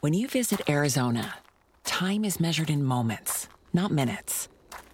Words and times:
When 0.00 0.14
you 0.14 0.28
visit 0.28 0.68
Arizona, 0.68 1.34
time 1.84 2.24
is 2.24 2.40
measured 2.40 2.70
in 2.70 2.84
moments, 2.84 3.48
not 3.72 3.90
minutes. 3.90 4.48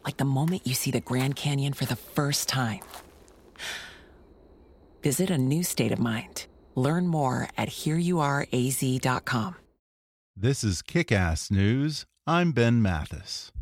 Like 0.05 0.17
the 0.17 0.25
moment 0.25 0.67
you 0.67 0.75
see 0.75 0.91
the 0.91 1.01
Grand 1.01 1.37
Canyon 1.37 1.73
for 1.73 1.85
the 1.85 1.97
first 1.97 2.49
time. 2.49 2.81
Visit 5.03 5.31
a 5.31 5.39
new 5.39 5.63
state 5.63 5.93
of 5.93 5.99
mind. 5.99 6.47
Learn 6.75 7.07
more 7.07 7.49
at 7.57 7.69
hereyouareaz.com. 7.69 9.57
This 10.37 10.65
is 10.65 10.83
Kick 10.83 11.13
Ass 11.13 11.51
News. 11.51 12.07
I'm 12.27 12.53
Ben 12.53 12.81
Mathis. 12.81 13.53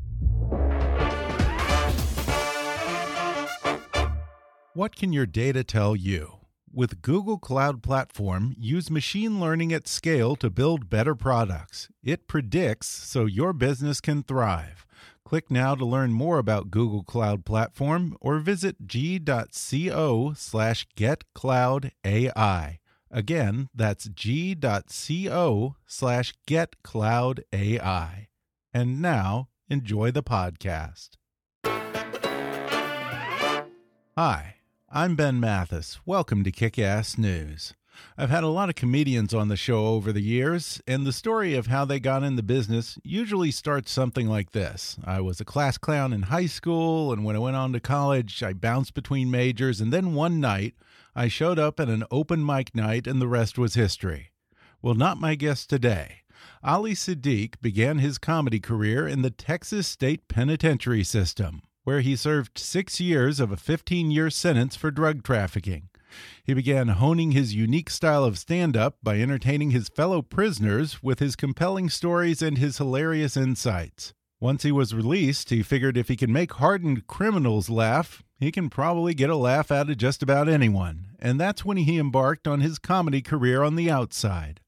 What 4.74 4.94
can 4.94 5.12
your 5.12 5.26
data 5.26 5.64
tell 5.64 5.96
you? 5.96 6.37
With 6.78 7.02
Google 7.02 7.38
Cloud 7.38 7.82
Platform, 7.82 8.54
use 8.56 8.88
machine 8.88 9.40
learning 9.40 9.72
at 9.72 9.88
scale 9.88 10.36
to 10.36 10.48
build 10.48 10.88
better 10.88 11.16
products. 11.16 11.88
It 12.04 12.28
predicts 12.28 12.86
so 12.86 13.26
your 13.26 13.52
business 13.52 14.00
can 14.00 14.22
thrive. 14.22 14.86
Click 15.24 15.50
now 15.50 15.74
to 15.74 15.84
learn 15.84 16.12
more 16.12 16.38
about 16.38 16.70
Google 16.70 17.02
Cloud 17.02 17.44
Platform 17.44 18.16
or 18.20 18.38
visit 18.38 18.86
g.co 18.86 20.32
slash 20.36 20.86
getcloudai. 20.96 22.78
Again, 23.10 23.68
that's 23.74 24.08
g.co 24.10 25.76
slash 25.84 26.34
getcloudai. 26.46 28.26
And 28.72 29.02
now, 29.02 29.48
enjoy 29.68 30.12
the 30.12 30.22
podcast. 30.22 31.08
Hi. 34.16 34.57
I'm 34.90 35.16
Ben 35.16 35.38
Mathis. 35.38 36.00
Welcome 36.06 36.44
to 36.44 36.50
Kick 36.50 36.78
Ass 36.78 37.18
News. 37.18 37.74
I've 38.16 38.30
had 38.30 38.42
a 38.42 38.48
lot 38.48 38.70
of 38.70 38.74
comedians 38.74 39.34
on 39.34 39.48
the 39.48 39.56
show 39.56 39.88
over 39.88 40.14
the 40.14 40.22
years, 40.22 40.80
and 40.86 41.06
the 41.06 41.12
story 41.12 41.54
of 41.54 41.66
how 41.66 41.84
they 41.84 42.00
got 42.00 42.22
in 42.22 42.36
the 42.36 42.42
business 42.42 42.98
usually 43.04 43.50
starts 43.50 43.92
something 43.92 44.26
like 44.26 44.52
this 44.52 44.96
I 45.04 45.20
was 45.20 45.42
a 45.42 45.44
class 45.44 45.76
clown 45.76 46.14
in 46.14 46.22
high 46.22 46.46
school, 46.46 47.12
and 47.12 47.22
when 47.22 47.36
I 47.36 47.38
went 47.38 47.56
on 47.56 47.74
to 47.74 47.80
college, 47.80 48.42
I 48.42 48.54
bounced 48.54 48.94
between 48.94 49.30
majors, 49.30 49.82
and 49.82 49.92
then 49.92 50.14
one 50.14 50.40
night, 50.40 50.74
I 51.14 51.28
showed 51.28 51.58
up 51.58 51.78
at 51.78 51.90
an 51.90 52.04
open 52.10 52.44
mic 52.44 52.74
night, 52.74 53.06
and 53.06 53.20
the 53.20 53.28
rest 53.28 53.58
was 53.58 53.74
history. 53.74 54.30
Well, 54.80 54.94
not 54.94 55.20
my 55.20 55.34
guest 55.34 55.68
today. 55.68 56.22
Ali 56.64 56.94
Siddiq 56.94 57.60
began 57.60 57.98
his 57.98 58.16
comedy 58.16 58.58
career 58.58 59.06
in 59.06 59.20
the 59.20 59.30
Texas 59.30 59.86
State 59.86 60.28
Penitentiary 60.28 61.04
System 61.04 61.60
where 61.88 62.02
he 62.02 62.14
served 62.14 62.58
six 62.58 63.00
years 63.00 63.40
of 63.40 63.50
a 63.50 63.56
15 63.56 64.10
year 64.10 64.28
sentence 64.28 64.76
for 64.76 64.90
drug 64.90 65.22
trafficking. 65.22 65.88
He 66.44 66.52
began 66.52 66.88
honing 66.88 67.30
his 67.30 67.54
unique 67.54 67.88
style 67.88 68.24
of 68.24 68.38
stand 68.38 68.76
up 68.76 68.98
by 69.02 69.18
entertaining 69.18 69.70
his 69.70 69.88
fellow 69.88 70.20
prisoners 70.20 71.02
with 71.02 71.18
his 71.18 71.34
compelling 71.34 71.88
stories 71.88 72.42
and 72.42 72.58
his 72.58 72.76
hilarious 72.76 73.38
insights. 73.38 74.12
Once 74.38 74.64
he 74.64 74.70
was 74.70 74.94
released, 74.94 75.48
he 75.48 75.62
figured 75.62 75.96
if 75.96 76.08
he 76.08 76.16
can 76.16 76.30
make 76.30 76.52
hardened 76.52 77.06
criminals 77.06 77.70
laugh, 77.70 78.22
he 78.38 78.52
can 78.52 78.68
probably 78.68 79.14
get 79.14 79.30
a 79.30 79.36
laugh 79.36 79.72
out 79.72 79.88
of 79.88 79.96
just 79.96 80.22
about 80.22 80.46
anyone. 80.46 81.06
And 81.18 81.40
that's 81.40 81.64
when 81.64 81.78
he 81.78 81.98
embarked 81.98 82.46
on 82.46 82.60
his 82.60 82.78
comedy 82.78 83.22
career 83.22 83.62
on 83.62 83.76
the 83.76 83.90
outside. 83.90 84.60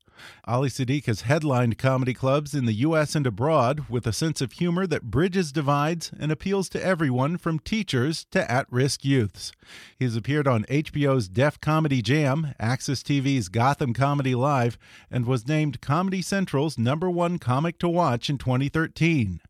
Ali 0.45 0.69
Siddiq 0.69 1.07
has 1.07 1.23
headlined 1.23 1.79
comedy 1.79 2.15
clubs 2.15 2.55
in 2.55 2.67
the 2.67 2.73
U.S. 2.75 3.15
and 3.15 3.27
abroad 3.27 3.85
with 3.89 4.07
a 4.07 4.13
sense 4.13 4.41
of 4.41 4.53
humor 4.53 4.87
that 4.87 5.11
bridges 5.11 5.53
divides 5.53 6.11
and 6.19 6.33
appeals 6.33 6.69
to 6.71 6.85
everyone 6.85 7.37
from 7.37 7.59
teachers 7.59 8.27
to 8.31 8.51
at 8.51 8.67
risk 8.71 9.05
youths. 9.05 9.53
He 9.99 10.05
has 10.05 10.17
appeared 10.17 10.49
on 10.49 10.65
HBO's 10.65 11.29
Def 11.29 11.61
Comedy 11.61 12.03
Jam, 12.03 12.55
AXS 12.61 13.03
TV's 13.03 13.49
Gotham 13.49 13.93
Comedy 13.93 14.35
Live, 14.35 14.79
and 15.11 15.27
was 15.27 15.47
named 15.47 15.81
Comedy 15.81 16.23
Central's 16.23 16.79
number 16.79 17.11
one 17.11 17.39
comic 17.39 17.79
to 17.79 17.89
watch 17.89 18.31
in 18.31 18.39
2013. 18.39 19.41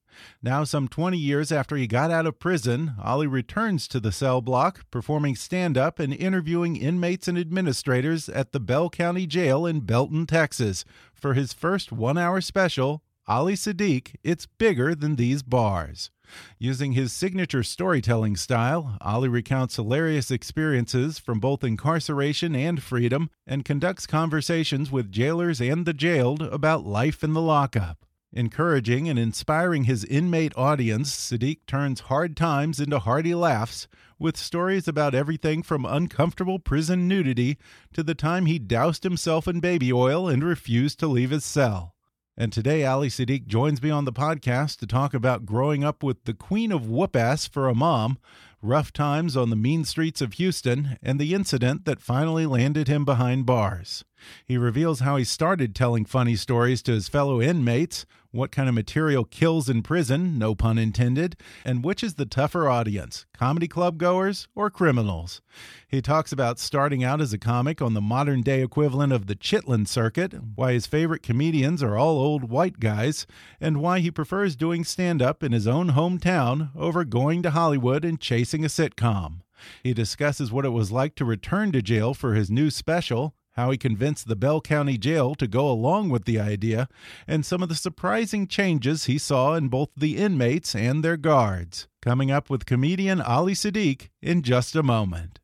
Now, 0.43 0.65
some 0.65 0.89
20 0.89 1.19
years 1.19 1.53
after 1.53 1.77
he 1.77 1.87
got 1.87 2.11
out 2.11 2.27
of 2.27 2.39
prison, 2.39 2.95
Ali 3.03 3.27
returns 3.27 3.87
to 3.89 4.01
the 4.01 4.13
cell 4.13 4.41
block, 4.41 4.91
performing 4.91 5.37
stand 5.37 5.77
up 5.77 5.99
and 5.99 6.13
interviewing 6.13 6.77
inmates 6.77 7.29
and 7.29 7.39
administrators 7.39 8.29
at 8.29 8.53
the 8.53 8.61
Bell 8.61 8.91
County 8.91 9.27
Jail 9.27 9.67
in 9.67 9.81
Belton, 9.81 10.27
Texas, 10.27 10.85
for 11.15 11.35
his 11.35 11.53
first 11.53 11.93
one 11.93 12.19
hour 12.19 12.41
special, 12.41 13.03
Ali 13.27 13.55
Siddiq 13.55 14.17
It's 14.25 14.47
Bigger 14.47 14.95
Than 14.95 15.17
These 15.17 15.43
Bars. 15.43 16.11
Using 16.59 16.93
his 16.93 17.13
signature 17.13 17.63
storytelling 17.63 18.37
style, 18.37 18.97
Ali 19.01 19.29
recounts 19.29 19.77
hilarious 19.77 20.31
experiences 20.31 21.19
from 21.19 21.41
both 21.41 21.65
incarceration 21.65 22.55
and 22.55 22.83
freedom 22.83 23.31
and 23.47 23.65
conducts 23.65 24.07
conversations 24.07 24.91
with 24.91 25.13
jailers 25.13 25.61
and 25.61 25.87
the 25.87 25.93
jailed 25.93 26.43
about 26.43 26.85
life 26.85 27.23
in 27.23 27.33
the 27.33 27.41
lockup. 27.41 28.05
Encouraging 28.33 29.09
and 29.09 29.19
inspiring 29.19 29.85
his 29.85 30.05
inmate 30.05 30.53
audience, 30.57 31.11
Siddiq 31.11 31.67
turns 31.67 32.03
hard 32.03 32.37
times 32.37 32.79
into 32.79 33.01
hearty 33.01 33.35
laughs 33.35 33.89
with 34.21 34.37
stories 34.37 34.87
about 34.87 35.17
everything 35.17 35.65
from 35.65 35.85
uncomfortable 35.85 36.61
prison 36.61 37.09
nudity 37.09 37.59
to 37.93 38.05
the 38.05 38.15
time 38.15 38.47
he 38.47 38.61
doused 38.61 39.03
himself 39.03 39.49
in 39.49 39.59
baby 39.59 39.93
oil 39.93 40.29
and 40.29 40.45
refused 40.45 41.01
to 41.01 41.09
leave 41.09 41.31
his 41.31 41.45
cell. 41.45 41.97
And 42.37 42.53
today, 42.53 42.87
Ali 42.87 43.09
Siddiq 43.09 43.47
joins 43.47 43.83
me 43.83 43.91
on 43.91 44.05
the 44.05 44.13
podcast 44.13 44.79
to 44.79 44.87
talk 44.87 45.13
about 45.13 45.45
growing 45.45 45.83
up 45.83 46.05
with 46.05 46.25
the 46.25 46.33
queen 46.33 46.71
of 46.71 46.89
whoop 46.89 47.17
ass 47.17 47.49
for 47.49 47.69
a 47.69 47.75
mom, 47.75 48.19
rough 48.63 48.93
times 48.93 49.37
on 49.37 49.51
the 49.51 49.57
mean 49.57 49.85
streets 49.85 50.21
of 50.21 50.35
Houston, 50.35 50.97
and 51.03 51.19
the 51.19 51.35
incident 51.35 51.85
that 51.85 52.01
finally 52.01 52.47
landed 52.47 52.89
him 52.89 53.05
behind 53.05 53.45
bars. 53.45 54.05
He 54.47 54.57
reveals 54.57 55.01
how 55.01 55.17
he 55.17 55.25
started 55.25 55.75
telling 55.75 56.05
funny 56.05 56.37
stories 56.37 56.83
to 56.85 56.93
his 56.93 57.09
fellow 57.09 57.43
inmates, 57.43 58.07
what 58.33 58.53
kind 58.53 58.69
of 58.69 58.75
material 58.75 59.25
kills 59.25 59.69
in 59.69 59.83
prison, 59.83 60.39
no 60.39 60.55
pun 60.55 60.79
intended, 60.79 61.37
and 61.65 61.85
which 61.85 62.03
is 62.03 62.15
the 62.15 62.27
tougher 62.27 62.69
audience, 62.69 63.27
comedy 63.33 63.67
club 63.67 63.99
goers 63.99 64.47
or 64.55 64.71
criminals. 64.71 65.41
He 65.89 66.01
talks 66.01 66.31
about 66.31 66.59
starting 66.59 67.03
out 67.03 67.21
as 67.21 67.33
a 67.33 67.39
comic 67.39 67.83
on 67.83 67.95
the 67.95 68.01
modern 68.01 68.43
day 68.43 68.63
equivalent 68.63 69.13
of 69.13 69.27
the 69.27 69.35
Chitlin 69.35 69.87
circuit, 69.89 70.33
why 70.55 70.73
his 70.73 70.87
favorite 70.87 71.23
comedians 71.23 71.83
are 71.83 71.99
all 71.99 72.19
old 72.19 72.51
white 72.51 72.79
guys, 72.79 73.27
and 73.61 73.81
why 73.81 73.99
he 73.99 74.11
prefers 74.11 74.55
doing 74.55 74.85
stand 74.85 75.21
up 75.21 75.43
in 75.43 75.53
his 75.53 75.67
own 75.67 75.91
hometown 75.91 76.71
over 76.77 77.05
going 77.05 77.43
to 77.43 77.51
Hollywood 77.51 78.05
and 78.05 78.21
chasing 78.21 78.65
a 78.65 78.69
sitcom. 78.69 79.41
He 79.83 79.93
discusses 79.93 80.51
what 80.51 80.65
it 80.65 80.71
was 80.71 80.93
like 80.93 81.15
to 81.17 81.25
return 81.25 81.73
to 81.73 81.83
jail 81.83 82.15
for 82.15 82.35
his 82.35 82.51
new 82.51 82.71
special 82.71 83.35
how 83.53 83.71
he 83.71 83.79
convinced 83.79 84.29
the 84.29 84.37
Bell 84.37 84.61
County 84.61 84.97
Jail 84.97 85.35
to 85.35 85.49
go 85.49 85.69
along 85.71 86.09
with 86.09 86.25
the 86.25 86.39
idea, 86.39 86.89
and 87.27 87.45
some 87.45 87.63
of 87.63 87.69
the 87.69 87.75
surprising 87.75 88.47
changes 88.47 89.05
he 89.05 89.19
saw 89.19 89.55
in 89.55 89.69
both 89.69 89.91
the 89.97 90.17
inmates 90.17 90.75
and 90.75 91.05
their 91.05 91.17
guards. 91.17 91.89
Coming 92.01 92.31
up 92.31 92.49
with 92.49 92.65
comedian 92.65 93.21
Ali 93.21 93.55
Siddiq 93.55 94.09
in 94.23 94.43
just 94.43 94.77
a 94.77 94.83
moment. 94.83 95.40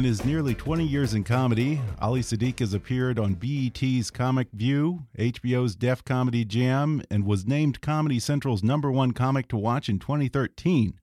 In 0.00 0.04
his 0.04 0.24
nearly 0.24 0.54
20 0.54 0.82
years 0.82 1.12
in 1.12 1.24
comedy, 1.24 1.78
Ali 2.00 2.22
Siddiq 2.22 2.60
has 2.60 2.72
appeared 2.72 3.18
on 3.18 3.34
BET's 3.34 4.10
Comic 4.10 4.48
View, 4.50 5.00
HBO's 5.18 5.76
Def 5.76 6.02
Comedy 6.06 6.42
Jam, 6.42 7.02
and 7.10 7.26
was 7.26 7.46
named 7.46 7.82
Comedy 7.82 8.18
Central's 8.18 8.62
number 8.62 8.90
one 8.90 9.10
comic 9.12 9.46
to 9.48 9.58
watch 9.58 9.90
in 9.90 9.98
2013. 9.98 10.98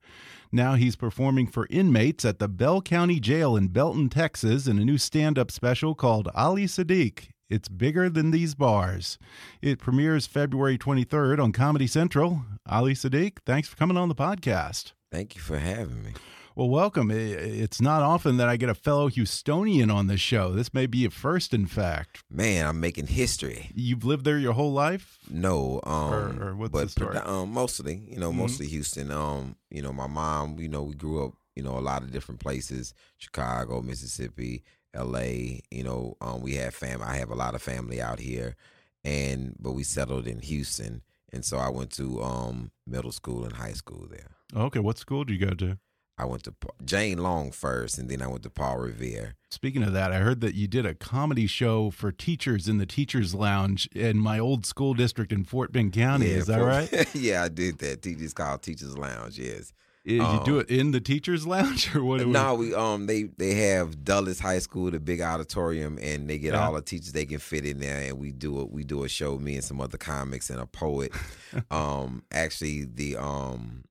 Now 0.51 0.73
he's 0.73 0.95
performing 0.95 1.45
for 1.45 1.67
inmates 1.69 2.25
at 2.25 2.39
the 2.39 2.47
Bell 2.47 2.81
County 2.81 3.19
Jail 3.19 3.55
in 3.55 3.67
Belton, 3.67 4.09
Texas, 4.09 4.65
in 4.65 4.79
a 4.79 4.83
new 4.83 4.97
stand 4.97 5.37
up 5.37 5.51
special 5.51 5.93
called 5.93 6.29
Ali 6.33 6.65
Siddiq. 6.65 7.27
It's 7.51 7.69
bigger 7.69 8.09
than 8.09 8.31
these 8.31 8.55
bars. 8.55 9.19
It 9.61 9.77
premieres 9.77 10.25
February 10.25 10.79
23rd 10.79 11.37
on 11.37 11.51
Comedy 11.51 11.85
Central. 11.85 12.41
Ali 12.67 12.95
Siddiq, 12.95 13.37
thanks 13.45 13.67
for 13.67 13.75
coming 13.75 13.95
on 13.95 14.09
the 14.09 14.15
podcast. 14.15 14.93
Thank 15.11 15.35
you 15.35 15.41
for 15.41 15.59
having 15.59 16.01
me. 16.01 16.13
Well, 16.57 16.69
welcome. 16.69 17.11
It's 17.11 17.79
not 17.79 18.01
often 18.01 18.37
that 18.37 18.49
I 18.49 18.57
get 18.57 18.67
a 18.67 18.73
fellow 18.73 19.11
Houstonian 19.11 19.93
on 19.93 20.07
the 20.07 20.17
show. 20.17 20.53
This 20.53 20.73
may 20.73 20.87
be 20.87 21.05
a 21.05 21.11
first, 21.11 21.53
in 21.53 21.67
fact. 21.67 22.23
Man, 22.31 22.65
I'm 22.65 22.79
making 22.79 23.05
history. 23.05 23.69
You've 23.75 24.03
lived 24.03 24.25
there 24.25 24.39
your 24.39 24.53
whole 24.53 24.73
life? 24.73 25.19
No, 25.29 25.79
um, 25.83 26.41
or, 26.41 26.47
or 26.47 26.55
what's 26.55 26.71
but 26.71 26.83
the 26.85 26.89
story? 26.89 27.17
Um, 27.17 27.51
mostly, 27.51 28.01
you 28.09 28.17
know, 28.17 28.31
Mhm. 28.31 28.37
mostly 28.37 28.65
Houston. 28.69 29.11
Um, 29.11 29.55
you 29.69 29.83
know, 29.83 29.93
my 29.93 30.07
mom, 30.07 30.57
you 30.57 30.67
know, 30.67 30.81
we 30.81 30.95
grew 30.95 31.23
up, 31.25 31.33
you 31.55 31.61
know, 31.61 31.77
a 31.77 31.79
lot 31.79 32.01
of 32.01 32.11
different 32.11 32.41
places: 32.41 32.95
Chicago, 33.19 33.83
Mississippi, 33.83 34.63
L.A. 34.95 35.61
You 35.69 35.83
know, 35.83 36.17
um, 36.21 36.41
we 36.41 36.55
have 36.55 36.73
fam. 36.73 37.03
I 37.03 37.17
have 37.17 37.29
a 37.29 37.35
lot 37.35 37.53
of 37.53 37.61
family 37.61 38.01
out 38.01 38.17
here, 38.19 38.55
and 39.03 39.55
but 39.59 39.73
we 39.73 39.83
settled 39.83 40.25
in 40.25 40.39
Houston, 40.39 41.03
and 41.31 41.45
so 41.45 41.59
I 41.59 41.69
went 41.69 41.91
to 41.97 42.19
um 42.23 42.71
middle 42.87 43.11
school 43.11 43.43
and 43.43 43.53
high 43.57 43.73
school 43.73 44.07
there. 44.09 44.31
Okay, 44.55 44.79
what 44.79 44.97
school 44.97 45.23
do 45.23 45.33
you 45.35 45.45
go 45.45 45.53
to? 45.53 45.77
I 46.19 46.25
went 46.25 46.43
to 46.45 46.53
Jane 46.83 47.19
Long 47.19 47.51
first, 47.51 47.97
and 47.99 48.09
then 48.09 48.21
I 48.23 48.27
went 48.27 48.41
to 48.43 48.49
Paul 48.49 48.77
Revere. 48.77 49.35
Speaking 49.51 49.83
of 49.83 49.93
that, 49.93 50.11
I 50.11 50.17
heard 50.17 50.41
that 50.41 50.55
you 50.55 50.67
did 50.67 50.85
a 50.85 50.95
comedy 50.95 51.45
show 51.47 51.91
for 51.91 52.11
teachers 52.11 52.67
in 52.67 52.79
the 52.79 52.85
Teachers 52.87 53.35
Lounge 53.35 53.87
in 53.93 54.17
my 54.17 54.39
old 54.39 54.65
school 54.65 54.93
district 54.95 55.31
in 55.31 55.43
Fort 55.43 55.71
Bend 55.71 55.93
County. 55.93 56.29
Yeah, 56.29 56.37
Is 56.37 56.47
that 56.47 56.57
right? 56.61 57.07
yeah, 57.15 57.43
I 57.43 57.49
did 57.49 57.77
that. 57.79 58.01
Teachers 58.01 58.33
called 58.33 58.63
Teachers 58.63 58.97
Lounge. 58.97 59.37
Yes. 59.37 59.73
you 60.03 60.19
do 60.43 60.55
Um, 60.55 60.61
it 60.61 60.69
in 60.71 60.89
the 60.91 60.99
Teachers 61.01 61.45
Lounge 61.45 61.93
or 61.95 62.03
what? 62.03 62.25
No, 62.27 62.55
we 62.55 62.73
um 62.73 63.05
they 63.05 63.23
they 63.37 63.53
have 63.69 64.03
Dulles 64.03 64.39
High 64.39 64.59
School, 64.59 64.89
the 64.89 64.99
big 64.99 65.21
auditorium, 65.21 65.99
and 66.01 66.27
they 66.29 66.39
get 66.39 66.53
Yeah. 66.53 66.65
all 66.65 66.73
the 66.73 66.81
teachers 66.81 67.11
they 67.11 67.25
can 67.25 67.39
fit 67.39 67.63
in 67.65 67.79
there, 67.79 68.01
and 68.09 68.17
we 68.17 68.31
do 68.31 68.59
a 68.59 68.65
we 68.65 68.83
do 68.83 69.03
a 69.03 69.09
show. 69.09 69.37
Me 69.37 69.53
and 69.55 69.63
some 69.63 69.79
other 69.79 69.97
comics 69.99 70.49
and 70.49 70.59
a 70.59 70.65
poet. 70.65 71.11
um, 71.71 72.23
actually, 72.31 72.85
the 72.85 73.17
um 73.17 73.83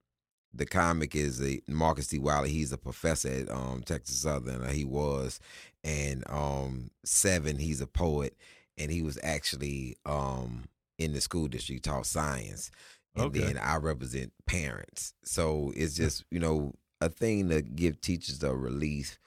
the 0.57 0.67
comic 0.67 1.15
is 1.15 1.41
a 1.43 1.61
Marcus 1.69 2.07
T. 2.09 2.19
Wiley. 2.19 2.51
He's 2.51 2.73
a 2.73 2.79
professor 2.79 3.29
at 3.29 3.51
um 3.51 3.83
Texas 3.85 4.19
Southern. 4.19 4.63
or 4.65 4.73
He 4.73 4.85
was, 4.85 5.41
and 5.85 6.25
um 6.31 6.91
seven. 7.05 7.59
He's 7.59 7.81
a 7.81 7.87
poet, 7.87 8.37
and 8.79 8.91
he 8.91 9.03
was 9.03 9.19
actually 9.23 9.97
um 10.07 10.65
in 10.99 11.13
the 11.13 11.21
school 11.21 11.49
district 11.49 11.85
taught 11.85 12.07
science. 12.07 12.71
And 13.15 13.27
Okay. 13.27 13.41
then 13.53 13.59
I 13.59 13.77
represent 13.77 14.33
parents. 14.47 15.15
So 15.25 15.73
it's 15.75 15.95
just, 15.95 16.25
you 16.31 16.39
know, 16.39 16.75
a 17.01 17.09
thing 17.09 17.49
to 17.49 17.63
give 17.63 18.01
teachers 18.01 18.43
a 18.43 18.55
relief 18.55 19.19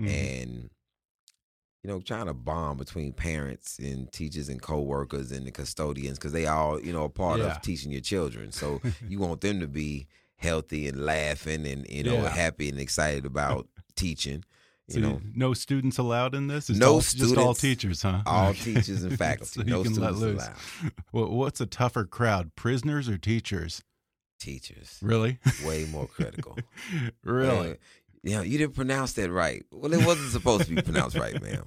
Mhm. 0.00 0.08
and 0.08 0.70
you 1.84 1.88
know, 1.90 2.00
trying 2.00 2.26
to 2.26 2.34
bond 2.34 2.78
between 2.78 3.12
parents 3.12 3.78
and 3.78 4.10
teachers 4.12 4.48
and 4.48 4.60
co-workers 4.60 5.30
and 5.30 5.46
the 5.46 5.50
custodians 5.52 6.18
because 6.18 6.32
they 6.32 6.46
all, 6.46 6.80
you 6.80 6.92
know, 6.92 7.04
a 7.04 7.08
part 7.08 7.38
Yeah. 7.40 7.46
of 7.46 7.62
teaching 7.62 7.92
your 7.92 8.00
children. 8.00 8.50
So 8.50 8.82
you 9.08 9.20
want 9.20 9.40
them 9.40 9.60
to 9.60 9.68
be 9.68 10.08
healthy 10.38 10.88
and 10.88 11.04
laughing 11.04 11.66
and, 11.66 11.86
you 11.88 12.02
know, 12.02 12.14
Yeah. 12.22 12.28
happy 12.30 12.68
and 12.68 12.78
excited 12.78 13.26
about 13.26 13.68
teaching. 13.96 14.44
You 14.88 14.94
So 14.94 15.00
know, 15.00 15.20
no 15.34 15.52
students 15.52 15.98
allowed 15.98 16.34
in 16.34 16.46
this? 16.46 16.70
It's 16.70 16.78
No 16.78 16.94
all, 16.94 17.00
Just 17.00 17.36
all 17.36 17.54
teachers, 17.54 18.00
huh? 18.02 18.22
all 18.24 18.54
teachers 18.54 19.02
and 19.02 19.18
faculty. 19.18 19.60
So 19.60 19.62
no 19.62 19.82
students 19.82 20.22
allowed. 20.22 20.54
Well, 21.12 21.28
what's 21.28 21.60
a 21.60 21.66
tougher 21.66 22.04
crowd, 22.06 22.54
prisoners 22.56 23.08
or 23.08 23.18
teachers? 23.18 23.82
Teachers. 24.40 24.98
Really? 25.02 25.38
Way 25.64 25.84
more 25.90 26.06
critical. 26.06 26.56
really? 27.24 27.66
Man, 27.68 27.76
you 28.22 28.36
know, 28.36 28.42
you 28.42 28.56
didn't 28.58 28.74
pronounce 28.76 29.12
that 29.14 29.30
right. 29.30 29.64
Well, 29.70 29.92
it 29.92 30.04
wasn't 30.06 30.30
supposed 30.30 30.68
to 30.68 30.74
be 30.74 30.80
pronounced 30.82 31.16
right, 31.18 31.40
ma'am. 31.42 31.64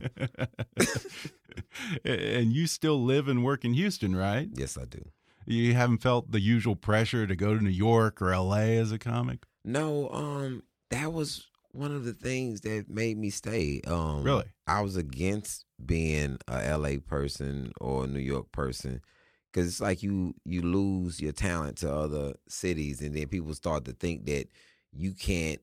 and 2.05 2.53
you 2.53 2.67
still 2.67 3.01
live 3.03 3.27
and 3.27 3.43
work 3.43 3.65
in 3.65 3.73
Houston, 3.73 4.15
right? 4.15 4.49
Yes, 4.53 4.77
I 4.77 4.85
do. 4.85 5.03
You 5.45 5.73
haven't 5.73 5.99
felt 5.99 6.31
the 6.31 6.39
usual 6.39 6.75
pressure 6.75 7.25
to 7.27 7.35
go 7.35 7.55
to 7.57 7.63
New 7.63 7.69
York 7.69 8.21
or 8.21 8.31
LA 8.33 8.77
as 8.79 8.91
a 8.91 8.99
comic? 8.99 9.45
No, 9.65 10.09
um, 10.09 10.63
that 10.89 11.11
was 11.13 11.47
one 11.71 11.91
of 11.91 12.03
the 12.03 12.13
things 12.13 12.61
that 12.61 12.89
made 12.89 13.17
me 13.17 13.29
stay. 13.29 13.81
Um, 13.87 14.23
Really? 14.23 14.45
I 14.67 14.81
was 14.81 14.95
against 14.95 15.65
being 15.83 16.37
a 16.47 16.77
LA 16.77 16.97
person 16.99 17.71
or 17.79 18.03
a 18.03 18.07
New 18.07 18.19
York 18.19 18.51
person 18.51 19.01
because 19.51 19.67
it's 19.67 19.81
like 19.81 20.03
you 20.03 20.33
you 20.45 20.61
lose 20.61 21.19
your 21.21 21.31
talent 21.33 21.77
to 21.79 21.93
other 21.93 22.33
cities, 22.47 23.01
and 23.01 23.15
then 23.15 23.27
people 23.27 23.53
start 23.53 23.85
to 23.85 23.93
think 23.93 24.25
that 24.25 24.47
you 24.91 25.13
can't 25.13 25.61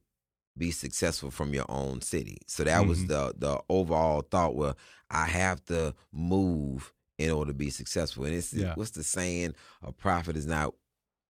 be 0.56 0.70
successful 0.72 1.30
from 1.30 1.54
your 1.54 1.66
own 1.68 2.00
city. 2.02 2.38
So 2.46 2.64
that 2.64 2.86
was 2.86 3.04
Mhm. 3.04 3.08
the 3.08 3.34
the 3.38 3.60
overall 3.68 4.22
thought. 4.22 4.56
Well, 4.56 4.76
I 5.10 5.26
have 5.26 5.64
to 5.66 5.94
move 6.12 6.92
in 7.18 7.30
order 7.30 7.50
to 7.50 7.54
be 7.54 7.68
successful, 7.70 8.24
and 8.24 8.34
it's 8.34 8.52
Yeah. 8.54 8.74
what's 8.74 8.92
the 8.92 9.04
saying? 9.04 9.54
A 9.82 9.92
prophet 9.92 10.36
is 10.36 10.46
not 10.46 10.74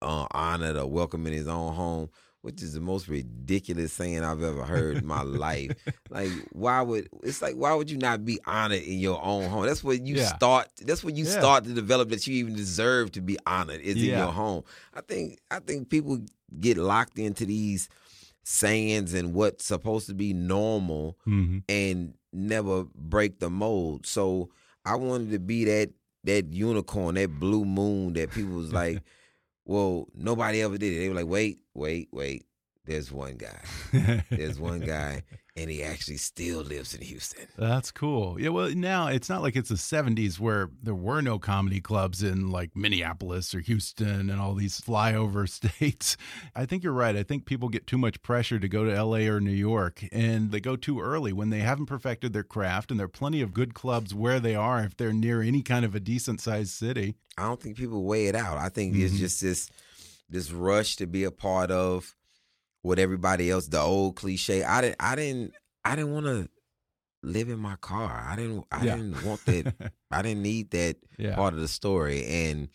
uh, 0.00 0.26
honored 0.30 0.76
or 0.76 0.86
welcome 0.86 1.26
in 1.26 1.32
his 1.32 1.48
own 1.48 1.74
home. 1.74 2.10
Which 2.42 2.62
is 2.62 2.72
the 2.72 2.80
most 2.80 3.08
ridiculous 3.08 3.92
saying 3.92 4.22
I've 4.22 4.44
ever 4.44 4.64
heard 4.64 4.98
in 4.98 5.06
my 5.06 5.22
life. 5.22 5.74
Like, 6.10 6.32
why 6.50 6.80
would 6.80 7.08
it's 7.22 7.42
like 7.42 7.56
why 7.56 7.74
would 7.74 7.90
you 7.90 7.98
not 7.98 8.24
be 8.24 8.38
honored 8.46 8.80
in 8.82 8.98
your 8.98 9.22
own 9.22 9.50
home? 9.50 9.66
That's 9.66 9.84
what 9.84 10.00
you 10.06 10.14
Yeah. 10.16 10.36
start. 10.36 10.68
That's 10.80 11.04
when 11.04 11.16
you 11.16 11.24
Yeah. 11.26 11.32
start 11.32 11.64
to 11.64 11.74
develop 11.74 12.08
that 12.10 12.26
you 12.26 12.34
even 12.36 12.54
deserve 12.54 13.12
to 13.12 13.20
be 13.20 13.36
honored 13.44 13.80
is 13.82 13.96
in 13.96 14.16
your 14.16 14.32
home. 14.32 14.62
I 14.94 15.00
think 15.02 15.40
I 15.50 15.58
think 15.58 15.90
people 15.90 16.20
get 16.60 16.78
locked 16.78 17.18
into 17.18 17.44
these 17.44 17.90
sayings 18.44 19.12
and 19.12 19.34
what's 19.34 19.64
supposed 19.66 20.06
to 20.06 20.14
be 20.14 20.32
normal 20.32 21.18
hmm 21.24 21.58
and 21.68 22.14
never 22.32 22.84
break 22.94 23.40
the 23.40 23.50
mold. 23.50 24.06
So 24.06 24.48
I 24.88 24.94
wanted 24.96 25.30
to 25.32 25.38
be 25.38 25.64
that 25.64 25.90
that 26.24 26.52
unicorn, 26.52 27.14
that 27.16 27.38
blue 27.38 27.64
moon 27.64 28.14
that 28.14 28.30
people 28.30 28.54
was 28.54 28.72
like, 28.82 29.02
well, 29.64 30.08
nobody 30.14 30.62
ever 30.62 30.78
did 30.78 30.94
it. 30.94 30.98
They 31.00 31.08
were 31.08 31.14
like, 31.14 31.26
wait, 31.26 31.58
wait, 31.74 32.08
wait. 32.12 32.44
There's 32.84 33.12
one 33.12 33.36
guy. 33.36 33.60
There's 34.30 34.58
one 34.58 34.80
guy, 34.80 35.22
and 35.58 35.70
he 35.70 35.82
actually 35.82 36.16
still 36.16 36.60
lives 36.60 36.94
in 36.94 37.00
Houston. 37.02 37.46
That's 37.56 37.90
cool. 37.90 38.40
Yeah, 38.40 38.50
well, 38.50 38.70
now 38.70 39.08
it's 39.08 39.28
not 39.28 39.42
like 39.42 39.56
it's 39.56 39.68
the 39.70 39.74
70s 39.74 40.38
where 40.38 40.70
there 40.82 40.94
were 40.94 41.20
no 41.20 41.38
comedy 41.38 41.80
clubs 41.80 42.22
in 42.22 42.50
like 42.50 42.76
Minneapolis 42.76 43.54
or 43.54 43.60
Houston 43.60 44.30
and 44.30 44.40
all 44.40 44.54
these 44.54 44.80
flyover 44.80 45.48
states. 45.78 46.16
I 46.54 46.64
think 46.66 46.82
you're 46.82 46.92
right. 46.92 47.16
I 47.16 47.22
think 47.22 47.44
people 47.46 47.68
get 47.68 47.86
too 47.86 47.98
much 47.98 48.22
pressure 48.22 48.58
to 48.58 48.68
go 48.68 48.84
to 48.84 49.02
LA 49.04 49.26
or 49.30 49.40
New 49.40 49.50
York 49.50 50.04
and 50.12 50.50
they 50.52 50.60
go 50.60 50.76
too 50.76 51.00
early 51.00 51.32
when 51.32 51.50
they 51.50 51.60
haven't 51.60 51.86
perfected 51.86 52.32
their 52.32 52.44
craft. 52.44 52.90
And 52.90 53.00
there 53.00 53.06
are 53.06 53.08
plenty 53.08 53.40
of 53.42 53.52
good 53.52 53.74
clubs 53.74 54.14
where 54.14 54.40
they 54.40 54.54
are 54.54 54.80
if 54.84 54.96
they're 54.96 55.12
near 55.12 55.42
any 55.42 55.62
kind 55.62 55.84
of 55.84 55.94
a 55.94 56.00
decent 56.00 56.40
sized 56.40 56.70
city. 56.70 57.14
I 57.36 57.42
don't 57.42 57.60
think 57.60 57.76
people 57.76 58.04
weigh 58.04 58.26
it 58.26 58.34
out. 58.34 58.58
I 58.58 58.68
think 58.68 58.96
it's 58.96 59.14
Mhm. 59.14 59.18
just 59.18 59.40
this 59.40 59.68
this 60.30 60.50
rush 60.50 60.96
to 60.96 61.06
be 61.06 61.24
a 61.24 61.30
part 61.30 61.70
of 61.70 62.14
what 62.88 62.98
everybody 62.98 63.50
else. 63.50 63.68
The 63.68 63.80
old 63.80 64.16
cliche. 64.16 64.64
I 64.64 64.80
didn't. 64.80 64.96
I 65.00 65.14
didn't. 65.14 65.54
I 65.84 65.94
didn't 65.96 66.12
want 66.12 66.26
to 66.26 66.48
live 67.22 67.48
in 67.48 67.58
my 67.58 67.76
car. 67.76 68.26
I 68.28 68.34
didn't. 68.36 68.64
I 68.72 68.84
Yeah. 68.84 68.96
didn't 68.96 69.22
want 69.24 69.44
that. 69.46 69.92
I 70.10 70.22
didn't 70.22 70.42
need 70.42 70.70
that 70.72 70.96
Yeah. 71.18 71.34
part 71.36 71.54
of 71.54 71.60
the 71.60 71.68
story. 71.68 72.24
And 72.26 72.68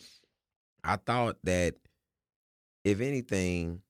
I 0.84 0.96
thought 0.98 1.38
that 1.44 1.76
if 2.84 3.00
anything, 3.02 3.82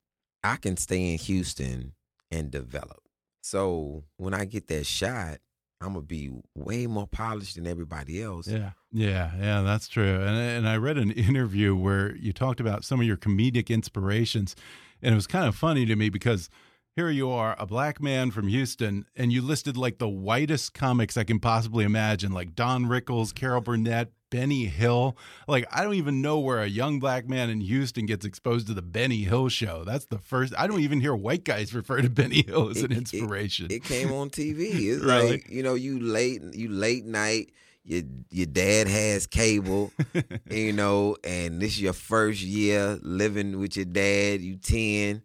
I 0.43 0.55
can 0.57 0.77
stay 0.77 1.11
in 1.13 1.17
Houston 1.19 1.93
and 2.31 2.51
develop. 2.51 2.99
So 3.41 4.03
when 4.17 4.33
I 4.33 4.45
get 4.45 4.67
that 4.67 4.85
shot, 4.85 5.39
I'm 5.81 5.93
gonna 5.93 6.01
be 6.01 6.31
way 6.55 6.87
more 6.87 7.07
polished 7.07 7.55
than 7.55 7.67
everybody 7.67 8.21
else. 8.21 8.47
Yeah, 8.47 8.71
yeah, 8.91 9.31
yeah, 9.37 9.61
that's 9.63 9.87
true. 9.89 10.15
And 10.21 10.37
and 10.37 10.69
I 10.69 10.77
read 10.77 10.97
an 10.97 11.11
interview 11.29 11.75
where 11.75 12.15
you 12.15 12.31
talked 12.31 12.61
about 12.61 12.85
some 12.85 13.01
of 13.01 13.05
your 13.05 13.17
comedic 13.17 13.67
inspirations, 13.69 14.55
and 15.03 15.11
it 15.13 15.15
was 15.15 15.27
kind 15.27 15.47
of 15.47 15.55
funny 15.55 15.85
to 15.85 15.95
me 15.95 16.09
because 16.09 16.49
here 16.95 17.09
you 17.09 17.29
are, 17.29 17.55
a 17.59 17.65
black 17.65 18.01
man 18.01 18.29
from 18.31 18.47
Houston, 18.47 19.05
and 19.15 19.33
you 19.33 19.41
listed 19.41 19.75
like 19.77 19.97
the 19.97 20.07
whitest 20.09 20.73
comics 20.73 21.17
I 21.17 21.23
can 21.23 21.39
possibly 21.39 21.85
imagine, 21.85 22.31
like 22.31 22.53
Don 22.55 22.85
Rickles, 22.85 23.33
Carol 23.33 23.61
Burnett, 23.61 24.11
Benny 24.29 24.65
Hill. 24.65 25.17
Like 25.47 25.65
I 25.71 25.83
don't 25.83 25.95
even 25.95 26.21
know 26.21 26.39
where 26.39 26.61
a 26.61 26.67
young 26.67 26.99
black 26.99 27.27
man 27.27 27.49
in 27.49 27.61
Houston 27.61 28.05
gets 28.05 28.25
exposed 28.25 28.67
to 28.67 28.73
the 28.75 28.81
Benny 28.83 29.23
Hill 29.23 29.49
show. 29.49 29.83
That's 29.83 30.05
the 30.05 30.19
first. 30.19 30.53
I 30.57 30.67
don't 30.67 30.81
even 30.81 31.01
hear 31.01 31.15
white 31.15 31.43
guys 31.43 31.73
refer 31.73 32.01
to 32.01 32.09
Benny 32.09 32.43
Hill 32.47 32.69
as 32.69 32.77
It- 32.77 32.85
an 32.85 32.91
it- 32.93 32.97
inspiration. 32.99 33.67
It 33.71 33.83
came 33.83 34.11
on 34.11 34.29
TV. 34.29 34.61
It's 34.93 35.03
Really? 35.03 35.31
like 35.31 35.49
you 35.49 35.63
know, 35.63 35.73
you 35.73 35.99
late, 35.99 36.41
you 36.53 36.69
late 36.69 37.05
night. 37.05 37.51
Your 37.85 38.03
your 38.29 38.45
dad 38.45 38.87
has 38.87 39.27
cable, 39.27 39.91
you 40.49 40.71
know, 40.73 41.17
and 41.23 41.61
this 41.61 41.71
is 41.73 41.81
your 41.81 41.93
first 41.93 42.41
year 42.41 42.97
living 43.01 43.59
with 43.59 43.75
your 43.75 43.85
dad. 43.85 44.39
You 44.41 44.55
ten, 44.55 45.21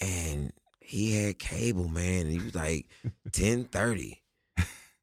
and 0.00 0.52
he 0.80 1.14
had 1.14 1.38
cable, 1.38 1.88
man. 1.88 2.22
And 2.22 2.30
he 2.32 2.38
was 2.40 2.54
like 2.54 2.86
ten 3.32 3.64
thirty. 3.64 4.18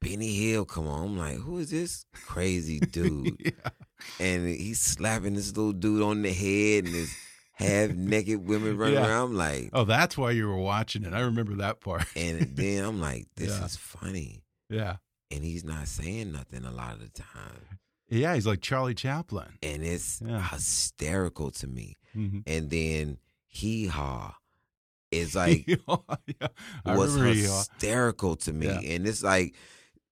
Benny 0.02 0.34
Hill, 0.34 0.64
come 0.64 0.86
on. 0.88 1.04
I'm 1.08 1.18
like, 1.18 1.36
who 1.36 1.58
is 1.58 1.70
this 1.70 2.06
crazy 2.24 2.80
dude? 2.92 3.36
yeah. 3.38 3.70
And 4.18 4.48
he's 4.48 4.80
slapping 4.80 5.34
this 5.34 5.54
little 5.54 5.72
dude 5.74 6.02
on 6.02 6.22
the 6.22 6.32
head, 6.32 6.84
and 6.86 6.94
this 6.94 7.14
half 7.52 7.90
naked 7.90 8.46
women 8.48 8.78
running 8.78 8.94
Yeah. 8.94 9.06
around. 9.08 9.30
I'm 9.32 9.36
like, 9.36 9.70
Oh, 9.74 9.84
that's 9.84 10.16
why 10.16 10.30
you 10.30 10.48
were 10.48 10.56
watching 10.56 11.04
it. 11.04 11.12
I 11.12 11.20
remember 11.20 11.56
that 11.56 11.80
part. 11.80 12.04
and 12.16 12.40
then 12.56 12.82
I'm 12.84 12.98
like, 13.00 13.26
this 13.36 13.50
Yeah. 13.58 13.64
is 13.66 13.76
funny. 13.76 14.42
yeah. 14.70 14.96
And 15.30 15.44
he's 15.44 15.64
not 15.64 15.88
saying 15.88 16.32
nothing 16.32 16.64
a 16.64 16.70
lot 16.70 16.94
of 16.94 17.00
the 17.00 17.08
time. 17.22 17.78
Yeah, 18.08 18.34
he's 18.34 18.46
like 18.46 18.60
Charlie 18.60 18.94
Chaplin. 18.94 19.46
And 19.62 19.84
it's 19.84 20.20
Yeah. 20.24 20.42
hysterical 20.48 21.50
to 21.52 21.66
me. 21.66 21.96
hmm 22.12 22.40
And 22.46 22.68
then 22.70 23.18
Hee 23.46 23.86
Haw 23.86 24.34
is 25.10 25.34
like 25.42 25.66
yeah, 25.66 26.48
was 26.84 27.14
hysterical 27.16 28.36
to 28.36 28.52
me, 28.52 28.66
Yeah. 28.66 28.80
and 28.80 29.06
it's 29.06 29.22
like 29.22 29.54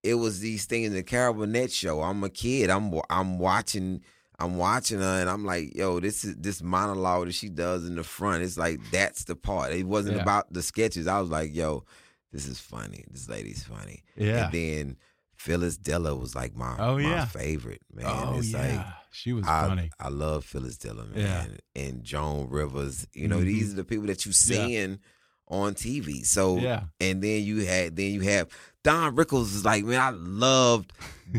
it 0.02 0.14
was 0.14 0.40
these 0.40 0.64
things. 0.66 0.88
in 0.88 0.94
The 0.94 1.02
Carol 1.02 1.34
Burnett 1.34 1.72
show. 1.72 2.02
I'm 2.02 2.22
a 2.24 2.30
kid. 2.30 2.70
I'm 2.70 2.92
I'm 3.10 3.38
watching. 3.38 4.02
I'm 4.40 4.56
watching 4.56 5.00
her, 5.00 5.20
and 5.20 5.28
I'm 5.28 5.44
like, 5.44 5.74
yo, 5.74 5.98
this 5.98 6.24
is 6.24 6.36
this 6.36 6.62
monologue 6.62 7.26
that 7.26 7.32
she 7.32 7.48
does 7.48 7.84
in 7.84 7.96
the 7.96 8.04
front. 8.04 8.44
It's 8.44 8.56
like 8.56 8.78
that's 8.92 9.24
the 9.24 9.34
part. 9.34 9.72
It 9.72 9.84
wasn't 9.86 10.20
about 10.20 10.52
the 10.52 10.62
sketches. 10.62 11.08
I 11.08 11.20
was 11.20 11.28
like, 11.30 11.52
yo, 11.52 11.84
this 12.32 12.46
is 12.46 12.60
funny. 12.60 13.04
This 13.10 13.28
lady's 13.28 13.64
funny. 13.64 14.04
yeah. 14.16 14.44
And 14.44 14.52
then 14.54 14.96
Phyllis 15.38 15.76
Diller 15.78 16.14
was 16.16 16.34
like 16.34 16.54
my 16.56 16.76
Oh, 16.78 16.96
my 16.96 17.02
yeah. 17.02 17.24
favorite 17.26 17.80
man. 17.92 18.06
oh 18.06 18.38
it's 18.38 18.48
yeah, 18.52 18.76
like 18.76 18.86
she 19.12 19.32
was 19.32 19.46
I, 19.46 19.68
funny. 19.68 19.90
I 19.98 20.08
love 20.08 20.44
Phyllis 20.44 20.76
Diller, 20.76 21.04
man. 21.06 21.58
Yeah. 21.74 21.82
And 21.82 22.02
Joan 22.04 22.48
Rivers. 22.50 23.06
You 23.14 23.28
know, 23.28 23.38
Mhm. 23.38 23.44
these 23.46 23.72
are 23.72 23.76
the 23.76 23.84
people 23.84 24.06
that 24.06 24.26
you 24.26 24.30
Yeah. 24.30 24.34
seeing 24.34 24.98
on 25.46 25.74
TV. 25.74 26.24
So 26.26 26.58
Yeah, 26.58 26.84
and 27.00 27.22
then 27.22 27.42
you 27.44 27.64
had 27.64 27.96
then 27.96 28.12
you 28.12 28.20
have 28.22 28.48
Don 28.84 29.16
Rickles 29.16 29.54
is 29.54 29.64
like, 29.64 29.84
man, 29.84 30.00
I 30.00 30.10
loved 30.10 30.92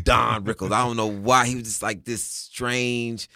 Don 0.04 0.44
Rickles. 0.46 0.72
I 0.72 0.86
don't 0.86 0.98
know 0.98 1.08
why. 1.08 1.46
He 1.48 1.56
was 1.56 1.66
just 1.66 1.84
like 1.84 2.06
this 2.06 2.24
strange 2.24 3.28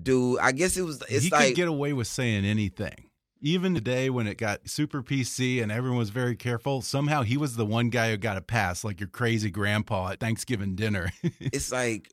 dude. 0.00 0.38
I 0.38 0.52
guess 0.52 0.76
it 0.76 0.82
was 0.82 1.02
it's 1.08 1.24
he 1.24 1.30
like 1.30 1.48
could 1.48 1.56
get 1.56 1.68
away 1.68 1.92
with 1.92 2.06
saying 2.06 2.44
anything. 2.44 3.10
Even 3.46 3.74
today, 3.74 4.08
when 4.08 4.26
it 4.26 4.38
got 4.38 4.70
super 4.70 5.02
PC 5.02 5.62
and 5.62 5.70
everyone 5.70 5.98
was 5.98 6.08
very 6.08 6.34
careful, 6.34 6.80
somehow 6.80 7.20
he 7.22 7.36
was 7.36 7.56
the 7.56 7.66
one 7.66 7.90
guy 7.90 8.08
who 8.10 8.16
got 8.16 8.38
a 8.38 8.40
pass, 8.40 8.82
like 8.84 8.98
your 9.00 9.08
crazy 9.10 9.50
grandpa 9.50 10.08
at 10.12 10.18
Thanksgiving 10.18 10.74
dinner. 10.74 11.12
it's 11.40 11.70
like 11.70 12.10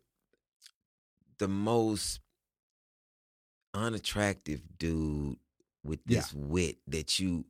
the 1.37 1.47
most 1.47 2.19
unattractive 3.73 4.61
dude 4.77 5.37
with 5.85 6.01
Yeah. 6.05 6.17
this 6.19 6.33
wit 6.33 6.77
that 6.87 7.17
you 7.17 7.45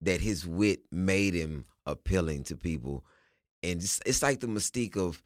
that 0.00 0.20
his 0.20 0.46
wit 0.46 0.80
made 0.92 1.34
him 1.34 1.64
appealing 1.86 2.44
to 2.44 2.56
people 2.56 3.04
and 3.62 3.80
just, 3.80 4.02
it's 4.06 4.22
like 4.22 4.38
the 4.40 4.46
mystique 4.46 4.96
of 4.96 5.22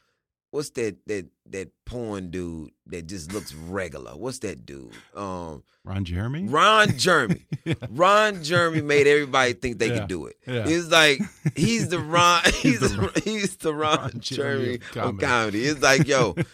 what's 0.51 0.71
that 0.71 0.97
that 1.07 1.27
that 1.47 1.69
porn 1.85 2.31
dude 2.31 2.71
that 2.87 3.07
just 3.07 3.33
looks 3.33 3.53
regular 3.55 4.13
what's 4.17 4.39
that 4.41 4.65
dude 4.67 4.93
um 5.15 5.63
Ron 5.85 6.05
Jeremy. 6.05 6.45
ron 6.49 6.97
jeremy 6.99 7.45
yeah. 7.65 7.75
ron 7.91 8.43
jeremy 8.43 8.81
made 8.83 9.07
everybody 9.07 9.53
think 9.55 9.79
they 9.79 9.89
Yeah. 9.89 9.99
could 10.01 10.09
do 10.09 10.27
it 10.27 10.37
Yeah. 10.47 10.65
it's 10.67 10.89
like 10.91 11.21
he's 11.57 11.89
the 11.89 11.99
ron 12.15 12.43
he's, 12.55 12.81
the 12.81 12.89
the, 12.89 13.21
he's 13.25 13.57
the 13.57 13.75
ron, 13.75 13.99
Ron 13.99 14.11
Jeremy 14.21 14.21
jeremy 14.21 14.75
of 14.75 14.83
of 14.83 14.91
comedy. 14.93 15.27
comedy. 15.27 15.65
it's 15.67 15.83
like 15.83 16.07
yo 16.07 16.35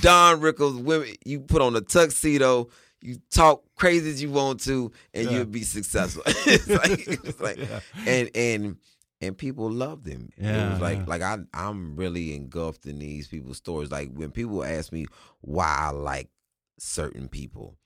Don 0.00 0.40
Rickles, 0.40 0.80
women, 0.80 1.08
you 1.24 1.40
put 1.40 1.60
on 1.60 1.74
a 1.74 1.80
tuxedo, 1.80 2.68
you 3.00 3.16
talk 3.32 3.64
crazy 3.74 4.10
as 4.10 4.22
you 4.22 4.30
want 4.30 4.60
to, 4.60 4.92
and 5.12 5.28
you'll 5.28 5.44
be 5.44 5.62
successful. 5.62 6.22
it's 6.26 6.68
like, 6.68 7.08
it's 7.08 7.40
like 7.40 7.58
and 8.06 8.30
and 8.36 8.76
and 9.22 9.38
people 9.38 9.70
loved 9.70 10.06
him. 10.06 10.30
it 10.36 10.70
was 10.72 10.80
like 10.80 10.98
yeah. 10.98 11.04
like 11.06 11.22
I 11.22 11.38
I'm 11.54 11.96
really 11.96 12.34
engulfed 12.34 12.84
in 12.86 12.98
these 12.98 13.28
people's 13.28 13.56
stories. 13.56 13.90
Like 13.90 14.10
when 14.12 14.30
people 14.32 14.62
ask 14.64 14.92
me 14.92 15.06
why 15.40 15.74
I 15.78 15.90
like 15.90 16.28
certain 16.78 17.28
people, 17.28 17.78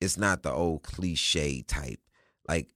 it's 0.00 0.16
not 0.16 0.42
the 0.42 0.52
old 0.52 0.82
cliche 0.84 1.62
type. 1.62 2.00
Like 2.48 2.68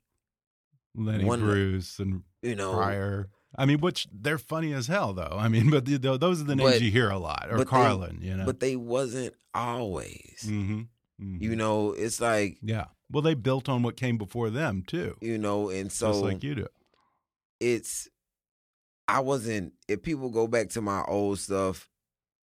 Lenny 0.95 1.25
One- 1.25 1.41
Bruce 1.41 1.99
and 1.99 2.23
you 2.43 2.57
know, 2.57 2.75
Pryor. 2.75 3.29
I 3.57 3.67
mean, 3.67 3.81
which 3.81 4.07
they're 4.13 4.39
funny 4.39 4.73
as 4.73 4.87
hell, 4.87 5.13
though. 5.13 5.37
I 5.37 5.49
mean, 5.49 5.71
but 5.75 5.85
the, 5.85 5.97
the, 5.97 6.17
those 6.19 6.41
are 6.41 6.45
the 6.45 6.57
names 6.57 6.73
But- 6.73 6.83
you 6.83 6.91
hear 6.91 7.11
a 7.11 7.19
lot, 7.19 7.47
or 7.51 7.59
but 7.59 7.65
they- 7.65 7.71
Carlin, 7.71 8.19
you 8.23 8.37
know. 8.37 8.45
but 8.47 8.61
they 8.61 8.77
wasn't 8.77 9.35
always. 9.55 10.43
hmm 10.47 10.83
You 11.19 11.55
know, 11.57 11.93
it's 11.93 12.21
like 12.21 12.59
yeah. 12.63 12.87
Well, 13.13 13.23
they 13.23 13.35
built 13.35 13.69
on 13.69 13.83
what 13.83 13.97
came 13.97 14.19
before 14.19 14.51
them 14.51 14.83
too, 14.87 15.17
you 15.21 15.37
know, 15.39 15.69
and 15.69 15.91
so 15.93 16.09
just 16.13 16.23
like 16.23 16.43
you 16.45 16.55
do. 16.55 16.67
It's 17.61 18.09
I 19.09 19.21
wasn't 19.21 19.75
if 19.89 20.03
people 20.03 20.31
go 20.31 20.47
back 20.47 20.69
to 20.71 20.81
my 20.81 21.03
old 21.07 21.39
stuff, 21.39 21.91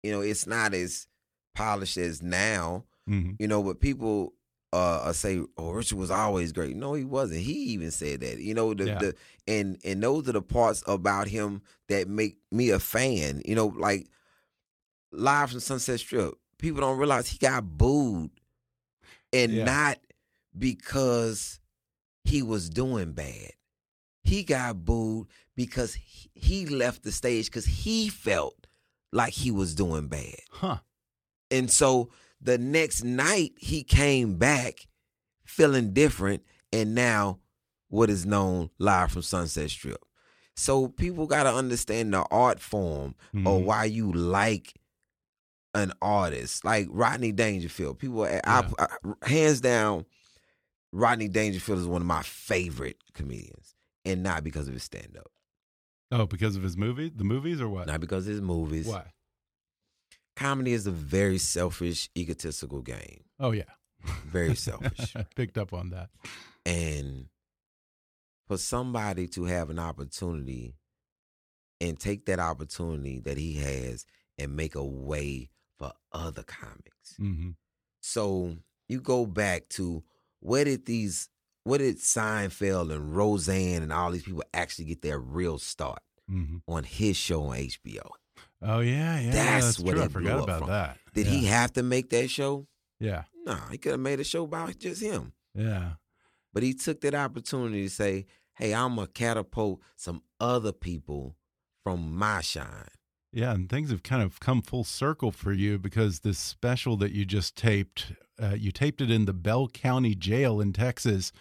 you 0.02 0.10
know, 0.12 0.20
it's 0.20 0.46
not 0.46 0.74
as 0.74 1.06
polished 1.54 1.96
as 1.96 2.22
now, 2.22 2.84
hmm 3.06 3.30
you 3.38 3.48
know, 3.48 3.62
but 3.62 3.80
people 3.80 4.34
uh 4.72 5.02
uh, 5.04 5.12
say, 5.12 5.40
Oh, 5.58 5.70
Richard 5.72 5.98
was 5.98 6.10
always 6.10 6.52
great. 6.52 6.76
No, 6.76 6.94
he 6.94 7.04
wasn't. 7.04 7.40
He 7.40 7.52
even 7.74 7.90
said 7.90 8.20
that. 8.20 8.38
You 8.38 8.54
know, 8.54 8.72
the, 8.74 8.86
Yeah. 8.86 8.98
the 8.98 9.14
and 9.46 9.78
and 9.84 10.02
those 10.02 10.28
are 10.28 10.32
the 10.32 10.40
parts 10.42 10.82
about 10.86 11.28
him 11.28 11.60
that 11.88 12.08
make 12.08 12.38
me 12.50 12.70
a 12.70 12.78
fan. 12.78 13.42
You 13.44 13.54
know, 13.54 13.66
like 13.66 14.08
live 15.12 15.50
from 15.50 15.60
Sunset 15.60 16.00
Strip. 16.00 16.34
People 16.58 16.80
don't 16.80 16.98
realize 16.98 17.28
he 17.28 17.38
got 17.38 17.64
booed. 17.76 18.30
And 19.32 19.52
Yeah. 19.56 19.64
not 19.64 19.98
because 20.56 21.60
he 22.24 22.42
was 22.42 22.68
doing 22.70 23.12
bad. 23.12 23.52
He 24.32 24.44
got 24.44 24.84
booed 24.84 25.26
because 25.56 25.94
he, 25.94 26.30
he 26.34 26.66
left 26.66 27.02
the 27.02 27.12
stage 27.12 27.46
because 27.46 27.66
he 27.66 28.08
felt 28.08 28.66
like 29.12 29.32
he 29.34 29.50
was 29.50 29.74
doing 29.74 30.08
bad. 30.08 30.36
Huh. 30.50 30.78
And 31.50 31.70
so 31.70 32.08
the 32.40 32.56
next 32.56 33.04
night 33.04 33.52
he 33.58 33.82
came 33.84 34.38
back 34.38 34.86
feeling 35.44 35.92
different 35.92 36.42
and 36.72 36.94
now 36.94 37.40
what 37.88 38.08
is 38.08 38.24
known 38.24 38.70
live 38.78 39.12
from 39.12 39.20
Sunset 39.22 39.68
Strip. 39.68 40.02
So 40.56 40.88
people 40.88 41.26
got 41.26 41.42
to 41.42 41.52
understand 41.54 42.14
the 42.14 42.22
art 42.30 42.58
form 42.58 43.14
or 43.34 43.58
Mhm. 43.60 43.64
why 43.64 43.84
you 43.84 44.12
like 44.12 44.72
an 45.74 45.92
artist 46.00 46.64
like 46.64 46.86
Rodney 46.90 47.32
Dangerfield. 47.32 47.98
People, 47.98 48.24
I, 48.24 48.40
I- 48.78 49.28
hands 49.28 49.60
down, 49.60 50.04
Rodney 50.92 51.28
Dangerfield 51.28 51.78
is 51.78 51.86
one 51.86 52.02
of 52.02 52.06
my 52.06 52.22
favorite 52.22 52.96
comedians, 53.14 53.61
and 54.04 54.22
not 54.22 54.42
because 54.44 54.68
of 54.68 54.74
his 54.74 54.82
stand 54.82 55.16
up, 55.16 55.30
Oh, 56.10 56.26
because 56.26 56.56
of 56.56 56.62
his 56.62 56.76
movie, 56.76 57.08
the 57.14 57.24
movies, 57.24 57.60
or 57.60 57.68
what? 57.68 57.86
not 57.86 58.00
because 58.00 58.26
of 58.26 58.32
his 58.32 58.40
movies. 58.42 58.86
Why? 58.86 59.12
Comedy 60.36 60.72
is 60.72 60.86
a 60.86 60.90
very 60.90 61.38
selfish, 61.38 62.08
egotistical 62.16 62.80
game. 62.82 63.24
Oh 63.38 63.52
yeah, 63.52 63.64
Very 64.26 64.54
selfish. 64.68 65.14
I 65.16 65.24
picked 65.34 65.58
up 65.58 65.72
on 65.72 65.90
that. 65.90 66.10
and 66.64 67.26
for 68.48 68.56
somebody 68.58 69.28
to 69.28 69.44
have 69.44 69.70
an 69.70 69.78
opportunity 69.78 70.74
and 71.80 71.98
take 71.98 72.26
that 72.26 72.38
opportunity 72.40 73.18
that 73.20 73.36
he 73.38 73.54
has 73.54 74.04
and 74.38 74.56
make 74.56 74.74
a 74.74 74.84
way 74.84 75.48
for 75.78 75.92
other 76.12 76.42
comics. 76.42 77.16
hmm 77.18 77.50
So 78.00 78.56
you 78.88 79.00
go 79.00 79.26
back 79.26 79.68
to 79.70 80.02
where 80.40 80.64
did 80.64 80.86
these, 80.86 81.28
where 81.64 81.78
did 81.78 81.98
Seinfeld 81.98 82.92
and 82.92 83.14
Roseanne 83.16 83.82
and 83.82 83.92
all 83.92 84.10
these 84.10 84.22
people 84.24 84.42
actually 84.54 84.86
get 84.86 85.02
their 85.02 85.18
real 85.18 85.58
start 85.58 86.00
hmm 86.28 86.58
on 86.68 86.84
his 86.84 87.16
show 87.16 87.44
on 87.44 87.56
HBO? 87.56 88.08
Oh 88.60 88.80
yeah, 88.80 89.20
yeah. 89.20 89.30
That's 89.30 89.66
that's 89.66 89.78
what 89.80 89.94
true. 89.94 90.02
I 90.04 90.08
forgot 90.08 90.42
about 90.44 90.58
from. 90.60 90.68
that. 90.68 90.98
Did 91.14 91.26
yeah. 91.26 91.32
he 91.32 91.44
have 91.46 91.72
to 91.74 91.82
make 91.82 92.10
that 92.10 92.30
show? 92.30 92.66
Yeah, 93.00 93.24
No, 93.44 93.56
he 93.70 93.78
could 93.78 93.92
have 93.92 94.00
made 94.00 94.20
a 94.20 94.24
show 94.24 94.44
about 94.44 94.78
just 94.78 95.02
him. 95.02 95.32
yeah. 95.54 95.94
But 96.54 96.62
he 96.62 96.72
took 96.74 97.00
that 97.00 97.14
opportunity 97.14 97.82
to 97.84 97.90
say, 97.90 98.26
hey, 98.54 98.72
I'm 98.74 98.96
to 98.96 99.06
catapult 99.08 99.80
some 99.96 100.22
other 100.38 100.70
people 100.70 101.34
from 101.82 102.14
my 102.16 102.42
shine. 102.42 102.86
Yeah, 103.32 103.52
and 103.52 103.68
things 103.68 103.90
have 103.90 104.02
kind 104.04 104.22
of 104.22 104.38
come 104.38 104.60
full 104.62 104.84
circle 104.84 105.32
for 105.32 105.52
you 105.52 105.78
because 105.78 106.20
this 106.20 106.38
special 106.38 106.96
that 106.98 107.10
you 107.12 107.24
just 107.24 107.56
taped, 107.56 108.12
uh, 108.42 108.54
you 108.54 108.72
taped 108.72 109.00
it 109.00 109.10
in 109.10 109.24
the 109.26 109.32
Bell 109.32 109.68
County 109.68 110.14
Jail 110.14 110.60
in 110.60 110.72
Texas. 110.72 111.32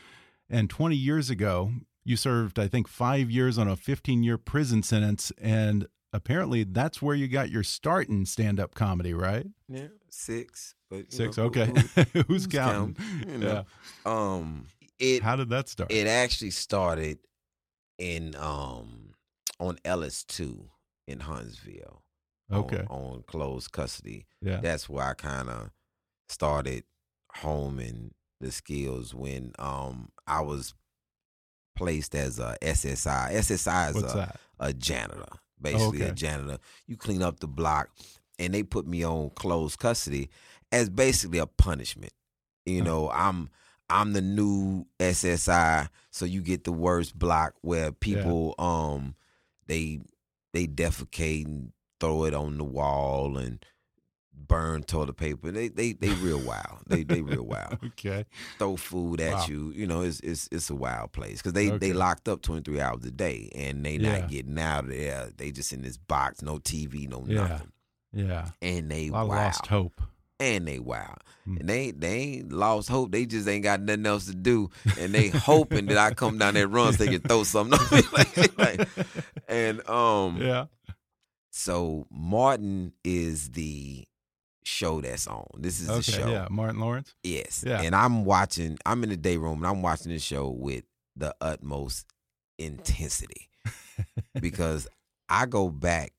And 0.49 0.69
20 0.69 0.95
years 0.95 1.29
ago, 1.29 1.71
you 2.03 2.15
served, 2.17 2.59
I 2.59 2.67
think, 2.67 2.87
five 2.87 3.31
years 3.31 3.57
on 3.57 3.67
a 3.67 3.75
15 3.75 4.23
year 4.23 4.37
prison 4.37 4.83
sentence. 4.83 5.31
And 5.41 5.87
apparently, 6.13 6.63
that's 6.63 7.01
where 7.01 7.15
you 7.15 7.27
got 7.27 7.49
your 7.49 7.63
start 7.63 8.09
in 8.09 8.25
stand 8.25 8.59
up 8.59 8.75
comedy, 8.75 9.13
right? 9.13 9.47
Yeah, 9.69 9.87
six. 10.09 10.75
But 10.89 11.11
Six. 11.13 11.37
know, 11.37 11.43
okay. 11.45 11.71
who- 12.13 12.21
Who's, 12.27 12.47
counting? 12.47 12.97
You 13.27 13.37
know, 13.37 13.65
um, 14.05 14.65
it 14.99 15.23
How 15.23 15.37
did 15.37 15.49
that 15.49 15.69
start? 15.69 15.89
it 15.91 16.05
actually 16.05 16.51
started 16.51 17.19
in 17.97 18.35
um 18.37 19.13
on 19.59 19.77
Ellis 19.85 20.23
two 20.25 20.69
in 21.07 21.21
Huntsville. 21.21 22.03
on- 22.51 22.59
okay. 22.65 22.83
on, 22.89 23.23
closed 23.25 23.71
custody. 23.71 24.25
Yeah. 24.41 24.59
that's 24.59 24.89
where 24.89 25.05
I 25.05 25.13
kind 25.13 25.49
of 25.49 25.69
started 26.27 26.83
homing 27.35 28.13
the 28.39 28.51
skills 28.51 29.13
when 29.13 29.53
um 29.59 30.11
I 30.27 30.41
was 30.41 30.73
placed 31.75 32.15
as 32.15 32.39
a 32.39 32.57
SSI. 32.61 33.31
SSI 33.33 33.89
is 33.89 33.95
What's 33.95 34.13
a, 34.13 34.17
that? 34.17 34.35
a 34.59 34.73
janitor, 34.73 35.25
basically 35.61 36.01
a 36.03 36.05
Okay. 36.05 36.13
janitor. 36.13 36.57
You 36.87 36.97
clean 36.97 37.21
up 37.21 37.39
the 37.39 37.47
block, 37.47 37.89
and 38.39 38.53
they 38.53 38.63
put 38.63 38.87
me 38.87 39.03
on 39.03 39.29
closed 39.31 39.79
custody 39.79 40.29
as 40.71 40.89
basically 40.89 41.39
a 41.39 41.47
punishment. 41.47 42.13
You 42.65 42.79
Huh. 42.79 42.85
know, 42.85 43.09
I'm 43.11 43.49
I'm 43.89 44.13
the 44.13 44.21
new 44.21 44.85
SSI, 44.99 45.89
so 46.11 46.25
you 46.25 46.41
get 46.41 46.63
the 46.63 46.71
worst 46.71 47.17
block 47.17 47.55
where 47.61 47.91
people 47.91 48.55
um 48.59 49.15
they 49.67 49.99
they 50.53 50.67
defecate 50.67 51.45
and 51.45 51.71
throw 51.99 52.25
it 52.25 52.33
on 52.33 52.57
the 52.57 52.63
wall 52.63 53.37
and 53.37 53.63
burn 54.33 54.83
toilet 54.83 55.15
paper. 55.17 55.51
They 55.51 55.67
they 55.69 55.93
they 55.93 56.09
real 56.15 56.39
wild. 56.39 56.79
They 56.87 57.03
they 57.03 57.21
real 57.21 57.43
wild. 57.43 57.77
Okay. 57.85 58.25
Throw 58.57 58.75
food 58.77 59.21
at 59.21 59.33
Wow. 59.33 59.45
you. 59.47 59.71
You 59.75 59.87
know, 59.87 60.01
it's 60.01 60.19
it's 60.21 60.49
it's 60.51 60.69
a 60.69 60.75
wild 60.75 61.11
place 61.11 61.37
because 61.37 61.53
they 61.53 61.69
Okay. 61.69 61.77
they 61.77 61.93
locked 61.93 62.27
up 62.27 62.41
twenty 62.41 62.61
three 62.61 62.81
hours 62.81 63.03
a 63.05 63.11
day 63.11 63.49
and 63.55 63.85
they 63.85 63.95
Yeah. 63.97 64.19
not 64.19 64.29
getting 64.29 64.59
out 64.59 64.85
of 64.85 64.89
there. 64.91 65.29
They 65.37 65.51
just 65.51 65.71
in 65.73 65.81
this 65.83 65.97
box, 65.97 66.41
no 66.41 66.57
TV, 66.57 67.07
no 67.07 67.23
Yeah. 67.27 67.35
nothing, 67.47 67.71
Yeah. 68.13 68.49
and 68.61 68.89
they 68.91 69.07
A 69.07 69.11
lot 69.11 69.21
of 69.23 69.27
wild. 69.29 69.41
lost 69.45 69.67
hope. 69.67 70.01
and 70.39 70.67
they 70.67 70.79
wild. 70.79 71.19
Hmm. 71.45 71.57
And 71.57 71.69
they 71.69 71.91
they 71.91 72.17
ain't 72.19 72.51
lost 72.51 72.89
hope. 72.89 73.11
They 73.11 73.25
just 73.27 73.47
ain't 73.47 73.63
got 73.63 73.79
nothing 73.81 74.05
else 74.07 74.25
to 74.25 74.33
do, 74.35 74.69
and 74.99 75.13
they 75.13 75.29
hoping 75.29 75.85
that 75.85 75.97
I 75.97 76.13
come 76.15 76.39
down 76.39 76.55
that 76.55 76.67
run 76.67 76.93
so 76.93 77.05
they 77.05 77.11
can 77.11 77.21
throw 77.21 77.43
something. 77.43 77.79
on 77.79 77.85
me. 77.95 78.03
Like- 78.11 78.57
like- 78.57 78.89
and 79.47 79.87
um, 79.87 80.37
Yeah. 80.41 80.65
so 81.51 82.07
Martin 82.09 82.93
is 83.03 83.49
the 83.51 84.05
show 84.63 85.01
that's 85.01 85.27
on. 85.27 85.45
This 85.57 85.79
is 85.79 85.87
the 85.87 86.01
show. 86.01 86.27
Yeah. 86.29 86.47
Martin 86.49 86.79
Lawrence. 86.79 87.13
Yes. 87.23 87.63
Yeah. 87.65 87.81
And 87.81 87.95
I'm 87.95 88.25
watching. 88.25 88.77
I'm 88.85 89.03
in 89.03 89.09
the 89.09 89.17
day 89.17 89.37
room 89.37 89.57
and 89.59 89.67
I'm 89.67 89.81
watching 89.81 90.11
this 90.11 90.23
show 90.23 90.49
with 90.49 90.83
the 91.15 91.35
utmost 91.41 92.05
intensity 92.59 93.49
because 94.39 94.87
I 95.29 95.45
go 95.45 95.69
back 95.69 96.13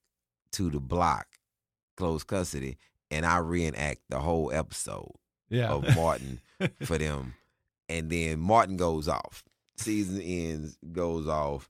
to 0.53 0.71
the 0.71 0.81
block, 0.81 1.27
close 1.97 2.25
custody, 2.25 2.77
and 3.11 3.25
I 3.25 3.39
reenact 3.39 4.01
the 4.09 4.19
whole 4.19 4.53
episode 4.53 5.13
Yeah. 5.49 5.71
of 5.71 5.95
Martin 5.97 6.41
for 6.83 6.99
them. 6.99 7.35
And 7.89 8.11
then 8.11 8.39
Martin 8.41 8.77
goes 8.77 9.09
off. 9.09 9.45
Season 9.77 10.21
ends, 10.21 10.77
goes 10.93 11.27
off. 11.29 11.69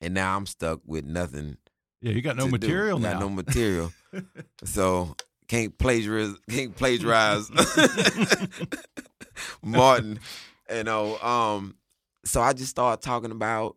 And 0.00 0.14
now 0.14 0.36
I'm 0.36 0.46
stuck 0.46 0.80
with 0.86 1.04
nothing. 1.04 1.56
yeah. 2.00 2.12
You 2.12 2.22
got 2.22 2.36
no 2.36 2.44
to 2.44 2.50
do. 2.50 2.66
material 2.66 2.98
Got 3.00 3.20
no 3.20 3.28
material. 3.28 3.92
so 4.64 5.16
can't 5.48 5.76
plagiarize 5.78 6.34
can't 6.50 6.74
plagiarize 6.76 7.50
Martin. 9.62 10.18
You 10.70 10.84
know, 10.84 11.18
um, 11.18 11.76
so 12.24 12.40
I 12.40 12.52
just 12.52 12.70
started 12.70 13.02
talking 13.02 13.30
about 13.30 13.76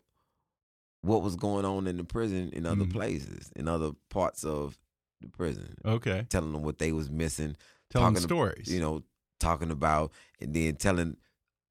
what 1.01 1.23
was 1.23 1.35
going 1.35 1.65
on 1.65 1.87
in 1.87 1.97
the 1.97 2.03
prison 2.03 2.49
in 2.53 2.65
other 2.65 2.85
Mhm. 2.85 2.91
places, 2.91 3.51
in 3.55 3.67
other 3.67 3.91
parts 4.09 4.43
of 4.43 4.77
the 5.21 5.29
prison. 5.29 5.75
okay. 5.85 6.25
Telling 6.29 6.51
them 6.51 6.63
what 6.63 6.77
they 6.79 6.91
was 6.91 7.09
missing, 7.09 7.55
Telling 7.89 8.13
talking- 8.15 8.27
stories. 8.27 8.67
you 8.67 8.79
know, 8.79 9.03
talking 9.39 9.71
about 9.71 10.11
and 10.39 10.53
then 10.53 10.75
telling 10.75 11.17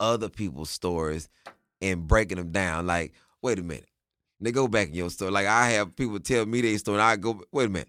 other 0.00 0.28
people's 0.28 0.70
stories 0.70 1.28
and 1.80 2.06
breaking 2.08 2.38
them 2.38 2.50
down. 2.50 2.86
Like, 2.86 3.12
wait 3.42 3.58
a 3.58 3.62
minute. 3.62 3.88
They 4.40 4.52
go 4.52 4.66
back 4.68 4.88
in 4.88 4.94
your 4.94 5.10
story. 5.10 5.30
Like 5.30 5.46
I 5.46 5.68
have 5.70 5.94
people 5.94 6.18
tell 6.18 6.46
me 6.46 6.62
their 6.62 6.78
story, 6.78 6.96
and 6.96 7.02
I 7.02 7.16
go, 7.16 7.44
wait 7.52 7.66
a 7.66 7.68
minute. 7.68 7.88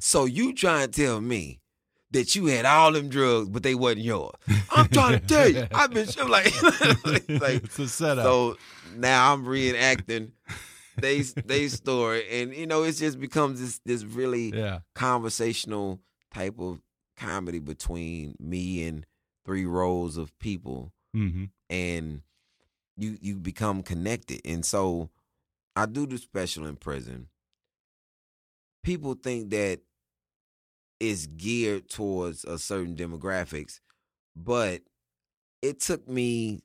So 0.00 0.24
you 0.24 0.54
trying 0.54 0.90
to 0.90 1.02
tell 1.04 1.20
me 1.20 1.60
that 2.10 2.34
you 2.34 2.46
had 2.46 2.64
all 2.64 2.92
them 2.92 3.08
drugs, 3.08 3.48
but 3.48 3.62
they 3.62 3.74
wasn't 3.74 4.02
yours? 4.02 4.32
I'm 4.70 4.88
trying 4.88 5.20
to 5.20 5.26
tell 5.26 5.48
you. 5.48 5.66
I've 5.74 5.92
been 5.92 6.08
sure 6.08 6.28
like, 6.28 6.52
like 7.28 7.64
it's 7.64 7.78
a 7.78 7.88
setup. 7.88 8.24
so 8.24 8.56
now 8.96 9.32
I'm 9.32 9.44
reenacting 9.44 10.32
they 10.96 11.20
they 11.20 11.68
story, 11.68 12.24
and 12.42 12.54
you 12.54 12.66
know 12.66 12.82
it 12.82 12.92
just 12.92 13.20
becomes 13.20 13.60
this 13.60 13.80
this 13.84 14.04
really 14.04 14.50
yeah. 14.54 14.80
conversational 14.94 16.00
type 16.32 16.58
of 16.58 16.80
comedy 17.16 17.58
between 17.58 18.34
me 18.40 18.86
and 18.86 19.06
three 19.44 19.66
rows 19.66 20.16
of 20.16 20.36
people 20.38 20.92
Mm-hmm. 21.16 21.44
and 21.70 22.20
you 22.98 23.16
you 23.22 23.36
become 23.36 23.82
connected 23.82 24.42
and 24.44 24.62
so 24.64 25.08
i 25.74 25.86
do 25.86 26.06
the 26.06 26.18
special 26.18 26.66
in 26.66 26.76
prison 26.76 27.28
people 28.88 29.14
think 29.14 29.50
that 29.50 29.80
it's 31.00 31.26
geared 31.26 31.88
towards 31.88 32.44
a 32.44 32.58
certain 32.58 32.96
demographics 32.96 33.80
but 34.34 34.80
it 35.62 35.80
took 35.80 36.08
me 36.08 36.60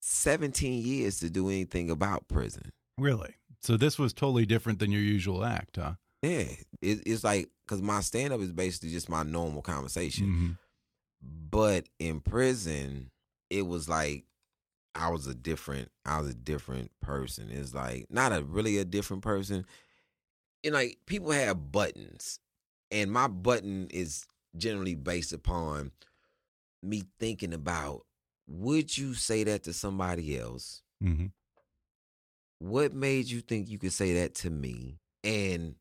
17 0.00 0.82
years 0.84 1.20
to 1.20 1.30
do 1.30 1.48
anything 1.48 1.90
about 1.90 2.26
prison 2.28 2.70
Really. 2.98 3.34
So 3.62 3.76
this 3.76 3.98
was 3.98 4.12
totally 4.12 4.44
different 4.44 4.78
than 4.80 4.92
your 4.92 5.00
usual 5.00 5.44
act, 5.44 5.76
huh? 5.76 5.94
yeah 6.22 6.44
it, 6.82 7.02
it's 7.06 7.24
like 7.24 7.48
because 7.64 7.80
my 7.80 8.00
stand-up 8.00 8.40
is 8.40 8.52
basically 8.52 8.90
just 8.90 9.08
my 9.08 9.22
normal 9.22 9.62
conversation 9.62 10.26
Mhm. 10.26 10.58
but 11.22 11.86
in 11.98 12.20
prison 12.20 13.10
it 13.50 13.62
was 13.66 13.88
like 13.88 14.24
i 14.94 15.08
was 15.10 15.26
a 15.26 15.34
different 15.34 15.90
i 16.04 16.18
was 16.20 16.28
a 16.28 16.34
different 16.34 16.90
person 17.00 17.48
it's 17.50 17.72
like 17.74 18.06
not 18.10 18.32
a 18.32 18.42
really 18.42 18.78
a 18.78 18.84
different 18.84 19.22
person 19.22 19.64
and 20.64 20.74
like 20.74 20.98
people 21.06 21.30
have 21.32 21.72
buttons 21.72 22.38
and 22.90 23.10
my 23.10 23.26
button 23.28 23.88
is 23.90 24.24
generally 24.56 24.94
based 24.94 25.32
upon 25.32 25.92
me 26.82 27.04
thinking 27.18 27.52
about 27.54 28.04
would 28.46 28.96
you 28.96 29.14
say 29.14 29.44
that 29.44 29.62
to 29.64 29.72
somebody 29.72 30.38
else 30.38 30.82
Mhm. 31.02 31.32
what 32.58 32.92
made 32.92 33.26
you 33.26 33.40
think 33.40 33.68
you 33.68 33.78
could 33.78 33.92
say 33.92 34.14
that 34.14 34.34
to 34.36 34.50
me 34.50 34.98
and 35.24 35.74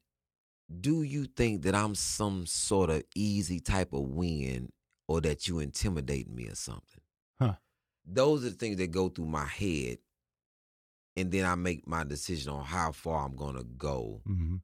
do 0.79 1.03
you 1.03 1.25
think 1.25 1.63
that 1.63 1.75
i'm 1.75 1.95
some 1.95 2.45
sort 2.45 2.89
of 2.89 3.03
easy 3.15 3.59
type 3.59 3.93
of 3.93 4.01
win 4.01 4.71
or 5.07 5.21
that 5.21 5.47
you 5.47 5.59
intimidate 5.59 6.29
me 6.29 6.47
or 6.47 6.55
something 6.55 7.01
Huh. 7.39 7.55
those 8.05 8.45
are 8.45 8.49
the 8.49 8.55
things 8.55 8.77
that 8.77 8.91
go 8.91 9.09
through 9.09 9.25
my 9.25 9.45
head 9.45 9.97
and 11.17 11.31
then 11.31 11.45
i 11.45 11.55
make 11.55 11.87
my 11.87 12.03
decision 12.03 12.51
on 12.53 12.63
how 12.63 12.91
far 12.91 13.25
i'm 13.25 13.35
gonna 13.35 13.63
go 13.63 14.21
Mhm. 14.27 14.61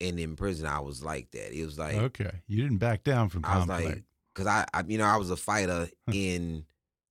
And 0.00 0.18
in 0.20 0.36
prison 0.36 0.66
i 0.66 0.78
was 0.80 1.02
like 1.02 1.30
that 1.32 1.52
it 1.52 1.64
was 1.64 1.78
like 1.78 1.96
okay. 1.96 2.30
You 2.46 2.62
didn't 2.62 2.78
back 2.78 3.02
down 3.04 3.28
from 3.28 3.44
I 3.44 3.58
was 3.58 3.66
like, 3.68 4.02
because 4.34 4.46
I, 4.46 4.64
I, 4.72 4.84
you 4.86 4.98
know, 4.98 5.04
I 5.06 5.16
was 5.16 5.30
a 5.30 5.36
fighter 5.36 5.88
in 6.12 6.64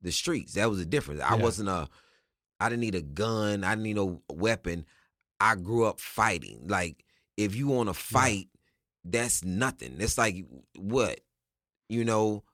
the 0.03 0.13
streets. 0.13 0.53
That 0.55 0.71
was 0.71 0.79
the 0.79 0.85
difference. 0.87 1.21
I 1.21 1.35
Yeah. 1.37 1.43
wasn't 1.43 1.69
a, 1.69 1.89
I 2.61 2.69
didn't 2.69 2.83
need 2.83 2.95
a 2.95 3.03
gun. 3.03 3.65
I 3.65 3.71
didn't 3.71 3.83
need 3.83 3.97
no 3.97 4.23
weapon. 4.31 4.87
I 5.41 5.57
grew 5.57 5.87
up 5.87 5.99
fighting. 5.99 6.69
Like, 6.69 7.05
if 7.37 7.57
you 7.57 7.67
want 7.67 7.89
to 7.89 7.95
fight, 7.95 8.49
that's 9.05 9.43
nothing. 9.45 9.97
It's 9.99 10.17
like 10.17 10.45
what, 10.79 11.19
you 11.89 12.05
know, 12.05 12.45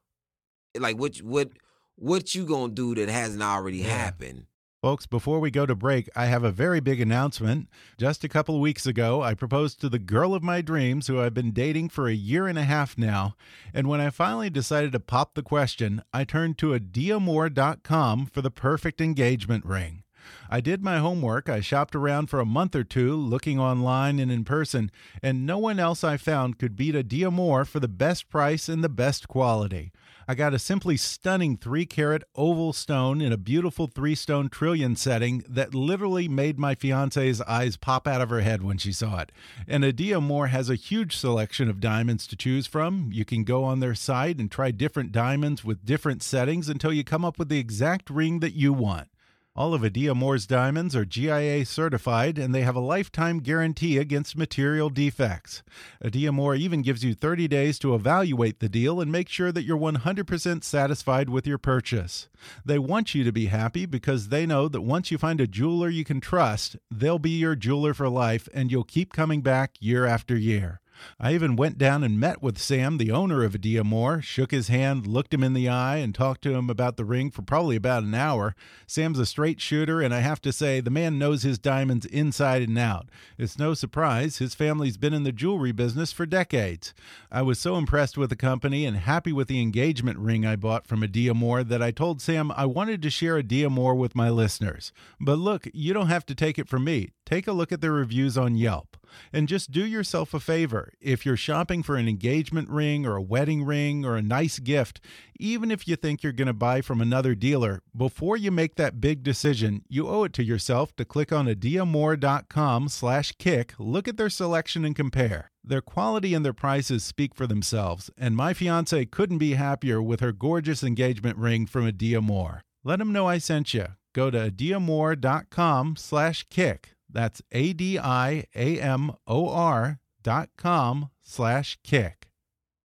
like 0.78 0.96
what, 0.96 1.18
what, 1.18 1.50
what 1.96 2.34
you 2.34 2.46
gonna 2.46 2.72
do 2.72 2.94
that 2.94 3.10
hasn't 3.10 3.42
already 3.42 3.78
Yeah. 3.78 3.88
happened? 3.98 4.46
Folks, 4.82 5.06
before 5.06 5.38
we 5.38 5.52
go 5.52 5.64
to 5.64 5.76
break, 5.76 6.10
I 6.16 6.26
have 6.26 6.42
a 6.42 6.50
very 6.50 6.80
big 6.80 7.00
announcement. 7.00 7.68
Just 7.98 8.24
a 8.24 8.28
couple 8.28 8.58
weeks 8.58 8.84
ago, 8.84 9.22
I 9.22 9.32
proposed 9.32 9.80
to 9.80 9.88
the 9.88 10.00
girl 10.00 10.34
of 10.34 10.42
my 10.42 10.60
dreams, 10.60 11.06
who 11.06 11.20
I've 11.20 11.34
been 11.34 11.52
dating 11.52 11.90
for 11.90 12.08
a 12.08 12.12
year 12.12 12.48
and 12.48 12.58
a 12.58 12.64
half 12.64 12.98
now. 12.98 13.36
And 13.72 13.86
when 13.86 14.00
I 14.00 14.10
finally 14.10 14.50
decided 14.50 14.90
to 14.90 14.98
pop 14.98 15.34
the 15.34 15.42
question, 15.44 16.02
I 16.12 16.24
turned 16.24 16.58
to 16.58 16.76
adiamor.com 16.76 18.26
for 18.26 18.42
the 18.42 18.50
perfect 18.50 19.00
engagement 19.00 19.64
ring. 19.64 20.02
I 20.50 20.60
did 20.60 20.82
my 20.82 20.98
homework. 20.98 21.48
I 21.48 21.60
shopped 21.60 21.94
around 21.94 22.26
for 22.26 22.40
a 22.40 22.44
month 22.44 22.74
or 22.74 22.82
two, 22.82 23.14
looking 23.14 23.60
online 23.60 24.18
and 24.18 24.32
in 24.32 24.42
person, 24.42 24.90
and 25.22 25.46
no 25.46 25.58
one 25.58 25.78
else 25.78 26.02
I 26.02 26.16
found 26.16 26.58
could 26.58 26.74
beat 26.74 26.96
Adiamor 26.96 27.68
for 27.68 27.78
the 27.78 27.86
best 27.86 28.28
price 28.28 28.68
and 28.68 28.82
the 28.82 28.88
best 28.88 29.28
quality. 29.28 29.92
I 30.28 30.34
got 30.34 30.54
a 30.54 30.58
simply 30.58 30.96
stunning 30.96 31.56
three 31.56 31.86
carat 31.86 32.22
oval 32.34 32.72
stone 32.72 33.20
in 33.20 33.32
a 33.32 33.36
beautiful 33.36 33.86
three 33.86 34.14
stone 34.14 34.48
trillion 34.48 34.96
setting 34.96 35.44
that 35.48 35.74
literally 35.74 36.28
made 36.28 36.58
my 36.58 36.74
fiance's 36.74 37.40
eyes 37.42 37.76
pop 37.76 38.06
out 38.06 38.20
of 38.20 38.30
her 38.30 38.40
head 38.40 38.62
when 38.62 38.78
she 38.78 38.92
saw 38.92 39.20
it. 39.20 39.32
And 39.66 39.84
Adiamor 39.84 40.48
has 40.48 40.70
a 40.70 40.74
huge 40.74 41.16
selection 41.16 41.68
of 41.68 41.80
diamonds 41.80 42.26
to 42.28 42.36
choose 42.36 42.66
from. 42.66 43.10
You 43.12 43.24
can 43.24 43.44
go 43.44 43.64
on 43.64 43.80
their 43.80 43.94
site 43.94 44.38
and 44.38 44.50
try 44.50 44.70
different 44.70 45.12
diamonds 45.12 45.64
with 45.64 45.84
different 45.84 46.22
settings 46.22 46.68
until 46.68 46.92
you 46.92 47.04
come 47.04 47.24
up 47.24 47.38
with 47.38 47.48
the 47.48 47.58
exact 47.58 48.10
ring 48.10 48.40
that 48.40 48.54
you 48.54 48.72
want. 48.72 49.08
All 49.54 49.74
of 49.74 49.82
Adiamor's 49.82 50.46
diamonds 50.46 50.96
are 50.96 51.04
GIA 51.04 51.66
certified 51.66 52.38
and 52.38 52.54
they 52.54 52.62
have 52.62 52.74
a 52.74 52.80
lifetime 52.80 53.40
guarantee 53.40 53.98
against 53.98 54.34
material 54.34 54.88
defects. 54.88 55.62
Adiamor 56.02 56.58
even 56.58 56.80
gives 56.80 57.04
you 57.04 57.12
30 57.12 57.48
days 57.48 57.78
to 57.80 57.94
evaluate 57.94 58.60
the 58.60 58.70
deal 58.70 58.98
and 58.98 59.12
make 59.12 59.28
sure 59.28 59.52
that 59.52 59.64
you're 59.64 59.76
100% 59.76 60.64
satisfied 60.64 61.28
with 61.28 61.46
your 61.46 61.58
purchase. 61.58 62.30
They 62.64 62.78
want 62.78 63.14
you 63.14 63.24
to 63.24 63.32
be 63.32 63.46
happy 63.46 63.84
because 63.84 64.28
they 64.28 64.46
know 64.46 64.68
that 64.68 64.80
once 64.80 65.10
you 65.10 65.18
find 65.18 65.38
a 65.38 65.46
jeweler 65.46 65.90
you 65.90 66.04
can 66.04 66.22
trust, 66.22 66.76
they'll 66.90 67.18
be 67.18 67.38
your 67.38 67.54
jeweler 67.54 67.92
for 67.92 68.08
life 68.08 68.48
and 68.54 68.72
you'll 68.72 68.84
keep 68.84 69.12
coming 69.12 69.42
back 69.42 69.72
year 69.80 70.06
after 70.06 70.34
year. 70.34 70.80
I 71.20 71.34
even 71.34 71.56
went 71.56 71.78
down 71.78 72.02
and 72.02 72.18
met 72.18 72.42
with 72.42 72.58
Sam, 72.58 72.98
the 72.98 73.10
owner 73.10 73.44
of 73.44 73.54
Adiamor, 73.54 74.22
shook 74.22 74.50
his 74.50 74.68
hand, 74.68 75.06
looked 75.06 75.32
him 75.32 75.42
in 75.42 75.52
the 75.52 75.68
eye, 75.68 75.96
and 75.96 76.14
talked 76.14 76.42
to 76.42 76.54
him 76.54 76.68
about 76.68 76.96
the 76.96 77.04
ring 77.04 77.30
for 77.30 77.42
probably 77.42 77.76
about 77.76 78.02
an 78.02 78.14
hour. 78.14 78.54
Sam's 78.86 79.18
a 79.18 79.26
straight 79.26 79.60
shooter, 79.60 80.00
and 80.00 80.14
I 80.14 80.20
have 80.20 80.40
to 80.42 80.52
say, 80.52 80.80
the 80.80 80.90
man 80.90 81.18
knows 81.18 81.42
his 81.42 81.58
diamonds 81.58 82.06
inside 82.06 82.62
and 82.62 82.78
out. 82.78 83.08
It's 83.38 83.58
no 83.58 83.74
surprise, 83.74 84.38
his 84.38 84.54
family's 84.54 84.96
been 84.96 85.14
in 85.14 85.22
the 85.22 85.32
jewelry 85.32 85.72
business 85.72 86.12
for 86.12 86.26
decades. 86.26 86.94
I 87.30 87.42
was 87.42 87.58
so 87.58 87.76
impressed 87.76 88.18
with 88.18 88.30
the 88.30 88.36
company 88.36 88.84
and 88.84 88.96
happy 88.96 89.32
with 89.32 89.48
the 89.48 89.60
engagement 89.60 90.18
ring 90.18 90.44
I 90.46 90.56
bought 90.56 90.86
from 90.86 91.02
Adiamor 91.02 91.66
that 91.68 91.82
I 91.82 91.90
told 91.90 92.20
Sam 92.20 92.52
I 92.52 92.66
wanted 92.66 93.02
to 93.02 93.10
share 93.10 93.42
Adiamor 93.42 93.96
with 93.96 94.14
my 94.14 94.30
listeners. 94.30 94.92
But 95.20 95.38
look, 95.38 95.66
you 95.72 95.92
don't 95.92 96.08
have 96.08 96.26
to 96.26 96.34
take 96.34 96.58
it 96.58 96.68
from 96.68 96.84
me. 96.84 97.10
Take 97.24 97.46
a 97.46 97.52
look 97.52 97.72
at 97.72 97.80
the 97.80 97.90
reviews 97.90 98.36
on 98.36 98.56
Yelp. 98.56 98.96
And 99.32 99.48
just 99.48 99.70
do 99.70 99.84
yourself 99.84 100.32
a 100.32 100.40
favor. 100.40 100.91
If 101.00 101.26
you're 101.26 101.36
shopping 101.36 101.82
for 101.82 101.96
an 101.96 102.08
engagement 102.08 102.68
ring 102.68 103.04
or 103.06 103.16
a 103.16 103.22
wedding 103.22 103.64
ring 103.64 104.04
or 104.04 104.16
a 104.16 104.22
nice 104.22 104.58
gift, 104.58 105.00
even 105.38 105.70
if 105.70 105.88
you 105.88 105.96
think 105.96 106.22
you're 106.22 106.32
going 106.32 106.46
to 106.46 106.52
buy 106.52 106.80
from 106.80 107.00
another 107.00 107.34
dealer, 107.34 107.82
before 107.96 108.36
you 108.36 108.50
make 108.50 108.74
that 108.76 109.00
big 109.00 109.22
decision, 109.22 109.84
you 109.88 110.08
owe 110.08 110.24
it 110.24 110.32
to 110.34 110.44
yourself 110.44 110.94
to 110.96 111.04
click 111.04 111.32
on 111.32 111.46
adiamor.com/kick, 111.46 113.74
look 113.78 114.08
at 114.08 114.16
their 114.16 114.30
selection 114.30 114.84
and 114.84 114.94
compare. 114.94 115.50
Their 115.64 115.80
quality 115.80 116.34
and 116.34 116.44
their 116.44 116.52
prices 116.52 117.02
speak 117.04 117.34
for 117.34 117.46
themselves, 117.46 118.10
and 118.18 118.36
my 118.36 118.52
fiance 118.52 119.06
couldn't 119.06 119.38
be 119.38 119.54
happier 119.54 120.02
with 120.02 120.20
her 120.20 120.32
gorgeous 120.32 120.82
engagement 120.82 121.38
ring 121.38 121.66
from 121.66 121.90
Adiamor. 121.90 122.60
Let 122.84 122.98
them 122.98 123.12
know 123.12 123.28
I 123.28 123.38
sent 123.38 123.72
you. 123.72 123.86
Go 124.12 124.30
to 124.30 124.50
adiamor.com/kick. 124.50 126.94
That's 127.08 127.40
A 127.52 127.72
D 127.74 127.96
I 127.98 128.44
A 128.54 128.80
M 128.80 129.12
O 129.26 129.48
R 129.48 129.98
dot 130.22 130.50
com 130.56 131.10
slash 131.20 131.78
kick. 131.82 132.28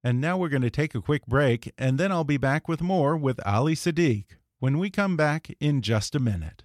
And 0.04 0.22
now 0.22 0.38
we're 0.38 0.50
going 0.50 0.62
to 0.62 0.70
take 0.70 0.96
a 0.96 1.02
quick 1.02 1.26
break, 1.26 1.74
and 1.78 1.98
then 1.98 2.12
I'll 2.12 2.24
be 2.24 2.38
back 2.38 2.68
with 2.68 2.82
more 2.82 3.18
with 3.18 3.46
Ali 3.46 3.76
Siddiq 3.76 4.26
when 4.60 4.78
we 4.78 4.90
come 4.90 5.18
back 5.18 5.50
in 5.60 5.82
just 5.82 6.16
a 6.16 6.20
minute. 6.20 6.64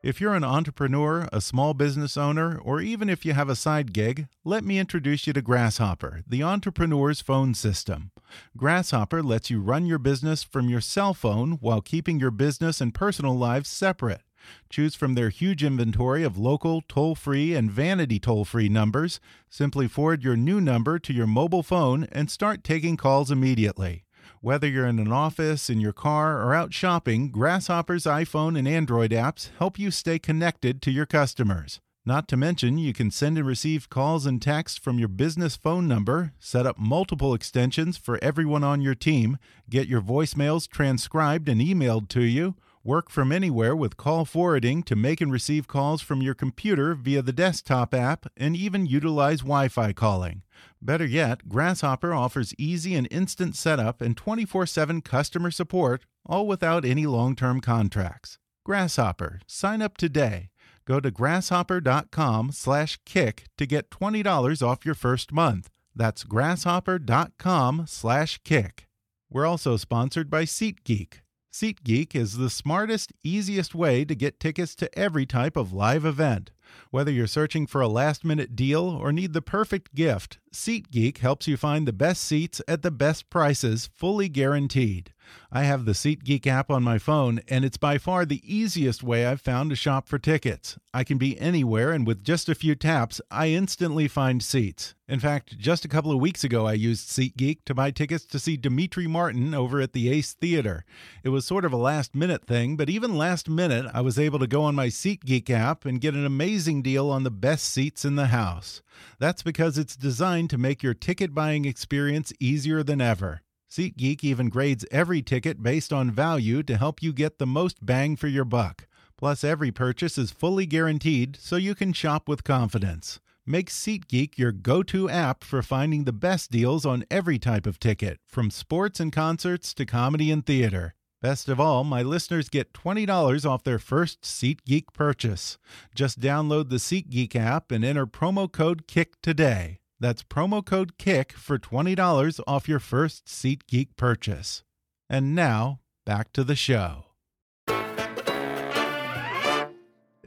If 0.00 0.20
you're 0.20 0.34
an 0.34 0.44
entrepreneur, 0.44 1.28
a 1.32 1.40
small 1.40 1.74
business 1.74 2.16
owner, 2.16 2.56
or 2.56 2.80
even 2.80 3.08
if 3.08 3.26
you 3.26 3.32
have 3.32 3.48
a 3.48 3.56
side 3.56 3.92
gig, 3.92 4.28
let 4.44 4.64
me 4.64 4.78
introduce 4.78 5.26
you 5.26 5.32
to 5.32 5.42
Grasshopper, 5.42 6.22
the 6.26 6.42
entrepreneur's 6.42 7.20
phone 7.20 7.52
system. 7.52 8.12
Grasshopper 8.56 9.22
lets 9.22 9.50
you 9.50 9.60
run 9.60 9.86
your 9.86 9.98
business 9.98 10.44
from 10.44 10.68
your 10.68 10.80
cell 10.80 11.14
phone 11.14 11.58
while 11.60 11.80
keeping 11.80 12.20
your 12.20 12.30
business 12.30 12.80
and 12.80 12.94
personal 12.94 13.36
lives 13.36 13.68
separate. 13.68 14.22
Choose 14.70 14.94
from 14.94 15.14
their 15.14 15.28
huge 15.28 15.64
inventory 15.64 16.22
of 16.22 16.38
local, 16.38 16.82
toll 16.88 17.14
free, 17.14 17.54
and 17.54 17.70
vanity 17.70 18.18
toll 18.18 18.44
free 18.44 18.68
numbers. 18.68 19.20
Simply 19.48 19.88
forward 19.88 20.22
your 20.22 20.36
new 20.36 20.60
number 20.60 20.98
to 20.98 21.12
your 21.12 21.26
mobile 21.26 21.62
phone 21.62 22.04
and 22.12 22.30
start 22.30 22.64
taking 22.64 22.96
calls 22.96 23.30
immediately. 23.30 24.04
Whether 24.40 24.68
you're 24.68 24.86
in 24.86 24.98
an 24.98 25.12
office, 25.12 25.68
in 25.68 25.80
your 25.80 25.92
car, 25.92 26.42
or 26.42 26.54
out 26.54 26.72
shopping, 26.72 27.30
Grasshopper's 27.30 28.04
iPhone 28.04 28.56
and 28.58 28.68
Android 28.68 29.10
apps 29.10 29.50
help 29.58 29.78
you 29.78 29.90
stay 29.90 30.18
connected 30.18 30.80
to 30.82 30.90
your 30.90 31.06
customers. 31.06 31.80
Not 32.08 32.26
to 32.28 32.38
mention, 32.38 32.78
you 32.78 32.94
can 32.94 33.10
send 33.10 33.36
and 33.36 33.46
receive 33.46 33.90
calls 33.90 34.24
and 34.24 34.40
texts 34.40 34.78
from 34.78 34.98
your 34.98 35.08
business 35.08 35.56
phone 35.56 35.86
number, 35.86 36.32
set 36.38 36.64
up 36.64 36.78
multiple 36.78 37.34
extensions 37.34 37.98
for 37.98 38.18
everyone 38.22 38.64
on 38.64 38.80
your 38.80 38.94
team, 38.94 39.36
get 39.68 39.88
your 39.88 40.00
voicemails 40.00 40.66
transcribed 40.66 41.50
and 41.50 41.60
emailed 41.60 42.08
to 42.08 42.22
you, 42.22 42.54
work 42.88 43.10
from 43.10 43.30
anywhere 43.30 43.76
with 43.76 43.98
call 43.98 44.24
forwarding 44.24 44.82
to 44.82 44.96
make 44.96 45.20
and 45.20 45.30
receive 45.30 45.68
calls 45.68 46.00
from 46.00 46.22
your 46.22 46.32
computer 46.32 46.94
via 46.94 47.20
the 47.20 47.34
desktop 47.34 47.92
app, 47.92 48.24
and 48.34 48.56
even 48.56 48.86
utilize 48.86 49.40
Wi 49.40 49.68
Fi 49.68 49.92
calling. 49.92 50.40
Better 50.80 51.04
yet, 51.04 51.50
Grasshopper 51.50 52.14
offers 52.14 52.54
easy 52.56 52.94
and 52.94 53.06
instant 53.10 53.54
setup 53.56 54.00
and 54.00 54.16
24 54.16 54.64
7 54.64 55.02
customer 55.02 55.50
support, 55.50 56.06
all 56.24 56.46
without 56.46 56.86
any 56.86 57.04
long 57.04 57.36
term 57.36 57.60
contracts. 57.60 58.38
Grasshopper, 58.64 59.40
sign 59.46 59.82
up 59.82 59.98
today. 59.98 60.48
Go 60.86 60.98
to 60.98 61.10
grasshopper.com 61.10 62.52
slash 62.52 62.98
kick 63.04 63.44
to 63.58 63.66
get 63.66 63.90
$20 63.90 64.66
off 64.66 64.86
your 64.86 64.94
first 64.94 65.30
month. 65.30 65.68
That's 65.94 66.24
grasshopper.com 66.24 67.84
slash 67.86 68.40
kick. 68.44 68.86
We're 69.30 69.44
also 69.44 69.76
sponsored 69.76 70.30
by 70.30 70.44
SeatGeek. 70.44 71.18
SeatGeek 71.58 72.14
is 72.14 72.36
the 72.36 72.50
smartest, 72.50 73.12
easiest 73.24 73.74
way 73.74 74.04
to 74.04 74.14
get 74.14 74.38
tickets 74.38 74.76
to 74.76 74.96
every 74.96 75.26
type 75.26 75.56
of 75.56 75.72
live 75.72 76.04
event. 76.04 76.52
Whether 76.90 77.10
you're 77.10 77.26
searching 77.26 77.66
for 77.66 77.80
a 77.80 77.88
last 77.88 78.24
minute 78.24 78.56
deal 78.56 78.88
or 78.88 79.12
need 79.12 79.32
the 79.32 79.42
perfect 79.42 79.94
gift, 79.94 80.38
SeatGeek 80.52 81.18
helps 81.18 81.46
you 81.46 81.56
find 81.56 81.86
the 81.86 81.92
best 81.92 82.22
seats 82.22 82.62
at 82.66 82.82
the 82.82 82.90
best 82.90 83.28
prices, 83.30 83.90
fully 83.94 84.28
guaranteed. 84.28 85.12
I 85.52 85.64
have 85.64 85.84
the 85.84 85.92
SeatGeek 85.92 86.46
app 86.46 86.70
on 86.70 86.82
my 86.82 86.98
phone, 86.98 87.40
and 87.48 87.64
it's 87.64 87.76
by 87.76 87.98
far 87.98 88.24
the 88.24 88.42
easiest 88.44 89.02
way 89.02 89.26
I've 89.26 89.40
found 89.40 89.70
to 89.70 89.76
shop 89.76 90.08
for 90.08 90.18
tickets. 90.18 90.78
I 90.94 91.04
can 91.04 91.18
be 91.18 91.38
anywhere, 91.38 91.92
and 91.92 92.06
with 92.06 92.24
just 92.24 92.48
a 92.48 92.54
few 92.54 92.74
taps, 92.74 93.20
I 93.30 93.48
instantly 93.48 94.08
find 94.08 94.42
seats. 94.42 94.94
In 95.06 95.20
fact, 95.20 95.58
just 95.58 95.84
a 95.84 95.88
couple 95.88 96.12
of 96.12 96.20
weeks 96.20 96.44
ago, 96.44 96.66
I 96.66 96.74
used 96.74 97.08
SeatGeek 97.08 97.58
to 97.66 97.74
buy 97.74 97.90
tickets 97.90 98.24
to 98.26 98.38
see 98.38 98.56
Demetri 98.56 99.06
Martin 99.06 99.54
over 99.54 99.80
at 99.80 99.92
the 99.92 100.10
Ace 100.10 100.32
Theater. 100.34 100.84
It 101.22 101.30
was 101.30 101.46
sort 101.46 101.64
of 101.64 101.72
a 101.72 101.78
last 101.78 102.14
minute 102.14 102.46
thing, 102.46 102.76
but 102.76 102.90
even 102.90 103.16
last 103.16 103.48
minute, 103.48 103.86
I 103.92 104.00
was 104.00 104.18
able 104.18 104.38
to 104.38 104.46
go 104.46 104.62
on 104.62 104.74
my 104.74 104.88
SeatGeek 104.88 105.48
app 105.50 105.84
and 105.84 106.00
get 106.00 106.14
an 106.14 106.26
amazing 106.26 106.57
deal 106.66 107.10
on 107.10 107.22
the 107.22 107.30
best 107.30 107.66
seats 107.66 108.04
in 108.04 108.16
the 108.16 108.26
house. 108.26 108.82
That's 109.18 109.42
because 109.42 109.78
it's 109.78 109.96
designed 109.96 110.50
to 110.50 110.58
make 110.58 110.82
your 110.82 110.94
ticket 110.94 111.34
buying 111.34 111.64
experience 111.64 112.32
easier 112.40 112.82
than 112.82 113.00
ever. 113.00 113.42
SeatGeek 113.70 114.24
even 114.24 114.48
grades 114.48 114.84
every 114.90 115.22
ticket 115.22 115.62
based 115.62 115.92
on 115.92 116.10
value 116.10 116.62
to 116.62 116.76
help 116.76 117.02
you 117.02 117.12
get 117.12 117.38
the 117.38 117.46
most 117.46 117.84
bang 117.84 118.16
for 118.16 118.26
your 118.26 118.44
buck. 118.44 118.86
Plus, 119.16 119.44
every 119.44 119.70
purchase 119.70 120.18
is 120.18 120.30
fully 120.30 120.66
guaranteed 120.66 121.36
so 121.36 121.56
you 121.56 121.74
can 121.74 121.92
shop 121.92 122.28
with 122.28 122.44
confidence. 122.44 123.20
Make 123.44 123.70
SeatGeek 123.70 124.36
your 124.36 124.52
go 124.52 124.82
to 124.84 125.08
app 125.08 125.44
for 125.44 125.62
finding 125.62 126.04
the 126.04 126.12
best 126.12 126.50
deals 126.50 126.84
on 126.84 127.04
every 127.10 127.38
type 127.38 127.66
of 127.66 127.78
ticket, 127.80 128.18
from 128.26 128.50
sports 128.50 129.00
and 129.00 129.12
concerts 129.12 129.72
to 129.74 129.86
comedy 129.86 130.30
and 130.30 130.44
theater. 130.44 130.94
Best 131.20 131.48
of 131.48 131.58
all, 131.58 131.82
my 131.82 132.00
listeners 132.00 132.48
get 132.48 132.72
$20 132.72 133.44
off 133.44 133.64
their 133.64 133.80
first 133.80 134.22
SeatGeek 134.22 134.92
purchase. 134.92 135.58
Just 135.92 136.20
download 136.20 136.68
the 136.68 136.76
SeatGeek 136.76 137.34
app 137.34 137.72
and 137.72 137.84
enter 137.84 138.06
promo 138.06 138.50
code 138.50 138.86
KICK 138.86 139.14
today. 139.20 139.80
That's 139.98 140.22
promo 140.22 140.64
code 140.64 140.96
KICK 140.96 141.32
for 141.32 141.58
$20 141.58 142.40
off 142.46 142.68
your 142.68 142.78
first 142.78 143.26
SeatGeek 143.26 143.96
purchase. 143.96 144.62
And 145.10 145.34
now, 145.34 145.80
back 146.06 146.32
to 146.34 146.44
the 146.44 146.54
show. 146.54 147.07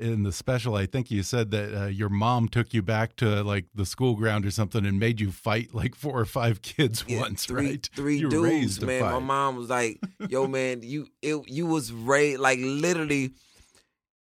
In 0.02 0.24
the 0.24 0.32
special, 0.32 0.76
I 0.76 0.88
think 0.88 1.12
you 1.12 1.22
said 1.22 1.52
that 1.52 1.80
uh, 1.80 1.86
your 1.86 2.10
mom 2.10 2.48
took 2.48 2.74
you 2.74 2.82
back 2.82 3.16
to 3.18 3.44
like 3.44 3.66
the 3.76 3.86
school 3.86 4.16
ground 4.16 4.46
or 4.46 4.52
something 4.52 4.86
and 4.86 5.00
made 5.00 5.22
you 5.22 5.32
fight 5.32 5.76
like 5.76 5.94
four 5.94 6.20
or 6.20 6.26
five 6.26 6.62
kids 6.64 7.06
Yeah, 7.08 7.20
once, 7.20 7.46
three, 7.46 7.68
right? 7.68 7.90
Three 7.96 8.18
you 8.18 8.30
dudes, 8.30 8.82
man. 8.82 9.02
My 9.02 9.20
mom 9.20 9.58
was 9.58 9.70
like, 9.70 10.00
"Yo, 10.28 10.48
man, 10.58 10.82
you 10.82 11.08
it, 11.22 11.48
you 11.48 11.68
was 11.68 11.92
raised 11.92 12.40
like 12.40 12.60
literally. 12.62 13.32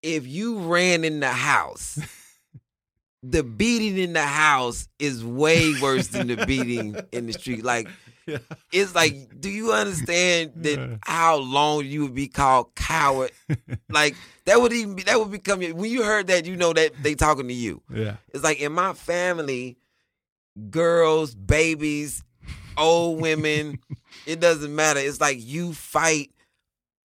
If 0.03 0.25
you 0.25 0.59
ran 0.59 1.03
in 1.03 1.19
the 1.19 1.29
house, 1.29 1.99
the 3.23 3.43
beating 3.43 3.97
in 3.97 4.13
the 4.13 4.25
house 4.25 4.87
is 4.99 5.23
way 5.23 5.73
worse 5.81 6.07
than 6.07 6.27
the 6.27 6.45
beating 6.45 6.95
in 7.11 7.27
the 7.27 7.33
street. 7.33 7.63
Like, 7.63 7.87
Yeah. 8.27 8.37
it's 8.71 8.93
like, 8.95 9.39
do 9.39 9.49
you 9.49 9.71
understand 9.73 10.51
that 10.63 10.99
how 11.03 11.37
long 11.37 11.85
you 11.85 12.03
would 12.03 12.15
be 12.15 12.27
called 12.27 12.75
coward? 12.75 13.31
Like 13.89 14.15
that 14.45 14.61
would 14.61 14.71
even 14.73 14.95
be, 14.95 15.03
that 15.03 15.19
would 15.19 15.31
become 15.31 15.59
when 15.61 15.91
you 15.91 16.03
heard 16.03 16.27
that, 16.27 16.45
you 16.45 16.55
know 16.55 16.71
that 16.73 16.93
they 17.03 17.13
talking 17.15 17.47
to 17.47 17.53
you. 17.53 17.81
Yeah. 17.93 18.15
It's 18.33 18.43
like 18.43 18.59
in 18.61 18.71
my 18.71 18.93
family, 18.93 19.77
girls, 20.69 21.35
babies, 21.35 22.23
old 22.77 23.21
women, 23.21 23.79
it 24.25 24.39
doesn't 24.39 24.73
matter. 24.73 24.99
It's 24.99 25.19
like 25.21 25.37
you 25.39 25.73
fight 25.73 26.31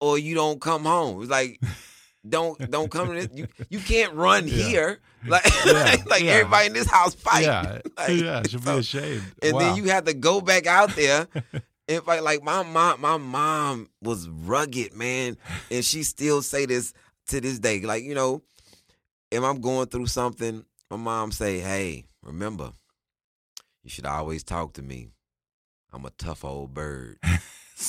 or 0.02 0.18
you 0.20 0.36
don't 0.36 0.60
come 0.60 0.84
home. 0.84 1.22
It's 1.22 1.32
like 1.32 1.62
don't 2.28 2.60
don't 2.72 2.92
come 2.92 3.08
to 3.10 3.14
this. 3.14 3.30
You 3.34 3.48
you 3.70 3.80
can't 3.80 4.14
run 4.14 4.48
Yeah. 4.48 4.54
here. 4.68 5.00
Like 5.30 5.44
Yeah, 5.66 5.96
like 6.08 6.24
yeah. 6.24 6.32
everybody 6.32 6.68
in 6.68 6.74
this 6.74 6.90
house 6.90 7.16
fight. 7.16 7.44
Yeah. 7.44 7.80
Like, 7.98 8.10
yeah. 8.22 8.42
Should 8.44 8.64
so- 8.64 8.74
be 8.74 8.80
ashamed. 8.80 9.24
and 9.42 9.54
wow. 9.54 9.60
then 9.60 9.76
you 9.78 9.86
have 9.86 10.06
to 10.06 10.14
go 10.14 10.42
back 10.42 10.68
out 10.68 10.96
there 10.96 11.28
and 11.88 12.04
fight. 12.04 12.24
Like 12.24 12.44
my 12.44 12.64
mom, 12.64 13.02
my 13.02 13.18
mom 13.18 13.90
was 14.02 14.28
rugged, 14.30 14.94
man, 14.94 15.38
and 15.72 15.84
she 15.84 16.04
still 16.04 16.42
say 16.42 16.66
this 16.66 16.94
to 17.28 17.40
this 17.42 17.60
day. 17.60 17.82
Like 17.82 18.04
you 18.04 18.16
know, 18.16 18.42
if 19.32 19.44
I'm 19.44 19.62
going 19.62 19.88
through 19.88 20.08
something, 20.08 20.66
my 20.92 20.98
mom 20.98 21.32
say, 21.32 21.60
"Hey, 21.60 22.06
remember, 22.24 22.72
you 23.84 23.90
should 23.90 24.06
always 24.06 24.44
talk 24.44 24.74
to 24.74 24.82
me. 24.82 25.10
I'm 25.94 26.06
a 26.06 26.12
tough 26.12 26.44
old 26.44 26.74
bird." 26.74 27.18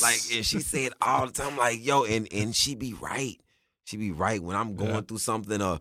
like, 0.03 0.21
and 0.33 0.45
she 0.45 0.61
said 0.61 0.93
all 1.03 1.27
the 1.27 1.33
time, 1.33 1.57
like, 1.57 1.85
"Yo," 1.85 2.05
and 2.05 2.29
and 2.33 2.55
she 2.55 2.75
be 2.75 2.95
right. 2.95 3.41
She 3.85 3.97
be 3.97 4.11
right 4.13 4.43
when 4.43 4.57
I'm 4.57 4.75
going 4.77 4.91
Yeah. 4.95 5.01
through 5.03 5.19
something, 5.19 5.61
or 5.63 5.81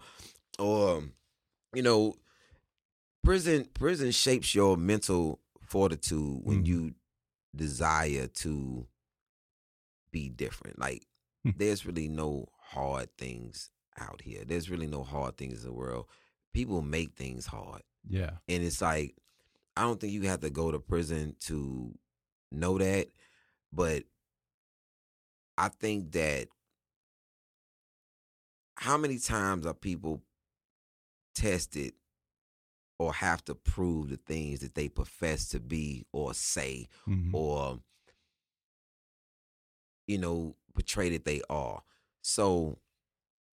or 0.60 1.04
you 1.76 1.82
know, 1.84 2.16
prison 3.24 3.66
prison 3.74 4.12
shapes 4.12 4.54
your 4.56 4.78
mental 4.78 5.40
fortitude 5.62 6.42
when 6.44 6.64
Mhm. 6.64 6.68
you 6.68 6.96
desire 7.56 8.28
to 8.28 8.88
be 10.12 10.30
different. 10.30 10.78
Like 10.80 11.08
Hmm. 11.44 11.52
there's 11.58 11.86
really 11.86 12.08
no 12.08 12.48
hard 12.58 13.16
things 13.18 13.72
out 13.98 14.22
here. 14.22 14.44
There's 14.46 14.70
really 14.70 14.88
no 14.88 15.04
hard 15.04 15.38
things 15.38 15.60
in 15.64 15.70
the 15.70 15.74
world. 15.74 16.08
People 16.54 16.82
make 16.82 17.16
things 17.16 17.48
hard. 17.48 17.84
yeah. 18.08 18.38
And 18.48 18.64
it's 18.64 18.82
like 18.82 19.16
I 19.78 19.82
don't 19.82 20.00
think 20.00 20.14
you 20.14 20.22
have 20.24 20.40
to 20.42 20.50
go 20.50 20.72
to 20.72 20.80
prison 20.80 21.36
to 21.42 21.98
know 22.52 22.78
that, 22.78 23.10
but 23.74 24.04
I 25.58 25.68
think 25.70 26.12
that 26.14 26.48
how 28.78 28.98
many 28.98 29.18
times 29.20 29.66
are 29.66 29.74
people 29.74 30.22
tested 31.36 31.94
or 32.98 33.14
have 33.14 33.44
to 33.46 33.56
prove 33.56 34.10
the 34.10 34.18
things 34.18 34.62
that 34.62 34.74
they 34.76 34.90
profess 34.90 35.50
to 35.50 35.60
be 35.60 36.06
or 36.14 36.34
say 36.34 36.88
Mhm. 37.08 37.34
or 37.34 37.82
you 40.08 40.18
know 40.18 40.56
portray 40.74 41.10
that 41.10 41.26
they 41.26 41.42
are. 41.50 41.82
So 42.22 42.80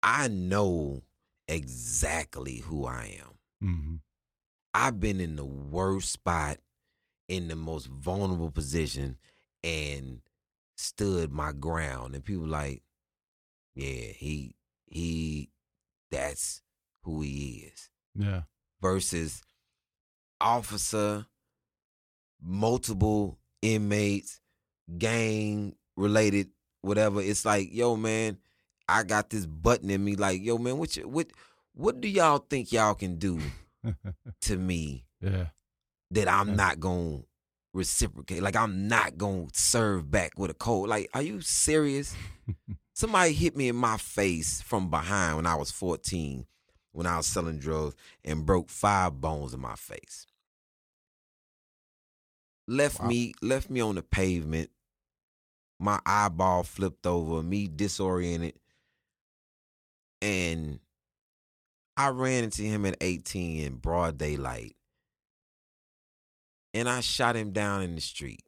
I 0.02 0.28
know 0.28 1.02
exactly 1.48 2.58
who 2.58 2.86
I 2.86 3.18
am. 3.20 3.38
Mhm. 3.62 4.00
I've 4.74 5.00
been 5.00 5.20
in 5.20 5.36
the 5.36 5.44
worst 5.44 6.12
spot, 6.12 6.60
in 7.28 7.48
the 7.48 7.56
most 7.56 7.86
vulnerable 7.86 8.50
position, 8.50 9.18
and 9.62 10.22
stood 10.76 11.32
my 11.32 11.52
ground. 11.52 12.14
And 12.14 12.24
people 12.24 12.46
like, 12.46 12.82
yeah, 13.74 14.12
he 14.12 14.54
he 14.86 15.50
that's 16.10 16.62
who 17.14 17.22
he 17.22 17.70
is. 17.72 17.88
Yeah. 18.14 18.42
Versus 18.80 19.42
officer, 20.40 21.26
multiple 22.40 23.38
inmates, 23.62 24.40
gang 24.98 25.74
related, 25.96 26.50
whatever. 26.82 27.20
It's 27.20 27.44
like, 27.44 27.72
yo, 27.72 27.96
man, 27.96 28.38
I 28.88 29.02
got 29.02 29.30
this 29.30 29.46
button 29.46 29.90
in 29.90 30.04
me. 30.04 30.16
Like, 30.16 30.42
yo, 30.42 30.58
man, 30.58 30.78
what 30.78 30.96
you, 30.96 31.08
what 31.08 31.28
what 31.74 32.00
do 32.00 32.08
y'all 32.08 32.38
think 32.38 32.72
y'all 32.72 32.94
can 32.94 33.18
do 33.18 33.40
to 34.42 34.56
me 34.56 35.04
yeah. 35.20 35.46
that 36.10 36.28
I'm 36.28 36.48
Yeah. 36.50 36.54
not 36.54 36.80
gonna 36.80 37.20
reciprocate? 37.74 38.42
Like, 38.42 38.56
I'm 38.56 38.88
not 38.88 39.16
gonna 39.18 39.46
serve 39.52 40.10
back 40.10 40.38
with 40.38 40.50
a 40.50 40.54
cold. 40.54 40.88
Like, 40.88 41.08
are 41.14 41.22
you 41.22 41.40
serious? 41.40 42.14
Somebody 42.94 43.32
hit 43.32 43.56
me 43.56 43.68
in 43.68 43.76
my 43.76 43.96
face 43.96 44.60
from 44.62 44.90
behind 44.90 45.36
when 45.36 45.46
I 45.46 45.54
was 45.54 45.70
14, 45.70 46.44
when 46.92 47.06
I 47.06 47.16
was 47.18 47.26
selling 47.26 47.58
drugs, 47.58 47.94
and 48.24 48.46
broke 48.46 48.68
five 48.70 49.20
bones 49.20 49.54
in 49.54 49.60
my 49.60 49.74
face. 49.76 50.26
Left 52.66 53.00
Wow. 53.00 53.08
me, 53.08 53.34
left 53.40 53.70
me 53.70 53.80
on 53.80 53.94
the 53.94 54.02
pavement. 54.02 54.70
My 55.80 56.00
eyeball 56.04 56.64
flipped 56.64 57.06
over, 57.06 57.42
me 57.42 57.68
disoriented, 57.68 58.58
and 60.20 60.80
I 61.96 62.08
ran 62.08 62.44
into 62.44 62.62
him 62.62 62.84
at 62.84 62.96
18 63.00 63.64
in 63.64 63.76
broad 63.76 64.18
daylight, 64.18 64.76
and 66.74 66.88
I 66.88 67.00
shot 67.00 67.36
him 67.36 67.52
down 67.52 67.82
in 67.82 67.94
the 67.94 68.00
street. 68.00 68.42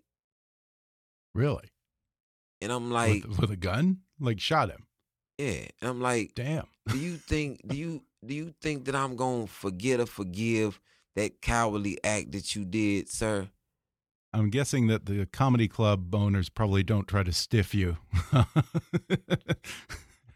Really? 1.34 1.70
And 2.60 2.72
I'm 2.72 2.90
like, 2.90 3.24
with, 3.26 3.38
with 3.38 3.50
a 3.52 3.56
gun? 3.56 3.98
Like 4.18 4.40
shot 4.40 4.70
him? 4.70 4.86
yeah, 5.38 5.66
and 5.80 5.88
I'm 5.90 6.00
like, 6.00 6.34
Damn. 6.34 6.66
do 6.88 6.98
you 6.98 7.16
think 7.16 7.66
do 7.66 7.76
you 7.76 8.02
do 8.24 8.34
you 8.34 8.54
think 8.60 8.84
that 8.86 8.94
I'm 8.94 9.16
gonna 9.16 9.46
forget 9.46 10.00
or 10.00 10.06
forgive 10.06 10.80
that 11.16 11.40
cowardly 11.40 11.98
act 12.04 12.32
that 12.32 12.54
you 12.54 12.64
did, 12.64 13.08
sir? 13.08 13.48
I'm 14.32 14.48
guessing 14.50 14.86
that 14.86 15.06
the 15.06 15.26
comedy 15.26 15.66
club 15.66 16.14
owners 16.14 16.48
probably 16.48 16.82
don't 16.84 17.08
try 17.08 17.22
to 17.24 17.32
stiff 17.32 17.74
you, 17.74 17.96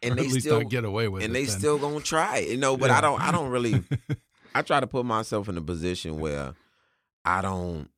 And 0.02 0.12
at 0.12 0.16
least 0.18 0.40
still- 0.40 0.60
not 0.60 0.70
get 0.70 0.84
away 0.84 1.08
with 1.08 1.22
and 1.22 1.30
it. 1.30 1.34
they 1.34 1.44
then. 1.46 1.58
still 1.58 1.78
gonna 1.78 2.00
try 2.00 2.38
it, 2.38 2.50
you 2.50 2.56
know. 2.58 2.76
But 2.76 2.90
Yeah. 2.90 2.98
I 2.98 3.00
don't 3.00 3.20
I 3.22 3.32
don't 3.32 3.48
really 3.50 3.82
I 4.54 4.62
try 4.62 4.80
to 4.80 4.86
put 4.86 5.06
myself 5.06 5.48
in 5.48 5.56
a 5.56 5.62
position 5.62 6.18
where 6.18 6.54
I 7.24 7.40
don't 7.40 7.88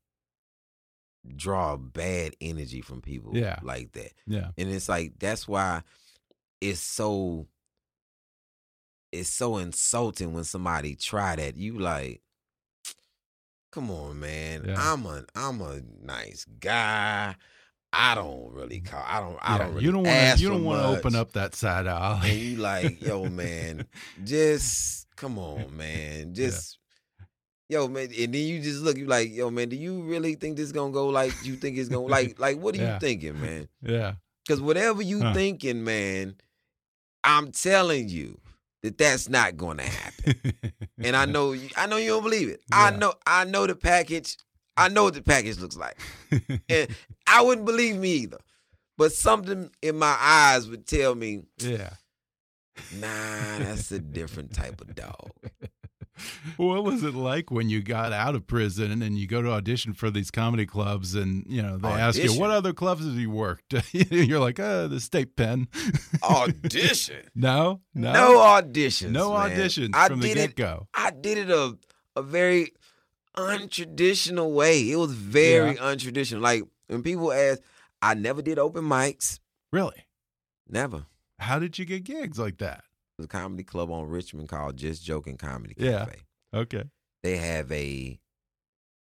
draw 1.35 1.77
bad 1.77 2.37
energy 2.41 2.81
from 2.81 3.01
people 3.03 3.37
Yeah. 3.37 3.59
like 3.63 3.91
that. 3.93 4.13
yeah. 4.27 4.51
And 4.57 4.69
it's 4.71 4.89
like 4.89 5.19
that's 5.19 5.49
why 5.49 5.83
it's 6.61 6.81
so 6.81 7.49
it's 9.17 9.31
so 9.31 9.57
insulting 9.59 10.33
when 10.33 10.45
somebody 10.45 10.95
try 10.95 11.37
that. 11.37 11.57
You 11.57 11.79
like, 11.79 12.23
come 13.73 13.91
on, 13.91 14.21
man. 14.21 14.65
Yeah. 14.67 14.77
I'm 14.79 15.07
a 15.07 15.25
I'm 15.35 15.61
a 15.61 15.81
nice 16.03 16.45
guy. 16.61 17.35
I 17.93 18.15
don't 18.15 18.53
really 18.53 18.81
mm. 18.81 18.87
call. 18.87 19.03
I 19.07 19.21
don't. 19.21 19.39
I 19.41 19.53
yeah. 19.53 19.59
don't. 19.59 19.75
Really 19.75 19.85
you 19.85 19.93
don't 19.93 20.03
want 20.05 20.37
to. 20.39 20.43
You 20.43 20.49
don't 20.51 20.65
want 20.65 20.83
to 20.83 20.99
open 20.99 21.15
up 21.15 21.33
that 21.33 21.55
side 21.55 21.87
And 21.87 22.39
you 22.39 22.57
like, 22.57 23.01
yo, 23.01 23.29
man, 23.29 23.87
just 24.25 25.07
come 25.17 25.39
on, 25.39 25.77
man, 25.77 26.35
just. 26.35 26.79
Yo 27.69 27.89
man, 27.89 28.05
and 28.17 28.33
then 28.33 28.47
you 28.47 28.61
just 28.63 28.81
look, 28.83 28.97
you 28.97 29.07
like, 29.07 29.35
yo 29.35 29.51
man, 29.51 29.69
do 29.69 29.75
you 29.75 30.03
really 30.03 30.37
think 30.37 30.57
this 30.57 30.67
is 30.67 30.73
gonna 30.73 30.93
go 30.93 31.09
like 31.09 31.33
you 31.43 31.57
think 31.57 31.77
it's 31.77 31.89
gonna 31.89 32.07
like 32.07 32.39
like 32.39 32.61
what 32.61 32.77
are 32.77 32.79
Yeah. 32.79 32.95
you 32.95 33.01
thinking, 33.01 33.41
man? 33.41 33.69
yeah. 33.83 34.15
Because 34.47 34.61
whatever 34.61 35.03
you 35.03 35.21
Huh. 35.21 35.35
thinking, 35.35 35.83
man, 35.83 36.37
I'm 37.25 37.51
telling 37.51 38.09
you 38.09 38.39
that 38.87 38.99
that's 38.99 39.29
not 39.29 39.57
going 39.57 39.79
to 39.79 39.85
happen. 39.85 40.35
and 41.03 41.17
I 41.17 41.25
know, 41.25 41.53
you, 41.53 41.69
I 41.77 41.87
know 41.87 41.97
you 41.97 42.11
don't 42.11 42.23
believe 42.23 42.49
it. 42.49 42.61
I 42.73 42.91
know, 42.91 43.15
I 43.27 43.45
know 43.45 43.67
the 43.67 43.75
package. 43.75 44.37
I 44.77 44.89
know 44.89 45.05
what 45.05 45.15
the 45.15 45.23
package 45.23 45.59
looks 45.59 45.77
like, 45.77 45.97
and 46.69 46.89
I 47.27 47.43
wouldn't 47.43 47.67
believe 47.67 47.97
me 47.97 48.11
either. 48.11 48.39
But 48.99 49.13
something 49.13 49.71
in 49.83 49.97
my 49.97 50.17
eyes 50.21 50.69
would 50.69 50.87
tell 50.87 51.15
me, 51.15 51.43
yeah. 51.59 51.95
nah, 52.95 53.59
that's 53.59 53.91
a 53.91 53.99
different 53.99 54.55
type 54.55 54.81
of 54.81 54.95
dog. 54.95 55.31
What 56.57 56.85
was 56.85 57.03
it 57.03 57.15
like 57.15 57.51
when 57.51 57.69
you 57.69 57.83
got 57.83 58.13
out 58.13 58.35
of 58.35 58.47
prison 58.47 59.03
and 59.03 59.19
you 59.19 59.27
go 59.27 59.43
to 59.43 59.51
audition 59.51 59.93
for 59.93 60.11
these 60.11 60.31
comedy 60.31 60.65
clubs 60.67 61.15
and 61.15 61.45
you 61.49 61.63
know 61.63 61.77
they 61.77 61.89
ask 61.89 62.19
you 62.23 62.33
what 62.39 62.51
other 62.51 62.73
clubs 62.73 63.05
have 63.05 63.15
you 63.15 63.31
worked? 63.31 63.75
You're 63.93 64.41
like, 64.41 64.59
uh, 64.59 64.87
the 64.87 65.01
state 65.01 65.37
pen. 65.37 65.69
Audition. 66.23 67.23
no, 67.35 67.81
no, 67.95 68.13
No 68.13 68.39
auditions. 68.39 69.11
no 69.11 69.33
man. 69.35 69.51
auditions 69.51 69.91
I 69.95 70.09
from 70.09 70.21
the 70.21 70.29
did 70.29 70.35
get 70.37 70.51
it. 70.51 70.57
go. 70.57 70.89
I 70.95 71.11
did 71.11 71.39
it 71.39 71.51
a 71.51 71.77
a 72.15 72.23
very 72.23 72.73
untraditional 73.37 74.53
way. 74.53 74.91
It 74.91 74.97
was 74.97 75.13
very 75.13 75.75
untraditional. 75.77 76.41
Like 76.41 76.63
when 76.89 77.03
people 77.03 77.33
ask, 77.33 77.61
I 78.03 78.15
never 78.15 78.43
did 78.43 78.59
open 78.59 78.85
mics. 78.85 79.39
Really? 79.73 80.07
Never. 80.69 81.07
How 81.39 81.59
did 81.59 81.79
you 81.79 81.85
get 81.85 82.05
gigs 82.05 82.39
like 82.39 82.59
that? 82.59 82.85
A 83.19 83.27
comedy 83.27 83.65
club 83.65 83.91
on 83.91 84.07
Richmond 84.09 84.49
called 84.49 84.77
Just 84.77 85.03
Joking 85.03 85.39
Comedy 85.39 85.73
Cafe. 85.75 86.23
Yeah. 86.53 86.59
Okay. 86.61 86.85
They 87.23 87.39
have 87.39 87.73
a 87.73 88.19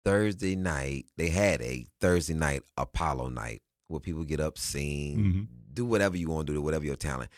Thursday 0.06 0.56
night. 0.56 1.08
They 1.17 1.30
had 1.30 1.62
a 1.63 1.88
Thursday 1.99 2.36
night 2.36 2.62
Apollo 2.78 3.30
night 3.30 3.63
where 3.88 3.99
people 3.99 4.23
get 4.23 4.39
up, 4.39 4.58
sing, 4.60 5.17
Mhm. 5.17 5.47
do 5.73 5.84
whatever 5.86 6.15
you 6.15 6.30
want 6.30 6.45
to 6.47 6.54
do, 6.54 6.62
whatever 6.62 6.86
your 6.86 6.95
talent. 6.95 7.32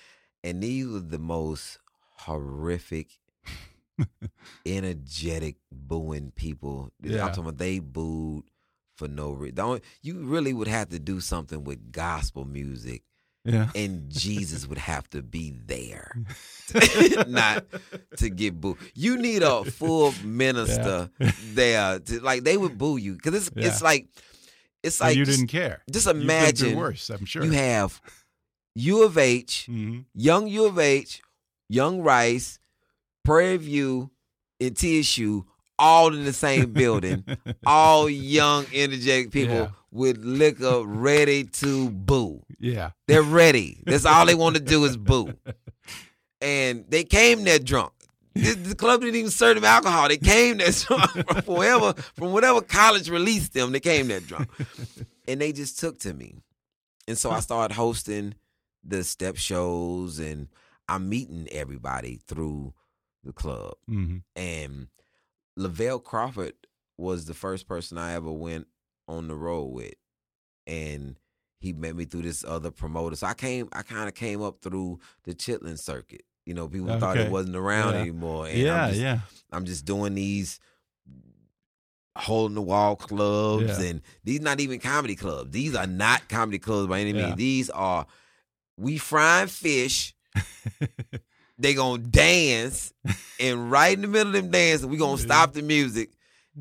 And 0.44 0.62
these 0.62 0.86
were 0.88 1.00
the 1.00 1.18
most 1.18 1.80
horrific, 2.18 3.20
energetic 4.66 5.56
booing 5.72 6.32
people. 6.32 6.92
Yeah. 7.02 7.22
I'm 7.24 7.30
talking 7.30 7.44
about 7.46 7.58
they 7.58 7.80
booed 7.80 8.44
for 8.98 9.08
no 9.08 9.32
reason. 9.32 9.80
You 10.02 10.26
really 10.26 10.54
would 10.54 10.68
have 10.68 10.90
to 10.90 11.00
do 11.00 11.22
something 11.22 11.64
with 11.64 11.92
gospel 11.94 12.44
music 12.46 13.04
Yeah. 13.46 13.70
and 13.76 14.10
Jesus 14.10 14.68
would 14.68 14.80
have 14.80 15.08
to 15.12 15.22
be 15.22 15.52
there, 15.52 16.24
not 17.28 17.66
to 18.18 18.30
get 18.30 18.60
booed. 18.60 18.78
You 18.96 19.18
need 19.18 19.44
a 19.44 19.64
full 19.64 20.14
minister 20.24 21.12
there 21.54 22.00
to 22.00 22.20
like 22.22 22.44
they 22.44 22.58
would 22.58 22.78
boo 22.78 22.98
you 22.98 23.14
because 23.14 23.36
it's 23.36 23.52
it's 23.56 23.82
like 23.84 24.08
it's 24.82 25.00
like 25.00 25.16
you 25.16 25.26
just, 25.26 25.38
didn't 25.40 25.52
care. 25.52 25.84
just 25.90 26.08
You've 26.08 26.16
been 26.16 26.22
through 26.24 26.38
imagine 26.70 26.78
worse. 26.78 27.10
I'm 27.10 27.26
sure. 27.26 27.44
you 27.44 27.52
have 27.52 28.02
U 28.76 29.04
of 29.04 29.18
H, 29.18 29.66
hmm 29.68 30.00
young 30.16 30.48
U 30.48 30.66
of 30.66 30.80
H, 30.80 31.22
young 31.70 32.02
Rice, 32.02 32.58
Prairie 33.24 33.58
View, 33.58 34.10
and 34.60 34.76
TSU 34.76 35.46
all 35.78 36.14
in 36.14 36.24
the 36.26 36.34
same 36.34 36.72
building, 36.74 37.24
all 37.66 38.10
young, 38.10 38.66
energetic 38.74 39.32
people 39.32 39.56
Yeah. 39.56 39.70
with 39.92 40.18
liquor 40.24 40.84
ready 40.86 41.44
to 41.46 41.90
boo. 41.90 42.42
Yeah. 42.60 42.92
They're 43.08 43.22
ready. 43.24 43.82
That's 43.86 44.06
all 44.06 44.26
they 44.26 44.36
want 44.36 44.56
to 44.56 44.62
do 44.62 44.86
is 44.86 44.98
boo. 44.98 45.34
And 46.42 46.86
they 46.90 47.04
came 47.04 47.44
there 47.44 47.60
drunk. 47.60 47.94
The, 48.36 48.54
the 48.54 48.76
club 48.76 49.02
didn't 49.02 49.16
even 49.16 49.32
serve 49.32 49.56
them 49.56 49.64
alcohol. 49.64 50.10
They 50.10 50.18
came 50.18 50.58
there 50.58 50.72
drunk 50.72 51.12
from 51.44 51.56
wherever, 51.56 51.94
from 51.94 52.34
whatever 52.34 52.62
college 52.62 53.10
released 53.10 53.54
them. 53.54 53.72
They 53.72 53.80
came 53.80 54.10
there 54.10 54.20
drunk, 54.20 54.50
and 55.28 55.40
they 55.40 55.54
just 55.54 55.80
took 55.80 55.98
to 56.00 56.14
me. 56.14 56.36
And 57.08 57.18
so 57.18 57.32
I 57.32 57.40
started 57.40 57.74
hosting 57.76 58.36
the 58.84 59.04
step 59.04 59.38
shows, 59.38 60.20
and 60.20 60.50
I'm 60.90 61.08
meeting 61.08 61.48
everybody 61.52 62.20
through 62.28 62.74
the 63.24 63.32
club. 63.32 63.76
hmm 63.88 64.18
And 64.36 64.88
Lavell 65.58 66.04
Crawford 66.04 66.54
was 66.98 67.26
the 67.26 67.34
first 67.34 67.68
person 67.68 67.98
I 67.98 68.14
ever 68.14 68.32
went 68.32 68.68
on 69.08 69.28
the 69.28 69.36
road 69.36 69.66
with, 69.74 69.94
and 70.68 71.16
he 71.60 71.74
met 71.74 71.96
me 71.96 72.06
through 72.06 72.24
this 72.24 72.44
other 72.44 72.72
promoter. 72.72 73.16
So 73.16 73.28
I 73.28 73.34
came, 73.34 73.70
I 73.74 73.82
kind 73.82 74.08
of 74.08 74.14
came 74.16 74.42
up 74.42 74.58
through 74.62 75.00
the 75.24 75.34
Chitlin 75.34 75.78
circuit. 75.80 76.24
You 76.46 76.54
know, 76.54 76.68
people 76.68 77.00
thought 77.00 77.18
it 77.18 77.32
wasn't 77.32 77.56
around 77.56 77.94
Yeah. 77.94 78.00
anymore. 78.02 78.48
And 78.48 78.58
Yeah. 78.58 78.84
I'm 78.84 78.90
just, 78.90 79.02
yeah. 79.02 79.20
I'm 79.52 79.66
just 79.66 79.86
doing 79.86 80.14
these 80.16 80.60
holding 82.18 82.56
the 82.56 82.62
wall 82.62 82.96
clubs, 82.96 83.80
Yeah. 83.80 83.86
and 83.90 84.02
these 84.24 84.42
not 84.42 84.60
even 84.60 84.80
comedy 84.80 85.16
clubs. 85.16 85.52
These 85.52 85.76
are 85.76 85.88
not 85.88 86.30
comedy 86.30 86.60
clubs 86.60 86.88
by 86.88 87.02
any 87.02 87.14
means. 87.14 87.36
These 87.36 87.70
are 87.72 88.06
we 88.78 88.98
frying 88.98 89.48
fish 89.48 90.14
they 91.58 91.74
gonna 91.74 92.02
dance, 92.04 92.94
and 93.40 93.72
right 93.72 93.94
in 93.94 94.02
the 94.02 94.08
middle 94.08 94.36
of 94.36 94.42
them 94.42 94.52
dancing, 94.52 94.90
we 94.90 94.98
gonna 94.98 95.18
stop 95.18 95.54
the 95.54 95.62
music, 95.62 96.12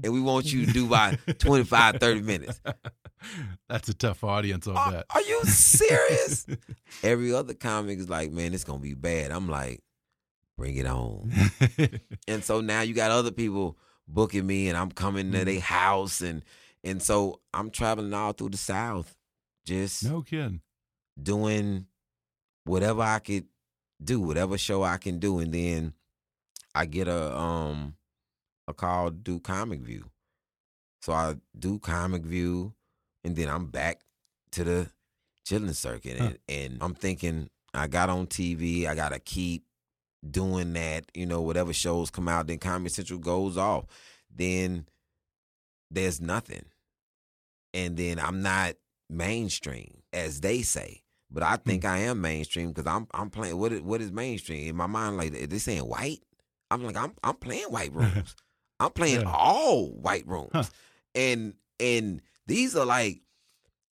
and 0.03 0.13
we 0.13 0.21
want 0.21 0.53
you 0.53 0.67
to 0.67 0.73
do 0.73 0.87
by 0.87 1.19
25, 1.39 1.97
30 1.97 2.21
minutes. 2.23 2.61
That's 3.69 3.89
a 3.89 3.95
tough 3.95 4.23
audience, 4.23 4.69
I'll 4.69 4.77
Are, 4.77 4.93
bet. 4.93 5.07
are 5.15 5.23
you 5.23 5.45
serious? 5.45 6.47
Every 7.03 7.33
other 7.33 7.55
comic 7.55 7.99
is 7.99 8.09
like, 8.09 8.31
man, 8.31 8.55
it's 8.55 8.65
gonna 8.65 8.79
be 8.79 8.95
bad. 8.95 9.31
I'm 9.31 9.49
like, 9.49 9.83
bring 10.57 10.77
it 10.77 10.87
on. 10.87 11.33
and 12.29 12.45
so 12.45 12.61
now 12.61 12.83
you 12.83 12.95
got 12.95 13.11
other 13.11 13.33
people 13.33 13.77
booking 14.07 14.47
me, 14.47 14.69
and 14.69 14.77
I'm 14.77 14.91
coming 14.91 15.33
to 15.33 15.45
their 15.45 15.55
mm-hmm. 15.55 15.61
house, 15.61 16.21
and 16.21 16.43
and 16.83 17.03
so 17.03 17.41
I'm 17.53 17.71
traveling 17.71 18.13
all 18.15 18.33
through 18.33 18.51
the 18.51 18.59
South, 18.59 19.17
just 19.65 20.05
no 20.05 20.23
kidding. 20.23 20.61
doing 21.21 21.87
whatever 22.65 23.03
I 23.03 23.19
could 23.19 23.47
do, 24.05 24.21
whatever 24.21 24.59
show 24.59 24.83
I 24.83 24.97
can 24.99 25.19
do, 25.19 25.39
and 25.39 25.53
then 25.53 25.95
I 26.75 26.87
get 26.87 27.09
a 27.09 27.37
um 27.37 27.97
a 28.69 28.75
call 28.75 29.11
to 29.11 29.17
do 29.17 29.41
Comic 29.41 29.81
View. 29.81 30.05
So 31.03 31.13
I 31.13 31.37
do 31.59 31.79
Comic 31.79 32.23
View, 32.23 32.75
and 33.23 33.37
then 33.37 33.49
I'm 33.49 33.67
back 33.67 34.01
to 34.53 34.65
the 34.65 34.91
chitlin 35.47 35.75
circuit, 35.75 36.19
Huh. 36.19 36.25
and, 36.25 36.39
and 36.49 36.79
I'm 36.81 36.95
thinking 36.95 37.51
I 37.75 37.87
got 37.89 38.09
on 38.09 38.27
TV, 38.27 38.87
I 38.87 38.95
gotta 38.95 39.19
keep 39.19 39.65
doing 40.29 40.73
that, 40.73 41.05
you 41.15 41.27
know, 41.27 41.43
whatever 41.43 41.73
shows 41.73 42.11
come 42.11 42.29
out, 42.29 42.47
then 42.47 42.59
Comedy 42.59 42.89
Central 42.89 43.19
goes 43.19 43.59
off, 43.59 43.85
then 44.35 44.87
there's 45.91 46.21
nothing, 46.21 46.65
and 47.75 47.97
then 47.97 48.19
I'm 48.19 48.41
not 48.43 48.75
mainstream 49.11 50.03
as 50.13 50.41
they 50.41 50.63
say. 50.63 51.03
But 51.35 51.43
I 51.43 51.57
Hmm. 51.57 51.69
think 51.69 51.85
I 51.85 51.99
am 51.99 52.21
mainstream 52.21 52.69
because 52.73 52.87
I'm 52.87 53.07
I'm 53.13 53.29
playing. 53.29 53.59
What 53.59 53.73
is 53.73 53.81
what 53.83 54.01
is 54.01 54.11
mainstream 54.13 54.69
in 54.71 54.77
my 54.77 54.87
mind? 54.87 55.17
Like 55.19 55.35
is 55.35 55.49
they 55.49 55.59
saying 55.59 55.83
white? 55.83 56.21
I'm 56.71 56.83
like 56.85 56.97
I'm 56.97 57.13
I'm 57.23 57.35
playing 57.37 57.65
white 57.65 57.93
rooms. 57.95 58.35
I'm 58.81 58.91
playing 58.93 59.23
Yeah. 59.23 59.33
all 59.33 59.89
white 59.93 60.27
rooms, 60.27 60.51
Huh. 60.53 60.65
and 61.15 61.55
and 61.81 62.23
these 62.47 62.75
are 62.77 62.87
like 62.87 63.21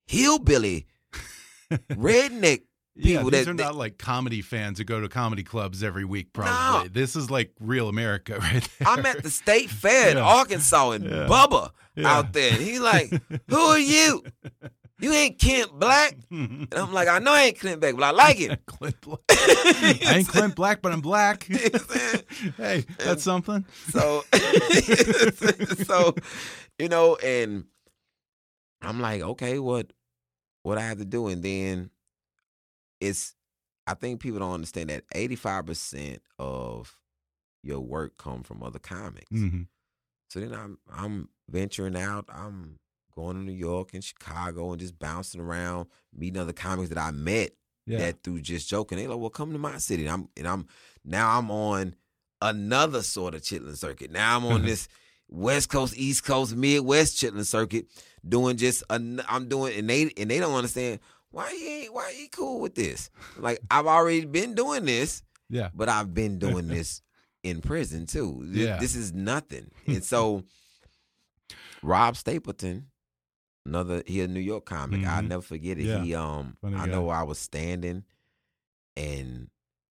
hillbilly 0.07 0.87
redneck 1.72 2.62
Yeah, 2.94 3.18
people 3.18 3.31
these 3.31 3.44
that- 3.46 3.50
are 3.52 3.55
that- 3.55 3.62
not 3.64 3.76
like 3.76 3.98
comedy 3.98 4.42
fans 4.42 4.78
who 4.78 4.85
go 4.85 5.00
to 5.00 5.09
comedy 5.09 5.42
clubs 5.42 5.83
every 5.83 6.05
week. 6.05 6.33
Probably 6.33 6.88
this 6.88 7.16
is 7.16 7.31
like 7.31 7.52
real 7.61 7.88
America 7.88 8.38
right 8.40 8.68
there. 8.78 8.88
I'm 8.88 9.07
at 9.07 9.22
the 9.22 9.31
state 9.31 9.70
fair 9.70 10.11
in 10.11 10.16
Arkansas 10.18 10.90
and 10.92 11.05
Yeah. 11.05 11.26
Bubba 11.28 11.70
Yeah. 11.96 12.12
out 12.18 12.33
there. 12.33 12.52
And 12.52 12.61
he's 12.62 12.81
like, 12.81 13.11
Who 13.48 13.57
are 13.57 13.78
you? 13.78 14.22
You 15.03 15.12
ain't 15.12 15.38
Clint 15.38 15.79
Black. 15.81 16.17
And 16.31 16.69
I'm 16.73 16.93
like, 16.93 17.09
I 17.09 17.19
know 17.19 17.33
I 17.33 17.43
ain't 17.43 17.59
Clint 17.59 17.81
Black, 17.81 17.97
but 17.97 18.05
I 18.05 18.11
like 18.12 18.41
it. 18.41 18.65
Clint 18.67 19.01
Black. 19.01 19.19
I 19.31 20.15
ain't 20.19 20.29
Clint 20.29 20.55
Black, 20.55 20.81
but 20.81 20.93
I'm 20.93 21.01
black. 21.01 21.49
You 21.49 21.57
know 21.57 21.62
what 21.73 21.75
I'm 21.83 21.88
saying? 21.99 22.55
hey, 22.57 22.85
that's 22.99 23.25
something. 23.25 23.65
So, 23.91 24.23
so, 25.85 26.15
you 26.79 26.88
know, 26.88 27.17
and 27.17 27.65
I'm 28.81 29.01
like, 29.01 29.23
okay, 29.23 29.59
what, 29.59 29.93
what 30.62 30.79
I 30.79 30.83
have 30.83 30.99
to 30.99 31.05
do, 31.05 31.27
and 31.27 31.43
then 31.43 31.91
it's, 33.01 33.35
I 33.88 33.95
think 33.95 34.21
people 34.21 34.38
don't 34.38 34.55
understand 34.55 34.91
that 34.91 35.03
85 35.12 35.67
percent 35.67 36.23
of 36.38 36.97
your 37.65 37.81
work 37.81 38.17
come 38.19 38.45
from 38.45 38.62
other 38.62 38.79
comics. 38.79 39.31
Mhm. 39.33 39.67
So 40.31 40.38
then 40.38 40.55
I'm, 40.55 40.79
I'm 40.88 41.29
venturing 41.51 41.97
out. 41.97 42.27
I'm 42.33 42.79
going 43.14 43.37
to 43.37 43.42
New 43.42 43.53
York 43.53 43.90
and 43.94 44.03
Chicago 44.03 44.70
and 44.72 44.81
just 44.81 44.98
bouncing 44.98 45.40
around, 45.40 45.87
meeting 46.14 46.40
other 46.40 46.53
comics 46.53 46.88
that 46.90 46.98
I 46.98 47.11
met 47.11 47.51
Yeah. 47.87 47.98
that 47.98 48.22
through 48.22 48.40
just 48.42 48.68
joking. 48.68 48.98
They 48.98 49.07
like, 49.07 49.18
well, 49.18 49.31
come 49.31 49.53
to 49.53 49.59
my 49.59 49.79
city. 49.79 50.07
And 50.07 50.12
I'm 50.12 50.29
and 50.37 50.46
I'm 50.48 50.66
now 51.05 51.38
I'm 51.38 51.51
on 51.51 51.94
another 52.40 53.03
sort 53.03 53.35
of 53.35 53.42
chitlin 53.42 53.77
circuit. 53.77 54.11
Now 54.11 54.37
I'm 54.37 54.44
on 54.46 54.62
this 54.66 54.88
West 55.29 55.70
Coast, 55.70 55.94
East 55.96 56.25
Coast, 56.25 56.55
Midwest 56.57 57.16
chitlin 57.16 57.46
circuit, 57.46 57.87
doing 58.29 58.57
just 58.57 58.83
an, 58.90 59.22
I'm 59.29 59.48
doing 59.48 59.79
and 59.79 59.88
they 59.88 60.11
and 60.16 60.31
they 60.31 60.38
don't 60.38 60.55
understand 60.55 61.01
why 61.31 61.51
you 61.51 61.66
ain't 61.68 61.94
why 61.94 62.14
you 62.18 62.29
cool 62.31 62.61
with 62.61 62.75
this. 62.75 63.11
Like 63.38 63.59
I've 63.70 63.87
already 63.87 64.25
been 64.27 64.55
doing 64.55 64.85
this, 64.85 65.22
yeah. 65.48 65.70
but 65.75 65.88
I've 65.88 66.12
been 66.12 66.38
doing 66.38 66.68
this 66.77 67.01
in 67.42 67.61
prison 67.62 68.07
too. 68.07 68.42
Th- 68.53 68.66
Yeah. 68.66 68.77
This 68.79 68.94
is 68.94 69.12
nothing. 69.14 69.70
And 69.87 70.05
so 70.12 70.44
Rob 71.83 72.16
Stapleton, 72.16 72.87
another 73.64 74.03
he 74.07 74.20
a 74.20 74.29
New 74.29 74.40
York 74.40 74.64
comic. 74.64 75.05
I'll 75.07 75.22
Mhm. 75.22 75.29
never 75.29 75.42
forget 75.42 75.79
it. 75.79 75.85
Yeah. 75.87 76.03
He 76.03 76.14
um 76.14 76.57
Funny 76.61 76.77
I 76.77 76.87
know 76.87 77.07
guy. 77.07 77.20
I 77.20 77.22
was 77.22 77.38
standing 77.38 78.05
and 78.96 79.51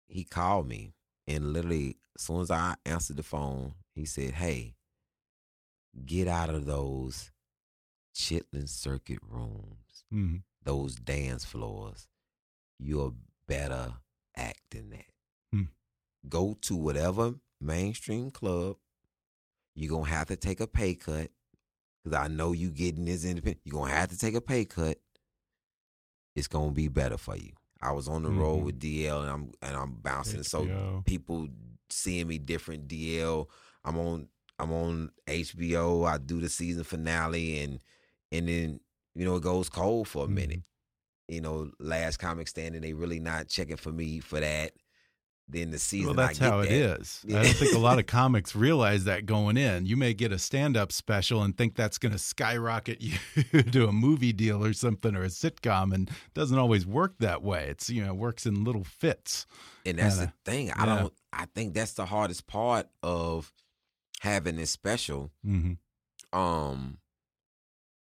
he 0.08 0.24
called 0.24 0.66
me 0.68 0.94
and 1.26 1.52
literally 1.52 1.98
as 2.16 2.22
soon 2.22 2.40
as 2.40 2.50
I 2.50 2.76
answered 2.84 3.16
the 3.16 3.22
phone, 3.22 3.74
he 3.94 4.04
said, 4.04 4.32
Hey, 4.34 4.76
get 6.04 6.28
out 6.28 6.50
of 6.50 6.66
those 6.66 7.30
chitlin 8.14 8.68
circuit 8.68 9.20
rooms, 9.22 10.04
Mhm. 10.12 10.42
those 10.62 10.96
dance 10.96 11.44
floors. 11.44 12.08
You're 12.78 13.14
better 13.46 13.94
act 14.36 14.62
than 14.70 14.90
that. 14.90 15.12
Hmm. 15.52 15.64
Go 16.28 16.54
to 16.62 16.76
whatever 16.76 17.40
mainstream 17.60 18.30
club. 18.30 18.78
You're 19.74 19.90
gonna 19.90 20.10
have 20.10 20.28
to 20.28 20.36
take 20.36 20.60
a 20.60 20.66
pay 20.66 20.94
cut. 20.94 21.30
Cause 22.04 22.14
I 22.14 22.28
know 22.28 22.52
you 22.52 22.70
getting 22.70 23.04
this 23.04 23.24
independent. 23.24 23.60
You're 23.64 23.74
gonna 23.80 23.92
have 23.92 24.08
to 24.10 24.18
take 24.18 24.34
a 24.34 24.40
pay 24.40 24.64
cut. 24.64 24.98
It's 26.34 26.48
gonna 26.48 26.72
be 26.72 26.88
better 26.88 27.18
for 27.18 27.36
you. 27.36 27.52
I 27.82 27.92
was 27.92 28.08
on 28.08 28.22
the 28.22 28.30
road 28.30 28.60
Mhm. 28.60 28.64
with 28.64 28.78
DL 28.78 29.22
and 29.22 29.30
I'm 29.30 29.52
and 29.62 29.76
I'm 29.76 29.92
bouncing. 29.94 30.42
So 30.42 30.64
people 31.04 31.48
seeing 31.90 32.28
me 32.28 32.38
different. 32.38 32.88
DL. 32.88 33.48
I'm 33.84 33.98
on 33.98 34.28
I'm 34.58 34.72
on 34.72 35.10
HBO. 35.26 36.04
I 36.04 36.18
do 36.18 36.40
the 36.40 36.48
season 36.48 36.84
finale 36.84 37.60
and 37.60 37.82
and 38.32 38.48
then 38.48 38.80
you 39.14 39.24
know 39.24 39.36
it 39.36 39.42
goes 39.42 39.68
cold 39.68 40.08
for 40.08 40.24
a 40.24 40.28
Mhm. 40.28 40.34
minute. 40.34 40.62
You 41.28 41.40
know, 41.40 41.70
last 41.78 42.16
comic 42.18 42.48
standing, 42.48 42.80
they 42.82 42.92
really 42.92 43.20
not 43.20 43.48
checking 43.48 43.76
for 43.76 43.92
me 43.92 44.20
for 44.20 44.40
that. 44.40 44.72
Then 45.52 45.70
the 45.70 45.78
season, 45.78 46.06
Well, 46.06 46.14
that's 46.14 46.40
I 46.40 46.44
get 46.44 46.50
how 46.50 46.60
it 46.60 46.68
that. 46.68 46.72
is. 47.00 47.22
Yeah. 47.26 47.40
I 47.40 47.42
don't 47.44 47.54
think 47.56 47.74
a 47.74 47.78
lot 47.78 47.98
of 47.98 48.06
comics 48.18 48.54
realize 48.54 49.04
that 49.04 49.26
going 49.26 49.56
in. 49.56 49.84
You 49.86 49.96
may 49.96 50.14
get 50.14 50.30
a 50.32 50.38
stand 50.38 50.76
up 50.76 50.92
special 50.92 51.42
and 51.42 51.56
think 51.56 51.74
that's 51.74 51.98
going 51.98 52.12
to 52.12 52.18
skyrocket 52.18 53.00
you 53.02 53.18
to 53.62 53.88
a 53.88 53.92
movie 53.92 54.32
deal 54.32 54.64
or 54.64 54.72
something 54.72 55.16
or 55.16 55.22
a 55.24 55.28
sitcom, 55.28 55.92
and 55.94 56.08
it 56.08 56.34
doesn't 56.34 56.58
always 56.58 56.86
work 56.86 57.14
that 57.18 57.42
way. 57.42 57.66
It's, 57.68 57.90
you 57.90 58.04
know, 58.04 58.14
works 58.14 58.46
in 58.46 58.62
little 58.64 58.84
fits. 58.84 59.46
And 59.84 59.98
that's 59.98 60.18
the 60.18 60.32
thing. 60.44 60.70
I 60.72 60.86
Yeah. 60.86 60.98
don't. 61.00 61.14
I 61.32 61.46
think 61.54 61.74
that's 61.74 61.94
the 61.94 62.06
hardest 62.06 62.46
part 62.46 62.88
of 63.02 63.52
having 64.20 64.56
this 64.56 64.70
special. 64.70 65.30
hmm 65.44 65.72
Um, 66.32 66.98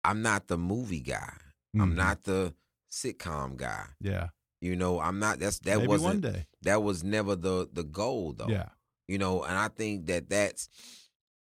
I'm 0.04 0.22
not 0.22 0.48
the 0.48 0.56
movie 0.58 1.00
guy. 1.00 1.34
I'm 1.74 1.92
Mhm. 1.92 1.96
not 1.96 2.24
the 2.24 2.54
sitcom 2.90 3.56
guy. 3.56 3.86
Yeah. 4.00 4.28
You 4.60 4.76
know, 4.76 5.00
I'm 5.00 5.18
not. 5.18 5.38
That's 5.38 5.58
that 5.60 5.76
Maybe 5.78 5.88
wasn't. 5.88 6.24
one 6.24 6.32
day. 6.32 6.46
That 6.62 6.82
was 6.82 7.04
never 7.04 7.36
the 7.36 7.68
the 7.72 7.84
goal 7.84 8.34
though. 8.36 8.48
Yeah. 8.48 8.68
You 9.06 9.18
know, 9.18 9.42
and 9.42 9.56
I 9.56 9.68
think 9.68 10.06
that 10.06 10.28
that's 10.28 10.68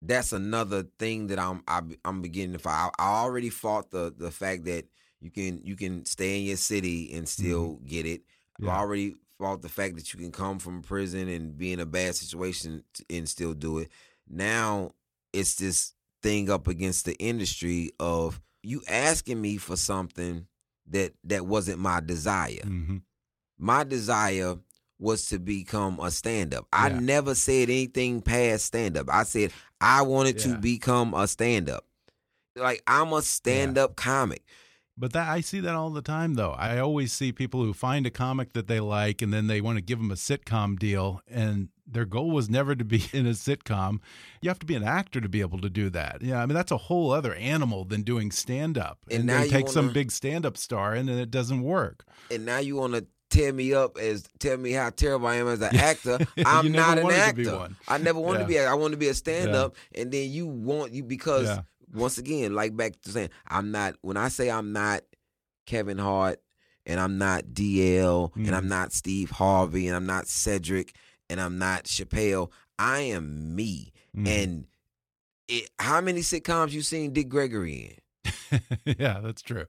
that's 0.02 0.34
another 0.34 0.84
thing 1.00 1.28
that 1.28 1.40
I'm 1.40 1.64
I, 1.68 1.82
I'm 2.04 2.22
beginning 2.22 2.54
to 2.54 2.60
fight. 2.60 2.92
I, 3.00 3.04
I 3.04 3.24
already 3.24 3.50
fought 3.50 3.92
the 3.92 4.14
the 4.16 4.32
fact 4.32 4.66
that 4.66 4.86
you 5.22 5.32
can 5.32 5.62
you 5.64 5.76
can 5.76 6.06
stay 6.06 6.40
in 6.40 6.46
your 6.46 6.58
city 6.58 7.14
and 7.14 7.28
still 7.28 7.80
get 7.86 8.06
it. 8.06 8.22
Mm-hmm. 8.22 8.66
Yeah. 8.66 8.76
I 8.76 8.80
already 8.80 9.16
fought 9.40 9.62
the 9.62 9.70
fact 9.70 9.96
that 9.96 10.14
you 10.14 10.20
can 10.20 10.32
come 10.32 10.60
from 10.60 10.82
prison 10.82 11.28
and 11.28 11.58
be 11.58 11.74
in 11.74 11.80
a 11.80 11.86
bad 11.86 12.16
situation 12.16 12.84
t- 12.94 13.18
and 13.18 13.28
still 13.28 13.54
do 13.54 13.80
it. 13.80 13.90
Now 14.30 14.92
it's 15.34 15.56
this 15.56 15.94
thing 16.22 16.50
up 16.50 16.68
against 16.68 17.06
the 17.06 17.16
industry 17.16 17.92
of 18.00 18.42
you 18.62 18.82
asking 18.90 19.42
me 19.42 19.58
for 19.58 19.76
something 19.76 20.48
that 20.88 21.14
that 21.24 21.46
wasn't 21.46 21.80
my 21.80 22.00
desire. 22.00 22.62
hmm 22.64 22.98
My 23.58 23.84
desire 23.84 24.58
was 25.00 25.26
to 25.28 25.40
become 25.40 26.00
a 26.00 26.10
stand 26.12 26.54
up. 26.54 26.68
I 26.72 26.90
never 26.90 27.36
said 27.36 27.70
anything 27.70 28.22
past 28.22 28.66
stand 28.66 28.98
up. 28.98 29.08
I 29.10 29.24
said 29.24 29.52
I 29.82 30.02
wanted 30.04 30.38
Yeah. 30.38 30.54
to 30.56 30.58
become 30.60 31.14
a 31.14 31.28
stand 31.28 31.70
up. 31.70 31.86
Like 32.56 32.82
I'm 32.88 33.12
a 33.14 33.22
stand 33.22 33.78
up 33.78 33.96
comic. 33.96 34.44
But 34.98 35.12
that 35.14 35.28
I 35.28 35.42
see 35.42 35.60
that 35.60 35.76
all 35.76 35.90
the 35.90 36.02
time, 36.02 36.36
though. 36.36 36.52
I 36.52 36.80
always 36.80 37.12
see 37.12 37.32
people 37.34 37.62
who 37.64 37.74
find 37.74 38.06
a 38.06 38.10
comic 38.10 38.54
that 38.54 38.68
they 38.68 38.80
like, 38.80 39.22
and 39.22 39.34
then 39.34 39.48
they 39.48 39.60
want 39.60 39.78
to 39.78 39.82
give 39.82 39.98
them 40.00 40.10
a 40.10 40.16
sitcom 40.16 40.80
deal, 40.80 41.22
and 41.30 41.68
their 41.86 42.06
goal 42.06 42.32
was 42.32 42.50
never 42.50 42.76
to 42.76 42.86
be 42.86 43.04
in 43.14 43.26
a 43.28 43.32
sitcom. 43.32 44.00
You 44.42 44.50
have 44.50 44.60
to 44.60 44.66
be 44.66 44.76
an 44.76 44.84
actor 44.84 45.20
to 45.20 45.28
be 45.28 45.42
able 45.42 45.60
to 45.60 45.70
do 45.70 45.90
that. 45.90 46.22
Yeah, 46.22 46.42
I 46.42 46.46
mean 46.46 46.56
that's 46.56 46.72
a 46.72 46.78
whole 46.78 47.12
other 47.12 47.34
animal 47.36 47.84
than 47.84 48.04
doing 48.04 48.32
stand 48.32 48.78
up. 48.78 49.00
And 49.10 49.20
And, 49.20 49.26
now 49.28 49.44
you 49.44 49.50
take 49.50 49.68
some 49.68 49.86
wanna- 49.88 49.94
big 49.94 50.12
stand 50.12 50.46
up 50.46 50.56
star, 50.56 50.94
and 50.94 51.10
then 51.10 51.18
it 51.18 51.30
doesn't 51.30 51.62
work. 51.62 52.06
and 52.32 52.46
now 52.46 52.60
you 52.60 52.78
want 52.78 52.94
to 52.94 53.06
tear 53.32 53.52
me 53.52 53.74
up 53.74 53.98
as 53.98 54.24
tell 54.40 54.56
me 54.56 54.72
how 54.72 54.90
terrible 54.92 55.28
I 55.28 55.36
am 55.36 55.48
as 55.48 55.60
an 55.60 55.76
actor. 55.92 56.20
I'm 56.46 56.72
not 56.72 57.00
an 57.00 57.04
wanted 57.04 57.26
to 57.28 57.34
be 57.34 57.42
actor. 57.48 57.58
one. 57.58 57.76
I 57.88 57.98
never 57.98 58.20
wanted 58.20 58.40
to 58.40 58.46
be. 58.46 58.60
I 58.60 58.74
wanted 58.76 58.92
to 58.92 58.98
be 58.98 59.10
a 59.10 59.14
stand 59.14 59.52
up, 59.52 59.76
and 59.94 60.10
then 60.12 60.30
you 60.32 60.48
want 60.48 60.94
you 60.94 61.04
because 61.04 61.48
Yeah. 61.48 61.62
Once 61.96 62.18
again, 62.18 62.54
like 62.54 62.76
back 62.76 63.00
to 63.02 63.12
saying, 63.12 63.30
I'm 63.48 63.72
not. 63.72 63.96
When 64.02 64.18
I 64.18 64.28
say 64.30 64.50
I'm 64.50 64.74
not 64.74 65.02
Kevin 65.66 65.98
Hart, 65.98 66.40
and 66.86 67.00
I'm 67.00 67.18
not 67.18 67.46
DL, 67.54 68.32
and 68.36 68.46
Mm-hmm. 68.46 68.54
I'm 68.54 68.68
not 68.68 68.94
Steve 68.94 69.32
Harvey, 69.32 69.88
and 69.88 69.96
I'm 69.96 70.06
not 70.06 70.28
Cedric, 70.28 70.94
and 71.30 71.42
I'm 71.42 71.58
not 71.58 71.86
Chappelle. 71.86 72.52
I 72.78 73.00
am 73.00 73.56
me. 73.56 73.92
Mhm. 74.16 74.28
And 74.28 74.68
it, 75.48 75.70
how 75.80 76.02
many 76.02 76.22
sitcoms 76.22 76.72
you 76.72 76.82
seen 76.82 77.14
Dick 77.14 77.30
Gregory 77.30 77.98
in? 78.52 78.62
yeah, 79.00 79.20
that's 79.22 79.42
true. 79.42 79.66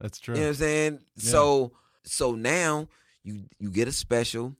That's 0.00 0.18
true. 0.20 0.34
You 0.34 0.40
know 0.42 0.46
what 0.48 0.50
I'm 0.50 0.54
saying? 0.56 0.98
Yeah. 1.16 1.30
So 1.30 1.72
so 2.04 2.34
now 2.34 2.88
you 3.24 3.44
you 3.58 3.70
get 3.70 3.88
a 3.88 3.92
special, 3.92 4.54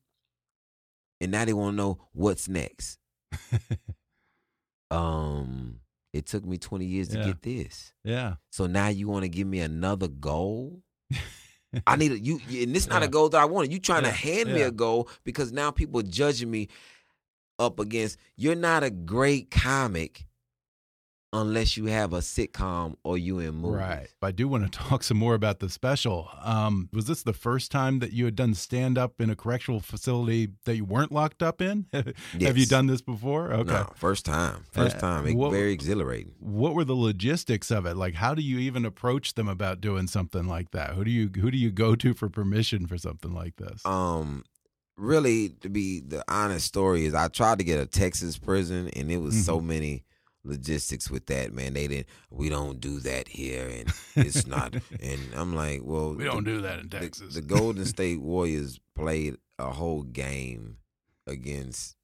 and 1.20 1.30
now 1.30 1.44
they 1.44 1.52
want 1.52 1.72
to 1.74 1.76
know 1.76 1.98
what's 2.12 2.48
next. 2.48 2.98
Um, 4.90 5.80
it 6.12 6.26
took 6.26 6.44
me 6.44 6.58
20 6.58 6.84
years 6.84 7.08
to 7.08 7.16
get 7.22 7.42
this. 7.42 7.92
yeah. 8.04 8.36
So 8.50 8.66
now 8.66 8.88
you 8.88 9.08
want 9.08 9.24
to 9.24 9.28
give 9.28 9.46
me 9.46 9.60
another 9.60 10.08
goal? 10.08 10.82
I 11.86 11.96
need 11.96 12.12
a 12.12 12.18
you, 12.18 12.40
and 12.62 12.74
this 12.74 12.86
not 12.88 13.02
a 13.02 13.08
goal 13.08 13.28
that 13.28 13.40
I 13.40 13.44
wanted. 13.44 13.72
You 13.72 13.78
trying 13.78 14.04
Yeah, 14.04 14.10
to 14.10 14.16
hand 14.16 14.52
me 14.54 14.62
a 14.62 14.70
goal 14.70 15.08
because 15.24 15.52
now 15.52 15.70
people 15.70 16.00
are 16.00 16.04
judging 16.04 16.50
me 16.50 16.68
up 17.58 17.78
against. 17.78 18.16
You're 18.36 18.54
not 18.54 18.82
a 18.84 18.90
great 18.90 19.50
comic 19.50 20.26
unless 21.32 21.76
you 21.76 21.84
have 21.86 22.14
a 22.14 22.18
sitcom 22.20 22.94
or 23.04 23.18
you 23.18 23.38
in 23.38 23.54
movies. 23.56 23.76
Right. 23.80 24.08
I 24.22 24.30
do 24.32 24.48
want 24.48 24.64
to 24.64 24.78
talk 24.78 25.02
some 25.02 25.18
more 25.18 25.34
about 25.34 25.58
the 25.58 25.68
special. 25.68 26.30
Um, 26.42 26.88
was 26.92 27.04
this 27.04 27.22
the 27.22 27.34
first 27.34 27.70
time 27.70 27.98
that 27.98 28.12
you 28.12 28.24
had 28.24 28.34
done 28.34 28.54
stand 28.54 28.96
up 28.96 29.20
in 29.20 29.28
a 29.28 29.36
correctional 29.36 29.80
facility 29.80 30.48
that 30.64 30.76
you 30.76 30.84
weren't 30.86 31.12
locked 31.12 31.42
up 31.42 31.60
in? 31.60 31.84
Have 31.92 32.56
you 32.56 32.64
done 32.66 32.86
this 32.86 33.02
before? 33.02 33.52
Okay. 33.52 33.70
No, 33.72 33.92
first 33.94 34.24
time. 34.24 34.64
First 34.72 34.96
Uh, 34.96 35.00
time. 35.00 35.26
It, 35.26 35.34
what- 35.36 35.50
very 35.50 35.72
exhilarating. 35.72 36.32
What 36.40 36.74
were 36.74 36.84
the 36.84 36.94
logistics 36.96 37.70
of 37.70 37.84
it? 37.84 37.96
Like, 37.96 38.14
how 38.14 38.34
do 38.34 38.40
you 38.42 38.58
even 38.58 38.84
approach 38.86 39.34
them 39.34 39.48
about 39.48 39.80
doing 39.82 40.06
something 40.06 40.46
like 40.48 40.70
that? 40.70 40.94
Who 40.94 41.04
do 41.04 41.10
you 41.10 41.28
who 41.40 41.50
do 41.50 41.58
you 41.58 41.70
go 41.70 41.94
to 41.94 42.14
for 42.14 42.28
permission 42.30 42.86
for 42.86 42.96
something 42.96 43.34
like 43.34 43.56
this? 43.56 43.84
Um, 43.84 44.44
really, 44.96 45.50
to 45.60 45.68
be 45.68 46.00
the 46.00 46.24
honest 46.28 46.66
story 46.66 47.04
is, 47.04 47.14
I 47.14 47.28
tried 47.28 47.58
to 47.58 47.64
get 47.64 47.80
a 47.80 47.86
Texas 47.86 48.38
prison, 48.38 48.88
and 48.96 49.10
it 49.10 49.18
was 49.18 49.34
Mm-hmm. 49.34 49.42
so 49.42 49.60
many 49.60 50.04
logistics 50.48 51.10
with 51.10 51.26
that. 51.26 51.52
Man, 51.52 51.74
they 51.74 51.86
didn't. 51.86 52.08
We 52.30 52.48
don't 52.48 52.80
do 52.80 52.98
that 53.00 53.28
here, 53.28 53.68
and 53.68 53.92
it's 54.16 54.46
not. 54.46 54.74
and 55.00 55.20
I'm 55.34 55.54
like, 55.54 55.82
well, 55.84 56.14
we 56.14 56.24
don't 56.24 56.44
the- 56.44 56.50
do 56.50 56.60
that 56.62 56.80
in 56.80 56.88
Texas. 56.88 57.34
The, 57.34 57.42
Golden 57.42 57.84
State 57.96 58.20
Warriors 58.20 58.80
played 58.94 59.36
a 59.58 59.70
whole 59.70 60.02
game 60.02 60.78
against, 61.26 61.96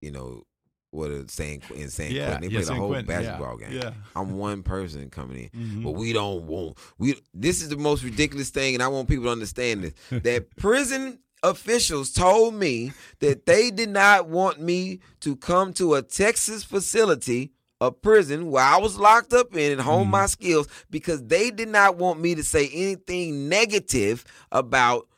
you 0.00 0.10
know, 0.10 0.44
what 0.90 1.10
a 1.10 1.26
San 1.28 1.62
in 1.74 1.88
San 1.88 2.10
yeah, 2.12 2.26
Quentin. 2.26 2.40
They 2.42 2.46
yeah, 2.48 2.58
played 2.58 2.66
San 2.66 2.76
a 2.76 2.80
whole 2.80 2.88
Quentin, 2.90 3.10
yeah, 3.10 3.20
basketball 3.20 3.56
game. 3.56 3.72
Yeah. 3.72 3.92
I'm 4.14 4.36
one 4.36 4.62
person 4.62 5.08
coming 5.08 5.50
in. 5.52 5.60
Mhm. 5.60 5.84
But 5.84 5.92
we 5.92 6.12
don't 6.12 6.46
want 6.46 6.76
we 6.98 7.14
this 7.32 7.62
is 7.62 7.70
the 7.70 7.78
most 7.78 8.04
ridiculous 8.04 8.50
thing 8.50 8.74
and 8.74 8.82
I 8.82 8.88
want 8.88 9.08
people 9.08 9.24
to 9.24 9.30
understand 9.30 9.84
this. 9.84 9.94
that 10.22 10.54
prison 10.56 11.18
officials 11.42 12.12
told 12.12 12.54
me 12.54 12.92
that 13.20 13.46
they 13.46 13.70
did 13.70 13.88
not 13.88 14.28
want 14.28 14.60
me 14.60 15.00
to 15.20 15.34
come 15.36 15.72
to 15.74 15.94
a 15.94 16.02
Texas 16.02 16.62
facility, 16.62 17.52
a 17.82 17.90
prison 17.90 18.48
where 18.48 18.62
I 18.62 18.76
was 18.76 18.96
locked 18.96 19.32
up 19.32 19.56
in 19.56 19.72
and 19.72 19.80
hone 19.80 20.08
my 20.08 20.20
mm-hmm. 20.20 20.26
skills 20.28 20.68
because 20.88 21.24
they 21.24 21.50
did 21.50 21.68
not 21.68 21.96
want 21.96 22.20
me 22.20 22.36
to 22.36 22.44
say 22.44 22.68
anything 22.72 23.48
negative 23.48 24.24
about 24.52 25.08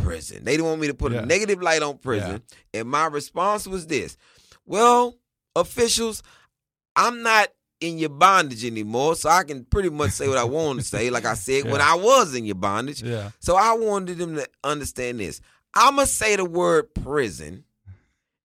prison. 0.00 0.42
They 0.42 0.52
didn't 0.52 0.66
want 0.66 0.80
me 0.80 0.86
to 0.86 0.94
put 0.94 1.12
Yeah. 1.12 1.20
a 1.20 1.26
negative 1.26 1.60
light 1.60 1.82
on 1.82 1.98
prison. 1.98 2.42
And 2.72 2.88
my 2.88 3.06
response 3.06 3.66
was 3.66 3.86
this. 3.86 4.16
Well, 4.64 5.18
officials, 5.54 6.22
I'm 6.96 7.22
not 7.22 7.48
in 7.80 7.98
your 7.98 8.08
bondage 8.08 8.64
anymore, 8.64 9.16
so 9.16 9.28
I 9.28 9.44
can 9.44 9.66
pretty 9.66 9.90
much 9.90 10.12
say 10.12 10.26
what 10.26 10.38
I 10.38 10.44
want 10.44 10.78
to 10.78 10.84
say, 10.84 11.10
like 11.10 11.26
I 11.26 11.34
said 11.34 11.70
when 11.70 11.82
I 11.82 11.94
was 11.94 12.34
in 12.34 12.46
your 12.46 12.54
bondage. 12.54 13.02
Yeah. 13.02 13.32
So 13.40 13.56
I 13.56 13.74
wanted 13.74 14.16
them 14.16 14.36
to 14.36 14.48
understand 14.64 15.20
this. 15.20 15.42
I'ma 15.74 16.04
say 16.04 16.36
the 16.36 16.46
word 16.46 16.94
prison, 16.94 17.64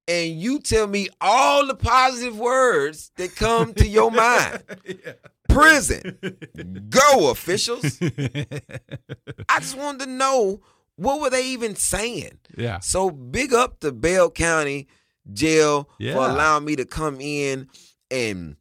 and 0.10 0.41
you 0.41 0.60
tell 0.60 0.88
me 0.88 1.07
all 1.22 1.68
the 1.68 1.76
positive 1.76 2.38
words 2.38 3.12
that 3.18 3.36
come 3.36 3.74
to 3.76 3.88
your 3.88 4.10
mind. 4.26 4.64
Prison. 5.47 6.18
Go, 6.89 7.32
officials. 7.32 7.99
I 8.01 9.60
just 9.60 9.78
wanted 9.78 10.05
to 10.05 10.12
know 10.12 10.62
what 10.95 11.22
were 11.22 11.30
they 11.30 11.45
even 11.47 11.76
saying. 11.76 12.39
yeah. 12.57 12.80
So 12.80 13.10
big 13.10 13.53
up 13.53 13.80
to 13.82 13.91
Bell 13.91 14.30
County 14.32 14.88
Jail 15.32 15.89
for 15.99 16.28
allowing 16.30 16.66
me 16.66 16.76
to 16.76 16.86
come 16.86 17.22
in 17.22 17.68
and 18.12 18.55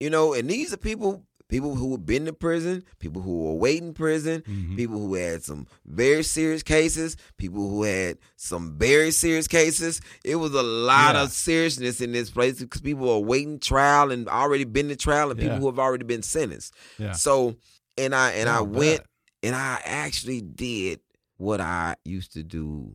you 0.00 0.10
know, 0.10 0.32
and 0.34 0.48
these 0.48 0.72
are 0.72 0.78
people 0.78 1.24
people 1.50 1.74
who 1.74 1.90
have 1.92 2.06
been 2.06 2.24
to 2.26 2.32
prison, 2.32 2.84
people 3.00 3.20
who 3.20 3.44
were 3.44 3.54
waiting 3.54 3.92
prison, 3.92 4.42
Mhm. 4.42 4.76
people 4.76 4.98
who 4.98 5.14
had 5.14 5.42
some 5.44 5.66
very 5.84 6.22
serious 6.22 6.62
cases, 6.62 7.16
people 7.36 7.68
who 7.68 7.82
had 7.82 8.18
some 8.36 8.78
very 8.78 9.10
serious 9.10 9.46
cases. 9.48 10.00
It 10.24 10.36
was 10.36 10.54
a 10.54 10.62
lot 10.62 11.14
Yeah. 11.16 11.22
of 11.24 11.32
seriousness 11.32 12.00
in 12.00 12.12
this 12.12 12.30
place 12.30 12.58
because 12.60 12.80
people 12.80 13.10
are 13.10 13.18
waiting 13.20 13.58
trial 13.58 14.10
and 14.10 14.28
already 14.28 14.64
been 14.64 14.88
to 14.88 14.96
trial 14.96 15.30
and 15.30 15.38
people 15.38 15.58
who 15.58 15.66
have 15.66 15.78
already 15.78 16.04
been 16.04 16.22
sentenced. 16.22 16.72
Yeah. 16.98 17.12
So 17.12 17.56
and 17.98 18.14
I 18.14 18.30
and 18.32 18.46
Yeah, 18.46 18.54
I 18.56 18.58
I 18.58 18.62
went 18.62 19.00
and 19.42 19.54
I 19.56 19.80
actually 19.84 20.40
did 20.40 21.00
what 21.36 21.60
I 21.60 21.96
used 22.04 22.32
to 22.34 22.42
do 22.42 22.94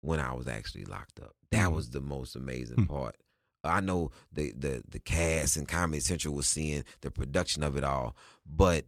when 0.00 0.20
I 0.20 0.32
was 0.32 0.46
actually 0.48 0.84
locked 0.84 1.20
up. 1.20 1.34
That 1.50 1.68
Mhm. 1.70 1.74
was 1.74 1.90
the 1.90 2.00
most 2.00 2.36
amazing 2.36 2.76
Hmm. 2.76 2.84
part. 2.84 3.16
I 3.66 3.80
know 3.80 4.10
the 4.32 4.52
the 4.56 4.82
the 4.88 4.98
cast 4.98 5.56
and 5.56 5.68
Comedy 5.68 6.00
Central 6.00 6.34
was 6.34 6.46
seeing 6.46 6.84
the 7.00 7.10
production 7.10 7.62
of 7.62 7.76
it 7.76 7.84
all, 7.84 8.16
but 8.46 8.84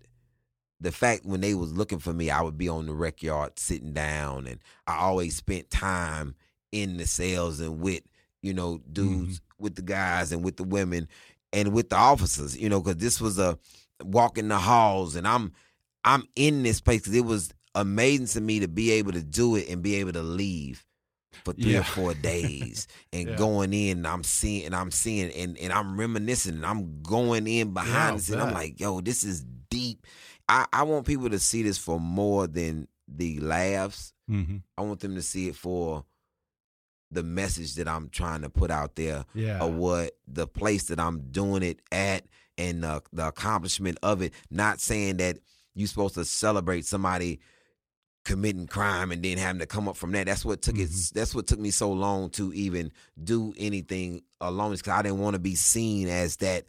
the 0.80 0.92
fact 0.92 1.24
when 1.24 1.40
they 1.40 1.54
was 1.54 1.72
looking 1.72 1.98
for 1.98 2.12
me, 2.12 2.30
I 2.30 2.40
would 2.42 2.56
be 2.56 2.68
on 2.68 2.86
the 2.86 2.92
rec 2.92 3.22
yard 3.22 3.58
sitting 3.58 3.92
down, 3.92 4.46
and 4.46 4.60
I 4.86 4.98
always 4.98 5.36
spent 5.36 5.70
time 5.70 6.34
in 6.70 6.98
the 6.98 7.06
cells 7.06 7.60
and 7.60 7.80
with 7.80 8.02
you 8.42 8.54
know 8.54 8.80
dudes 8.92 9.40
mm-hmm. 9.40 9.62
with 9.64 9.74
the 9.74 9.82
guys 9.82 10.32
and 10.32 10.44
with 10.44 10.56
the 10.56 10.64
women 10.64 11.08
and 11.52 11.72
with 11.72 11.88
the 11.88 11.96
officers, 11.96 12.56
you 12.56 12.68
know, 12.68 12.80
because 12.80 12.98
this 12.98 13.20
was 13.20 13.38
a 13.38 13.58
walk 14.02 14.38
in 14.38 14.48
the 14.48 14.58
halls, 14.58 15.16
and 15.16 15.26
I'm 15.26 15.52
I'm 16.04 16.24
in 16.36 16.62
this 16.62 16.80
place 16.80 17.00
because 17.00 17.16
it 17.16 17.24
was 17.24 17.52
amazing 17.74 18.26
to 18.26 18.40
me 18.40 18.60
to 18.60 18.68
be 18.68 18.92
able 18.92 19.12
to 19.12 19.22
do 19.22 19.56
it 19.56 19.68
and 19.68 19.82
be 19.82 19.96
able 19.96 20.12
to 20.12 20.22
leave 20.22 20.84
for 21.44 21.52
three 21.52 21.72
Yeah. 21.72 21.80
or 21.80 21.84
four 21.84 22.14
days 22.14 22.86
and 23.12 23.28
Yeah. 23.28 23.36
going 23.36 23.72
in 23.72 23.98
and 23.98 24.06
I'm 24.06 24.22
seeing 24.24 24.66
and 24.66 24.74
I'm 24.74 24.90
seeing 24.90 25.30
and, 25.32 25.56
and 25.58 25.72
I'm 25.72 25.98
reminiscing 25.98 26.54
and 26.54 26.66
I'm 26.66 27.02
going 27.02 27.46
in 27.46 27.72
behind 27.74 28.12
Yeah, 28.12 28.16
this 28.16 28.30
and 28.30 28.40
I'm 28.42 28.52
like, 28.54 28.78
yo, 28.80 29.00
this 29.00 29.24
is 29.24 29.44
deep. 29.70 30.06
I, 30.48 30.66
I 30.72 30.82
want 30.84 31.06
people 31.06 31.28
to 31.30 31.38
see 31.38 31.62
this 31.62 31.78
for 31.78 32.00
more 32.00 32.46
than 32.46 32.88
the 33.06 33.38
laughs. 33.40 34.12
Mhm. 34.30 34.62
I 34.76 34.82
want 34.82 35.00
them 35.00 35.14
to 35.14 35.22
see 35.22 35.48
it 35.48 35.56
for 35.56 36.04
the 37.10 37.22
message 37.22 37.74
that 37.76 37.88
I'm 37.88 38.10
trying 38.10 38.42
to 38.42 38.50
put 38.50 38.70
out 38.70 38.94
there 38.96 39.24
Yeah. 39.34 39.62
or 39.62 39.70
what 39.72 40.12
the 40.26 40.46
place 40.46 40.84
that 40.84 41.00
I'm 41.00 41.30
doing 41.30 41.62
it 41.62 41.80
at 41.90 42.24
and 42.58 42.82
the, 42.84 43.02
the 43.12 43.28
accomplishment 43.28 43.98
of 44.02 44.20
it. 44.20 44.34
Not 44.50 44.80
saying 44.80 45.16
that 45.18 45.38
you're 45.74 45.88
supposed 45.88 46.16
to 46.16 46.24
celebrate 46.24 46.84
somebody 46.84 47.40
committing 48.28 48.66
crime 48.66 49.10
and 49.10 49.22
then 49.22 49.38
having 49.38 49.58
to 49.60 49.66
come 49.66 49.88
up 49.88 49.96
from 49.96 50.12
that. 50.12 50.26
That's 50.26 50.44
what 50.44 50.62
took 50.62 50.78
it. 50.78 50.90
That's 51.14 51.34
what 51.34 51.46
took 51.46 51.58
me 51.58 51.70
so 51.70 51.90
long 51.90 52.30
to 52.30 52.52
even 52.52 52.92
do 53.22 53.52
anything 53.56 54.22
alone. 54.40 54.72
Because 54.72 54.92
I 54.92 55.02
didn't 55.02 55.18
want 55.20 55.34
to 55.34 55.40
be 55.40 55.54
seen 55.56 56.08
as 56.08 56.36
that. 56.36 56.66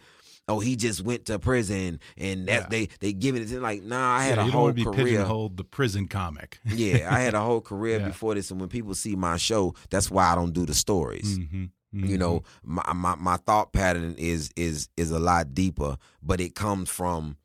Oh, 0.47 0.59
he 0.59 0.75
just 0.75 1.01
went 1.01 1.25
to 1.25 1.37
prison 1.37 1.99
and 2.17 2.47
that 2.47 2.61
Yeah. 2.63 2.67
they 2.69 2.89
they 3.01 3.13
giving 3.13 3.43
it 3.43 3.47
to 3.49 3.59
like. 3.59 3.83
Nah, 3.83 4.15
I 4.17 4.23
had 4.23 4.37
yeah, 4.37 4.47
a 4.47 4.49
whole 4.51 4.63
want 4.63 4.77
to 4.77 4.83
be 4.83 4.85
career. 4.85 5.05
pigeonholed 5.05 5.57
the 5.57 5.63
prison 5.63 6.07
comic. 6.07 6.59
Yeah, 6.65 7.07
I 7.13 7.19
had 7.19 7.35
a 7.35 7.41
whole 7.41 7.61
career 7.61 7.99
Yeah. 8.01 8.07
before 8.07 8.33
this, 8.33 8.49
and 8.49 8.59
when 8.59 8.69
people 8.69 8.95
see 8.95 9.15
my 9.15 9.37
show, 9.37 9.75
that's 9.91 10.09
why 10.09 10.31
I 10.31 10.35
don't 10.35 10.53
do 10.53 10.65
the 10.65 10.73
stories. 10.73 11.37
Mhm. 11.37 11.69
You 11.91 12.17
know, 12.17 12.43
my, 12.63 12.93
my 12.93 13.15
my 13.15 13.37
thought 13.37 13.73
pattern 13.73 14.15
is 14.17 14.49
is 14.55 14.89
is 14.97 15.11
a 15.11 15.19
lot 15.19 15.53
deeper, 15.53 15.97
but 16.23 16.39
it 16.41 16.55
comes 16.55 16.89
from 16.89 17.35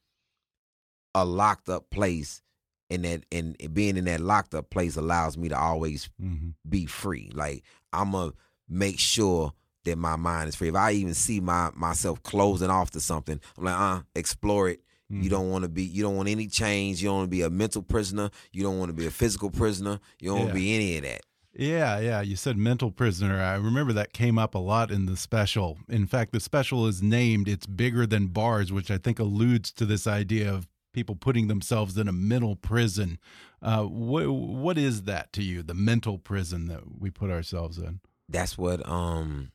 a 1.15 1.25
locked 1.25 1.69
up 1.69 1.91
place, 1.91 2.43
and 2.91 3.05
that 3.05 3.25
and 3.33 3.57
being 3.73 3.97
in 3.97 4.05
that 4.05 4.21
locked 4.21 4.55
up 4.55 4.71
place 4.71 4.97
allows 4.97 5.37
me 5.39 5.49
to 5.49 5.59
always 5.59 6.09
Mhm. 6.23 6.55
be 6.69 6.87
free. 6.87 7.31
Like 7.35 7.65
I'm 7.93 8.13
gonna 8.13 8.33
make 8.69 8.99
sure 8.99 9.53
that 9.85 9.97
my 9.99 10.17
mind 10.17 10.49
is 10.49 10.55
free. 10.55 10.69
If 10.69 10.75
I 10.77 10.93
even 10.93 11.15
see 11.15 11.41
my 11.41 11.71
myself 11.75 12.23
closing 12.23 12.71
off 12.71 12.91
to 12.93 13.01
something, 13.01 13.41
I'm 13.59 13.65
like, 13.65 13.79
uh, 13.79 14.03
explore 14.15 14.69
it. 14.69 14.81
Mm-hmm. 15.13 15.23
You 15.23 15.31
don't 15.31 15.51
want 15.51 15.63
to 15.65 15.69
be. 15.69 15.83
You 15.85 16.03
don't 16.03 16.17
want 16.17 16.29
any 16.31 16.47
change. 16.47 17.03
You 17.03 17.09
don't 17.09 17.17
want 17.19 17.27
to 17.27 17.37
be 17.37 17.43
a 17.43 17.51
mental 17.51 17.83
prisoner. 17.83 18.31
You 18.53 18.63
don't 18.63 18.79
want 18.79 18.89
to 18.89 18.95
be 18.95 19.07
a 19.07 19.11
physical 19.11 19.51
prisoner. 19.51 20.01
You 20.19 20.31
don't 20.31 20.39
want 20.39 20.49
to 20.51 20.55
be 20.55 20.75
any 20.75 20.97
of 20.97 21.03
that. 21.05 21.21
Yeah, 21.57 22.01
yeah. 22.01 22.21
You 22.23 22.35
said 22.37 22.57
mental 22.57 22.91
prisoner. 22.91 23.41
I 23.41 23.55
remember 23.57 23.93
that 23.93 24.13
came 24.15 24.39
up 24.39 24.55
a 24.55 24.59
lot 24.59 24.91
in 24.91 25.05
the 25.07 25.17
special. 25.17 25.79
In 25.89 26.07
fact, 26.07 26.33
the 26.33 26.41
special 26.41 26.87
is 26.87 27.03
named 27.03 27.47
It's 27.49 27.67
Bigger 27.67 28.07
Than 28.07 28.29
Bars, 28.29 28.73
which 28.73 28.91
I 28.91 28.97
think 28.99 29.19
alludes 29.21 29.71
to 29.73 29.85
this 29.87 30.07
idea 30.07 30.53
of 30.53 30.67
people 30.95 31.15
putting 31.17 31.49
themselves 31.49 31.99
in 31.99 32.09
a 32.09 32.13
mental 32.13 32.57
prison. 32.57 33.19
Uh, 33.61 33.83
what, 33.83 34.27
what 34.31 34.79
is 34.79 35.03
that 35.03 35.33
to 35.35 35.43
you, 35.43 35.63
the 35.63 35.75
mental 35.75 36.17
prison 36.19 36.67
that 36.69 36.99
we 36.99 37.11
put 37.11 37.31
ourselves 37.31 37.77
in? 37.79 38.01
That's 38.29 38.57
what 38.57 38.87
um 38.89 39.51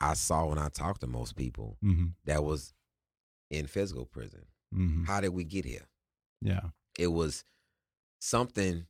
I 0.00 0.14
saw 0.14 0.46
when 0.46 0.58
I 0.58 0.68
talked 0.68 1.00
to 1.00 1.06
most 1.08 1.34
people. 1.34 1.76
hmm 1.80 2.06
That 2.26 2.44
was 2.44 2.72
in 3.50 3.66
physical 3.66 4.04
prison. 4.06 4.44
hmm 4.72 5.04
How 5.04 5.20
did 5.20 5.30
we 5.30 5.42
get 5.44 5.64
here? 5.64 5.86
Yeah. 6.40 6.68
It 6.98 7.08
was 7.08 7.44
something 8.20 8.86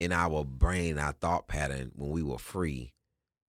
in 0.00 0.12
our 0.12 0.44
brain, 0.44 0.98
our 0.98 1.12
thought 1.12 1.48
pattern 1.48 1.92
when 1.94 2.10
we 2.10 2.22
were 2.22 2.38
free 2.38 2.92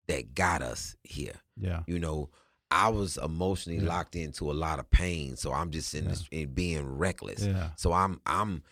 that 0.07 0.33
got 0.33 0.61
us 0.61 0.95
here. 1.03 1.35
Yeah. 1.57 1.81
You 1.87 1.99
know, 1.99 2.29
I 2.71 2.89
was 2.89 3.17
emotionally 3.17 3.79
Yeah. 3.79 3.87
locked 3.89 4.15
into 4.15 4.51
a 4.51 4.53
lot 4.53 4.77
of 4.79 4.89
pain, 4.91 5.35
so 5.35 5.51
I'm 5.51 5.71
just 5.71 5.93
in 5.95 6.03
Yeah. 6.05 6.09
this 6.11 6.23
in 6.31 6.53
being 6.53 6.85
reckless. 6.85 7.43
Yeah. 7.43 7.71
So 7.77 7.91
I'm 7.93 8.21
I'm 8.25 8.63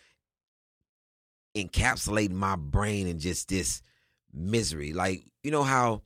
encapsulating 1.56 2.32
my 2.32 2.56
brain 2.56 3.06
in 3.06 3.18
just 3.18 3.48
this 3.48 3.82
misery. 4.32 4.92
Like 4.92 5.24
you 5.42 5.50
know 5.50 5.62
how 5.62 6.02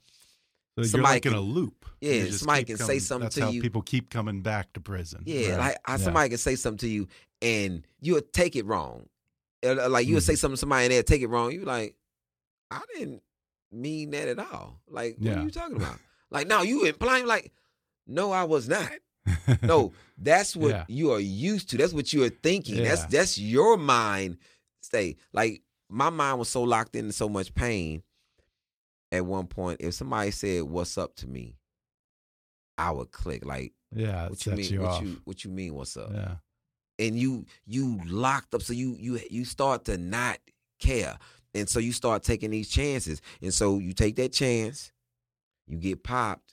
So 0.78 0.84
Somebody 0.84 1.14
like 1.16 1.26
in 1.26 1.32
can- 1.32 1.38
a 1.38 1.42
loop. 1.42 1.84
Yeah, 2.00 2.14
You 2.14 2.32
somebody 2.32 2.64
can 2.64 2.78
say 2.78 2.98
something 2.98 3.26
that's 3.26 3.34
to 3.36 3.42
how 3.42 3.50
you. 3.50 3.60
People 3.60 3.82
keep 3.82 4.08
coming 4.10 4.40
back 4.40 4.72
to 4.72 4.80
prison. 4.80 5.22
yeah, 5.26 5.50
Right. 5.50 5.58
like 5.58 5.76
how 5.84 5.92
Yeah. 5.92 5.96
somebody 6.04 6.28
can 6.30 6.38
say 6.38 6.56
something 6.56 6.78
to 6.78 6.88
you 6.88 7.08
and 7.42 7.86
you'll 8.00 8.22
take 8.22 8.56
it 8.56 8.64
wrong. 8.64 9.06
Uh, 9.64 9.88
Like 9.90 10.06
you'll 10.08 10.20
say 10.22 10.34
something 10.34 10.54
to 10.56 10.60
somebody 10.60 10.86
and 10.86 10.92
they'll 10.92 11.02
take 11.02 11.20
it 11.22 11.26
wrong. 11.28 11.52
You 11.52 11.64
like, 11.66 11.94
I 12.70 12.80
didn't 12.94 13.22
mean 13.70 14.10
that 14.12 14.28
at 14.28 14.38
all. 14.38 14.80
Like, 14.88 15.16
what 15.18 15.36
are 15.36 15.42
you 15.42 15.50
talking 15.50 15.76
about? 15.76 15.98
like, 16.30 16.46
now 16.48 16.62
you 16.62 16.84
implying 16.86 17.26
like, 17.26 17.52
no, 18.06 18.32
I 18.32 18.44
was 18.44 18.68
not. 18.68 18.90
No, 19.62 19.92
that's 20.18 20.56
what 20.56 20.70
Yeah. 20.70 20.84
you 20.88 21.12
are 21.12 21.20
used 21.20 21.70
to. 21.70 21.76
That's 21.76 21.92
what 21.92 22.12
you 22.12 22.24
are 22.24 22.28
thinking. 22.28 22.82
That's 22.82 23.02
Yeah. 23.02 23.06
that's 23.10 23.38
your 23.38 23.76
mind 23.76 24.38
stay. 24.80 25.16
Like 25.32 25.62
my 25.88 26.10
mind 26.10 26.38
was 26.38 26.48
so 26.48 26.62
locked 26.62 26.96
into 26.96 27.12
so 27.12 27.28
much 27.28 27.54
pain. 27.54 28.02
At 29.12 29.26
one 29.26 29.46
point, 29.46 29.80
if 29.80 29.94
somebody 29.94 30.30
said 30.30 30.62
"What's 30.64 30.96
up" 30.96 31.14
to 31.16 31.26
me, 31.28 31.56
I 32.78 32.90
would 32.90 33.10
click. 33.10 33.44
Like, 33.44 33.72
yeah, 33.94 34.28
what 34.28 34.44
you 34.46 34.52
mean? 34.52 34.72
you 34.72 34.80
what 34.80 34.90
off. 34.90 35.02
you 35.02 35.20
what 35.24 35.44
you 35.44 35.50
mean? 35.50 35.74
What's 35.74 35.96
up? 35.96 36.10
yeah. 36.12 36.36
And 36.98 37.18
you 37.18 37.44
you 37.66 38.00
locked 38.06 38.54
up, 38.54 38.62
so 38.62 38.72
you 38.72 38.96
you 38.98 39.20
you 39.30 39.44
start 39.44 39.84
to 39.86 39.98
not 39.98 40.38
care, 40.80 41.18
and 41.54 41.68
so 41.68 41.78
you 41.78 41.92
start 41.92 42.22
taking 42.22 42.50
these 42.50 42.68
chances, 42.70 43.20
and 43.42 43.52
so 43.52 43.78
you 43.78 43.92
take 43.92 44.16
that 44.16 44.32
chance, 44.32 44.92
you 45.66 45.76
get 45.78 46.02
popped. 46.02 46.51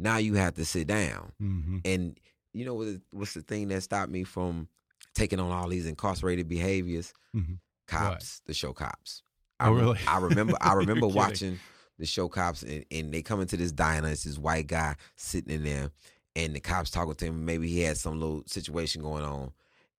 Now 0.00 0.16
you 0.16 0.34
have 0.34 0.54
to 0.54 0.64
sit 0.64 0.86
down. 0.86 1.32
hmm 1.38 1.78
And 1.84 2.18
you 2.52 2.64
know? 2.64 2.98
What's 3.12 3.34
the 3.34 3.42
thing 3.42 3.68
that 3.68 3.82
stopped 3.82 4.10
me 4.10 4.24
from 4.24 4.68
taking 5.14 5.38
on 5.38 5.50
all 5.52 5.68
these 5.68 5.86
incarcerated 5.86 6.48
behaviors? 6.48 7.12
Mhm. 7.36 7.58
Cops, 7.86 8.40
the 8.46 8.54
show 8.54 8.72
cops. 8.72 9.22
Oh, 9.60 9.66
I, 9.66 9.68
re- 9.70 9.80
really? 9.80 9.98
I 10.08 10.18
remember. 10.18 10.56
I 10.60 10.72
remember 10.82 11.06
watching 11.06 11.58
the 11.98 12.06
show 12.06 12.28
cops, 12.28 12.62
and, 12.62 12.84
and 12.90 13.12
they 13.12 13.20
come 13.22 13.40
into 13.40 13.56
this 13.56 13.72
diner. 13.72 14.08
It's 14.08 14.24
this 14.24 14.38
white 14.38 14.66
guy 14.68 14.96
sitting 15.16 15.52
in 15.54 15.64
there, 15.64 15.90
and 16.34 16.54
the 16.54 16.60
cops 16.60 16.90
talking 16.90 17.14
to 17.14 17.24
him. 17.26 17.44
Maybe 17.44 17.68
he 17.68 17.80
had 17.80 17.96
some 17.98 18.18
little 18.18 18.42
situation 18.46 19.02
going 19.02 19.24
on, 19.24 19.52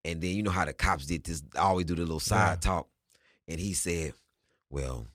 and 0.03 0.19
then 0.21 0.31
you 0.35 0.41
know 0.43 0.51
how 0.51 0.65
the 0.65 0.73
cops 0.73 1.05
did 1.05 1.23
this. 1.25 1.43
Always 1.57 1.85
do 1.85 1.95
the 1.95 2.01
little 2.01 2.19
side 2.19 2.53
Yeah. 2.53 2.55
talk, 2.55 2.87
and 3.47 3.59
he 3.59 3.73
said, 3.73 4.13
"Well, 4.69 5.07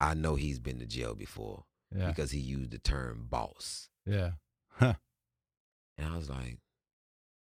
I 0.00 0.14
know 0.14 0.34
he's 0.34 0.58
been 0.58 0.78
to 0.80 0.86
jail 0.86 1.14
before 1.14 1.64
Yeah. 1.96 2.08
because 2.08 2.30
he 2.30 2.40
used 2.40 2.72
the 2.72 2.78
term 2.78 3.26
boss." 3.30 3.88
Yeah. 4.06 4.32
And 4.80 6.06
I 6.06 6.16
was 6.16 6.28
like, 6.30 6.58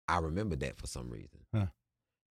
I 0.09 0.19
remember 0.19 0.57
that 0.57 0.77
for 0.77 0.87
some 0.87 1.09
reason. 1.11 1.41
Huh. 1.55 1.67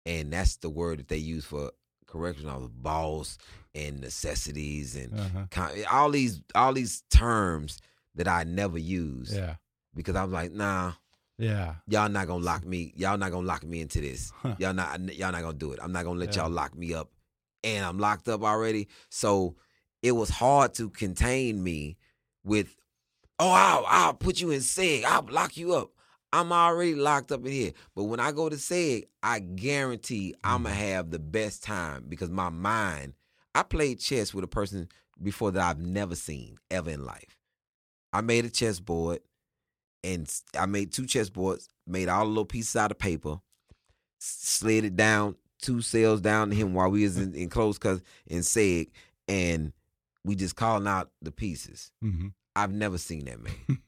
And 0.05 0.33
that's 0.33 0.57
the 0.57 0.69
word 0.69 0.99
that 0.99 1.07
they 1.07 1.17
use 1.17 1.45
for 1.45 1.71
correction 2.07 2.49
of 2.49 2.81
boss 2.81 3.37
and 3.75 4.01
necessities 4.01 4.95
and 4.95 5.17
Uh-huh. 5.17 5.45
con- 5.51 5.71
all 5.91 6.09
these 6.09 6.41
all 6.55 6.73
these 6.73 7.03
terms 7.11 7.79
that 8.15 8.27
I 8.27 8.43
never 8.43 8.77
use. 8.79 9.33
Yeah. 9.33 9.55
because 9.95 10.15
I 10.15 10.23
was 10.23 10.33
like, 10.33 10.51
nah, 10.51 10.93
Yeah. 11.37 11.75
y'all 11.87 12.09
not 12.09 12.27
gonna 12.27 12.43
lock 12.43 12.65
me. 12.65 12.93
Y'all 12.95 13.17
not 13.17 13.31
gonna 13.31 13.45
lock 13.47 13.63
me 13.63 13.81
into 13.81 14.01
this. 14.01 14.31
Huh. 14.31 14.55
Y'all 14.59 14.73
not 14.73 14.99
y'all 15.15 15.31
not 15.31 15.41
gonna 15.41 15.53
do 15.57 15.71
it. 15.73 15.79
I'm 15.81 15.91
not 15.91 16.05
gonna 16.05 16.19
let 16.19 16.35
Yeah. 16.35 16.43
y'all 16.43 16.51
lock 16.51 16.75
me 16.75 16.93
up. 16.93 17.11
And 17.63 17.85
I'm 17.85 17.99
locked 17.99 18.27
up 18.27 18.41
already. 18.43 18.87
So 19.09 19.55
it 20.01 20.13
was 20.13 20.29
hard 20.29 20.73
to 20.75 20.89
contain 20.89 21.61
me 21.63 21.97
with, 22.43 22.75
oh, 23.39 23.49
I'll, 23.51 23.85
I'll 23.87 24.13
put 24.13 24.41
you 24.41 24.51
in 24.51 24.59
SEG. 24.59 25.03
I'll 25.05 25.25
lock 25.29 25.57
you 25.57 25.73
up. 25.73 25.91
I'm 26.31 26.51
already 26.51 26.93
locked 26.95 27.31
up 27.31 27.45
in 27.45 27.51
here. 27.51 27.71
But 27.95 28.03
when 28.03 28.19
I 28.19 28.31
go 28.31 28.49
to 28.49 28.55
SEG, 28.55 29.05
I 29.23 29.39
guarantee 29.39 30.35
I'm 30.43 30.63
going 30.63 30.75
to 30.75 30.81
have 30.81 31.09
the 31.09 31.19
best 31.19 31.63
time 31.63 32.05
because 32.07 32.29
my 32.29 32.49
mind, 32.49 33.13
I 33.55 33.63
played 33.63 33.99
chess 33.99 34.33
with 34.33 34.43
a 34.43 34.47
person 34.47 34.89
before 35.21 35.51
that 35.51 35.61
I've 35.67 35.79
never 35.79 36.15
seen 36.15 36.57
ever 36.69 36.91
in 36.91 37.03
life. 37.03 37.37
I 38.13 38.21
made 38.21 38.45
a 38.45 38.49
chessboard 38.49 39.19
and 40.03 40.31
I 40.57 40.65
made 40.65 40.91
two 40.91 41.03
chessboards, 41.03 41.67
made 41.87 42.09
all 42.09 42.25
the 42.25 42.29
little 42.29 42.45
pieces 42.45 42.75
out 42.75 42.91
of 42.91 42.99
paper, 42.99 43.39
slid 44.19 44.85
it 44.85 44.95
down 44.95 45.35
two 45.61 45.81
cells 45.81 46.21
down 46.21 46.49
to 46.49 46.55
him 46.55 46.73
while 46.73 46.89
we 46.89 47.03
was 47.03 47.17
in, 47.17 47.33
in 47.35 47.49
close 47.49 47.77
cause 47.77 48.01
in 48.27 48.39
SEG, 48.39 48.89
and 49.27 49.73
we 50.23 50.35
just 50.35 50.55
calling 50.55 50.87
out 50.87 51.11
the 51.21 51.31
pieces. 51.31 51.91
hmm 52.01 52.27
I've 52.55 52.71
never 52.73 52.97
seen 52.97 53.25
that 53.25 53.41
man. 53.41 53.53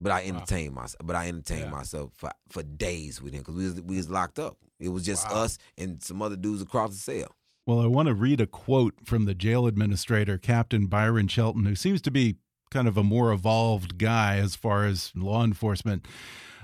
But 0.00 0.12
I 0.12 0.22
Wow. 0.22 0.28
entertained 0.28 0.74
myself. 0.74 1.00
But 1.06 1.16
I 1.16 1.28
entertained 1.28 1.60
Yeah. 1.66 1.70
myself 1.70 2.12
for, 2.14 2.30
for 2.50 2.62
days 2.62 3.22
with 3.22 3.32
him 3.32 3.40
because 3.40 3.54
we 3.54 3.64
was, 3.64 3.80
we 3.80 3.96
was 3.96 4.10
locked 4.10 4.38
up. 4.38 4.58
It 4.78 4.90
was 4.90 5.02
just 5.04 5.26
Wow. 5.30 5.44
us 5.44 5.56
and 5.78 6.02
some 6.02 6.20
other 6.20 6.36
dudes 6.36 6.60
across 6.60 6.90
the 6.90 6.98
cell. 6.98 7.28
Well, 7.66 7.80
I 7.80 7.86
want 7.86 8.08
to 8.08 8.14
read 8.14 8.40
a 8.40 8.46
quote 8.46 8.94
from 9.06 9.24
the 9.24 9.34
jail 9.34 9.66
administrator, 9.66 10.36
Captain 10.36 10.86
Byron 10.88 11.28
Shelton, 11.28 11.64
who 11.64 11.74
seems 11.74 12.02
to 12.02 12.10
be 12.10 12.36
kind 12.70 12.86
of 12.86 12.98
a 12.98 13.02
more 13.04 13.32
evolved 13.32 13.96
guy 13.96 14.36
as 14.36 14.54
far 14.56 14.84
as 14.84 15.10
law 15.14 15.42
enforcement. 15.42 16.06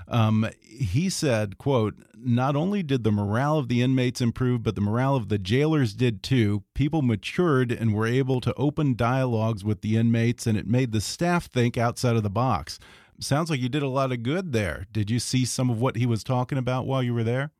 Um, 0.07 0.49
he 0.61 1.09
said, 1.09 1.57
quote, 1.57 1.95
not 2.15 2.55
only 2.55 2.83
did 2.83 3.03
the 3.03 3.11
morale 3.11 3.57
of 3.57 3.67
the 3.67 3.81
inmates 3.81 4.21
improve, 4.21 4.63
but 4.63 4.75
the 4.75 4.81
morale 4.81 5.15
of 5.15 5.29
the 5.29 5.37
jailers 5.37 5.93
did 5.93 6.21
too. 6.21 6.63
People 6.75 7.01
matured 7.01 7.71
and 7.71 7.93
were 7.93 8.07
able 8.07 8.41
to 8.41 8.53
open 8.55 8.95
dialogues 8.95 9.63
with 9.63 9.81
the 9.81 9.97
inmates, 9.97 10.45
and 10.45 10.57
it 10.57 10.67
made 10.67 10.91
the 10.91 11.01
staff 11.01 11.45
think 11.45 11.77
outside 11.77 12.15
of 12.15 12.23
the 12.23 12.29
box. 12.29 12.79
Sounds 13.19 13.49
like 13.49 13.59
you 13.59 13.69
did 13.69 13.83
a 13.83 13.87
lot 13.87 14.11
of 14.11 14.23
good 14.23 14.51
there. 14.51 14.87
Did 14.91 15.09
you 15.11 15.19
see 15.19 15.45
some 15.45 15.69
of 15.69 15.79
what 15.79 15.95
he 15.95 16.05
was 16.05 16.23
talking 16.23 16.57
about 16.57 16.87
while 16.87 17.03
you 17.03 17.13
were 17.13 17.23
there? 17.23 17.51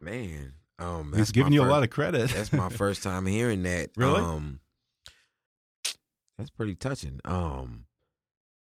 Man, 0.00 0.54
um, 0.78 1.12
He's 1.14 1.32
giving 1.32 1.52
you 1.52 1.62
a 1.62 1.66
lot 1.66 1.82
of 1.82 1.90
credit. 1.90 2.30
That's 2.30 2.52
my 2.52 2.68
first 2.70 3.02
time 3.02 3.26
hearing 3.26 3.62
that. 3.64 3.90
Really? 3.96 4.20
Um, 4.20 4.60
that's 6.38 6.50
pretty 6.50 6.74
touching. 6.74 7.20
Um, 7.24 7.84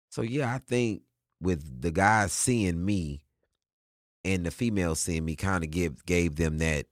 so 0.08 0.22
yeah, 0.22 0.54
I 0.54 0.58
think 0.58 1.02
with 1.40 1.80
the 1.82 1.90
guys 1.90 2.32
seeing 2.32 2.84
me 2.84 3.22
and 4.24 4.44
the 4.44 4.50
females 4.50 5.00
seeing 5.00 5.24
me, 5.24 5.36
kind 5.36 5.62
of 5.64 5.70
give 5.70 6.04
gave 6.06 6.36
them 6.36 6.58
that, 6.58 6.86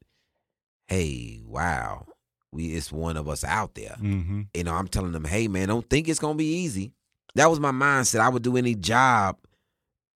hey, 0.87 1.41
wow, 1.47 2.07
we 2.53 2.75
it's 2.75 2.93
one 2.93 3.17
of 3.17 3.29
us 3.29 3.45
out 3.45 3.75
there. 3.75 3.97
hmm 3.99 4.43
You 4.55 4.65
know, 4.65 4.75
I'm 4.75 4.89
telling 4.89 5.13
them, 5.13 5.25
hey 5.25 5.49
man, 5.49 5.69
don't 5.69 5.89
think 5.89 6.09
it's 6.09 6.21
gonna 6.21 6.35
be 6.35 6.63
easy. 6.63 6.93
That 7.35 7.51
was 7.51 7.59
my 7.59 7.73
mindset. 7.73 8.21
I 8.21 8.29
would 8.29 8.43
do 8.45 8.57
any 8.57 8.75
job 8.77 9.39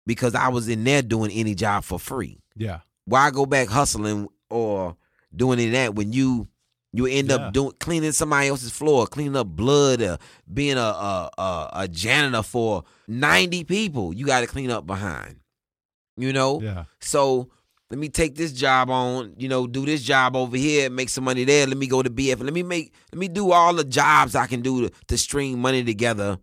because 0.07 0.35
I 0.35 0.49
was 0.49 0.68
in 0.68 0.85
there 0.85 1.03
doing 1.03 1.31
any 1.33 1.55
job 1.55 1.85
for 1.85 1.99
free 1.99 2.39
Yeah. 2.57 2.81
why 3.05 3.31
go 3.31 3.45
back 3.45 3.68
hustling 3.68 4.29
or 4.51 4.97
doing 5.35 5.59
any 5.59 5.66
of 5.68 5.72
that 5.72 5.95
when 5.97 6.12
you 6.12 6.49
you 6.93 7.07
end 7.07 7.28
Yeah. 7.28 7.36
up 7.36 7.53
doing 7.53 7.72
cleaning 7.80 8.12
somebody 8.12 8.49
else's 8.49 8.70
floor, 8.72 9.07
cleaning 9.07 9.36
up 9.36 9.49
blood, 9.49 10.01
uh, 10.03 10.16
being 10.53 10.76
a, 10.76 10.80
a 10.80 11.30
a 11.39 11.70
a 11.84 11.89
janitor 11.89 12.43
for 12.43 12.84
ninety 13.07 13.64
people, 13.64 14.12
you 14.14 14.26
got 14.26 14.41
to 14.41 14.47
clean 14.47 14.70
up 14.70 14.86
behind. 14.86 15.36
You 16.16 16.32
know, 16.32 16.61
Yeah. 16.61 16.84
so 17.01 17.49
let 17.91 17.99
me 17.99 18.09
take 18.09 18.34
this 18.34 18.53
job 18.53 18.91
on. 18.91 19.34
You 19.39 19.49
know, 19.49 19.66
do 19.66 19.86
this 19.86 20.03
job 20.03 20.34
over 20.36 20.57
here, 20.57 20.91
make 20.91 21.09
some 21.09 21.24
money 21.24 21.45
there. 21.45 21.66
Let 21.66 21.76
me 21.78 21.86
go 21.86 22.03
to 22.03 22.11
BF. 22.11 22.43
Let 22.43 22.53
me 22.53 22.62
make. 22.62 22.93
Let 23.12 23.18
me 23.18 23.28
do 23.28 23.53
all 23.53 23.72
the 23.74 23.84
jobs 23.84 24.34
I 24.34 24.47
can 24.47 24.61
do 24.62 24.89
to, 24.89 24.95
to 25.09 25.16
string 25.18 25.59
money 25.61 25.84
together, 25.84 26.39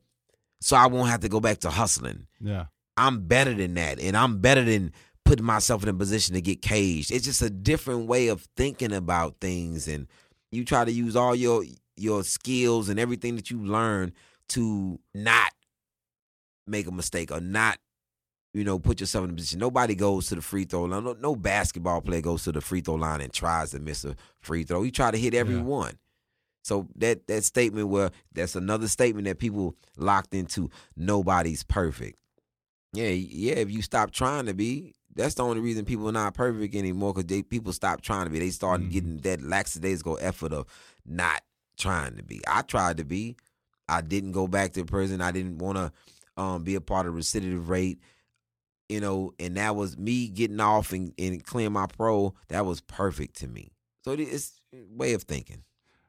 so 0.62 0.76
I 0.78 0.88
won't 0.88 1.10
have 1.10 1.22
to 1.22 1.30
go 1.30 1.40
back 1.40 1.60
to 1.60 1.70
hustling. 1.70 2.28
Yeah. 2.40 2.66
I'm 2.98 3.28
better 3.28 3.54
than 3.54 3.74
that, 3.74 4.00
and 4.00 4.16
I'm 4.16 4.40
better 4.40 4.64
than 4.64 4.94
putting 5.26 5.44
myself 5.46 5.84
in 5.84 5.90
a 5.90 5.94
position 5.94 6.36
to 6.36 6.42
get 6.42 6.62
caged. 6.62 7.12
It's 7.12 7.26
just 7.26 7.42
a 7.42 7.50
different 7.50 8.08
way 8.08 8.28
of 8.30 8.48
thinking 8.56 8.94
about 8.94 9.36
things, 9.42 9.88
and 9.90 10.08
you 10.52 10.64
try 10.66 10.86
to 10.86 10.92
use 10.92 11.16
all 11.16 11.36
your 11.36 11.64
your 11.98 12.24
skills 12.24 12.90
and 12.90 13.00
everything 13.00 13.36
that 13.36 13.50
you 13.50 13.64
learn 13.64 14.12
to 14.50 15.00
not 15.14 15.52
make 16.68 16.88
a 16.88 16.92
mistake 16.92 17.32
or 17.32 17.40
not, 17.40 17.78
you 18.54 18.64
know, 18.64 18.80
put 18.80 19.00
yourself 19.00 19.24
in 19.26 19.32
a 19.32 19.34
position. 19.34 19.60
Nobody 19.60 19.96
goes 19.96 20.28
to 20.28 20.36
the 20.36 20.42
free 20.42 20.66
throw 20.66 20.84
line. 20.84 21.04
No, 21.04 21.14
no 21.20 21.36
basketball 21.36 22.02
player 22.02 22.22
goes 22.22 22.44
to 22.44 22.52
the 22.52 22.62
free 22.62 22.82
throw 22.82 22.96
line 22.96 23.22
and 23.22 23.32
tries 23.32 23.72
to 23.72 23.80
miss 23.80 24.04
a 24.04 24.16
free 24.42 24.64
throw. 24.64 24.84
You 24.84 24.92
try 24.92 25.12
to 25.12 25.18
hit 25.18 25.34
every 25.34 25.56
Yeah. 25.56 25.62
one. 25.64 25.98
So 26.64 26.88
that 26.96 27.28
that 27.28 27.44
statement 27.44 27.90
where 27.90 28.10
that's 28.34 28.56
another 28.56 28.88
statement 28.88 29.26
that 29.28 29.38
people 29.40 29.76
locked 29.98 30.34
into. 30.34 30.70
Nobody's 30.98 31.64
perfect. 31.64 32.18
Yeah, 32.94 33.10
yeah. 33.10 33.54
If 33.56 33.70
you 33.70 33.82
stop 33.84 34.12
trying 34.12 34.48
to 34.48 34.54
be, 34.54 34.96
that's 35.16 35.36
the 35.36 35.44
only 35.44 35.62
reason 35.62 35.86
people 35.86 36.08
are 36.10 36.14
not 36.14 36.34
perfect 36.34 36.76
anymore. 36.76 37.14
Because 37.14 37.28
they 37.28 37.42
people 37.42 37.74
stop 37.74 38.02
trying 38.02 38.26
to 38.26 38.30
be. 38.32 38.40
They 38.40 38.50
started 38.50 38.88
Mhm. 38.88 38.92
getting 38.92 39.18
that 39.20 39.42
lackadaisical 39.42 40.18
effort 40.22 40.54
of 40.54 40.66
not 41.06 41.42
trying 41.78 42.18
to 42.18 42.24
be. 42.24 42.42
I 42.48 42.62
tried 42.62 42.98
to 42.98 43.06
be. 43.06 43.36
I 43.88 44.02
didn't 44.02 44.32
go 44.32 44.48
back 44.48 44.74
to 44.74 44.86
prison. 44.86 45.22
I 45.22 45.32
didn't 45.32 45.60
want 45.60 45.78
to 45.78 45.92
um, 46.42 46.64
be 46.64 46.76
a 46.76 46.82
part 46.82 47.08
of 47.08 47.14
recidivism 47.14 47.68
rate. 47.68 48.00
You 48.90 49.00
know, 49.00 49.34
and 49.40 49.58
that 49.58 49.76
was 49.76 49.98
me 49.98 50.28
getting 50.28 50.60
off 50.60 50.92
and, 50.92 51.14
and 51.18 51.44
clearing 51.44 51.74
my 51.74 51.88
pro. 51.88 52.36
That 52.50 52.66
was 52.66 52.82
perfect 52.82 53.38
to 53.38 53.48
me. 53.48 53.72
So 54.04 54.12
it's 54.12 54.60
way 54.72 55.14
of 55.14 55.24
thinking. 55.24 55.64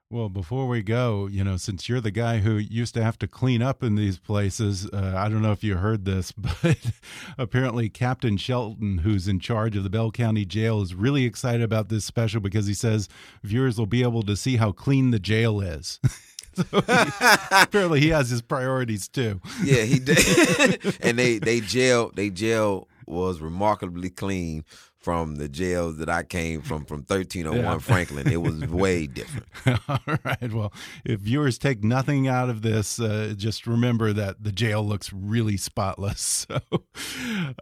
Well, 0.08 0.28
before 0.28 0.68
we 0.68 0.82
go, 0.82 1.26
you 1.26 1.42
know, 1.42 1.56
since 1.56 1.88
you're 1.88 2.00
the 2.00 2.12
guy 2.12 2.38
who 2.38 2.58
used 2.58 2.94
to 2.94 3.02
have 3.02 3.18
to 3.18 3.26
clean 3.26 3.60
up 3.60 3.82
in 3.82 3.96
these 3.96 4.18
places, 4.20 4.88
uh, 4.92 5.14
I 5.16 5.28
don't 5.28 5.42
know 5.42 5.50
if 5.50 5.64
you 5.64 5.76
heard 5.76 6.04
this, 6.04 6.30
but 6.62 6.78
apparently 7.36 7.88
Captain 7.88 8.36
Shelton, 8.36 8.98
who's 8.98 9.26
in 9.26 9.40
charge 9.40 9.76
of 9.76 9.82
the 9.82 9.90
Bell 9.90 10.12
County 10.12 10.44
Jail, 10.44 10.80
is 10.80 10.94
really 10.94 11.24
excited 11.24 11.62
about 11.62 11.88
this 11.88 12.04
special 12.04 12.40
because 12.40 12.68
he 12.68 12.74
says 12.74 13.08
viewers 13.42 13.78
will 13.78 13.86
be 13.86 14.04
able 14.04 14.22
to 14.22 14.36
see 14.36 14.58
how 14.58 14.70
clean 14.70 15.10
the 15.10 15.18
jail 15.18 15.60
is. 15.60 15.98
so 16.54 16.62
he, 16.70 16.80
apparently, 17.50 17.98
he 17.98 18.10
has 18.10 18.30
his 18.30 18.42
priorities 18.42 19.08
too. 19.08 19.40
Yeah, 19.64 19.82
he 19.82 19.98
did. 19.98 20.96
and 21.00 21.18
they 21.18 21.38
they 21.38 21.58
jail 21.58 22.12
they 22.14 22.30
jail 22.30 22.86
was 23.08 23.40
remarkably 23.40 24.10
clean 24.10 24.64
from 25.06 25.36
the 25.36 25.48
jails 25.48 25.98
that 25.98 26.08
I 26.08 26.24
came 26.24 26.62
from 26.62 26.84
from 26.84 27.04
1301 27.06 27.62
yeah. 27.62 27.78
Franklin. 27.78 28.28
It 28.28 28.38
was 28.38 28.66
way 28.66 29.06
different. 29.06 29.46
All 29.88 30.00
right. 30.24 30.52
Well, 30.52 30.72
if 31.04 31.20
viewers 31.20 31.58
take 31.58 31.84
nothing 31.84 32.26
out 32.26 32.50
of 32.50 32.62
this, 32.62 32.98
uh, 32.98 33.34
just 33.36 33.68
remember 33.68 34.12
that 34.12 34.42
the 34.42 34.50
jail 34.50 34.84
looks 34.84 35.12
really 35.12 35.56
spotless. 35.56 36.48
So, 36.56 36.60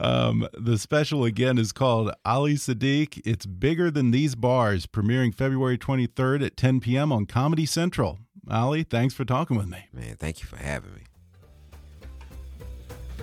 um, 0.00 0.48
the 0.54 0.78
special 0.78 1.24
again 1.24 1.58
is 1.58 1.72
called 1.72 2.12
Ali 2.24 2.54
Siddiq. 2.54 3.20
It's 3.24 3.46
bigger 3.46 3.90
than 3.90 4.10
these 4.10 4.34
bars, 4.34 4.86
premiering 4.86 5.34
February 5.34 5.78
23rd 5.78 6.44
at 6.44 6.56
10 6.56 6.80
p.m. 6.80 7.12
on 7.12 7.26
Comedy 7.26 7.66
Central. 7.66 8.18
Ali, 8.50 8.82
thanks 8.84 9.14
for 9.14 9.24
talking 9.24 9.56
with 9.56 9.68
me. 9.68 9.86
Man, 9.92 10.16
thank 10.16 10.40
you 10.40 10.46
for 10.46 10.56
having 10.56 10.94
me. 10.94 11.02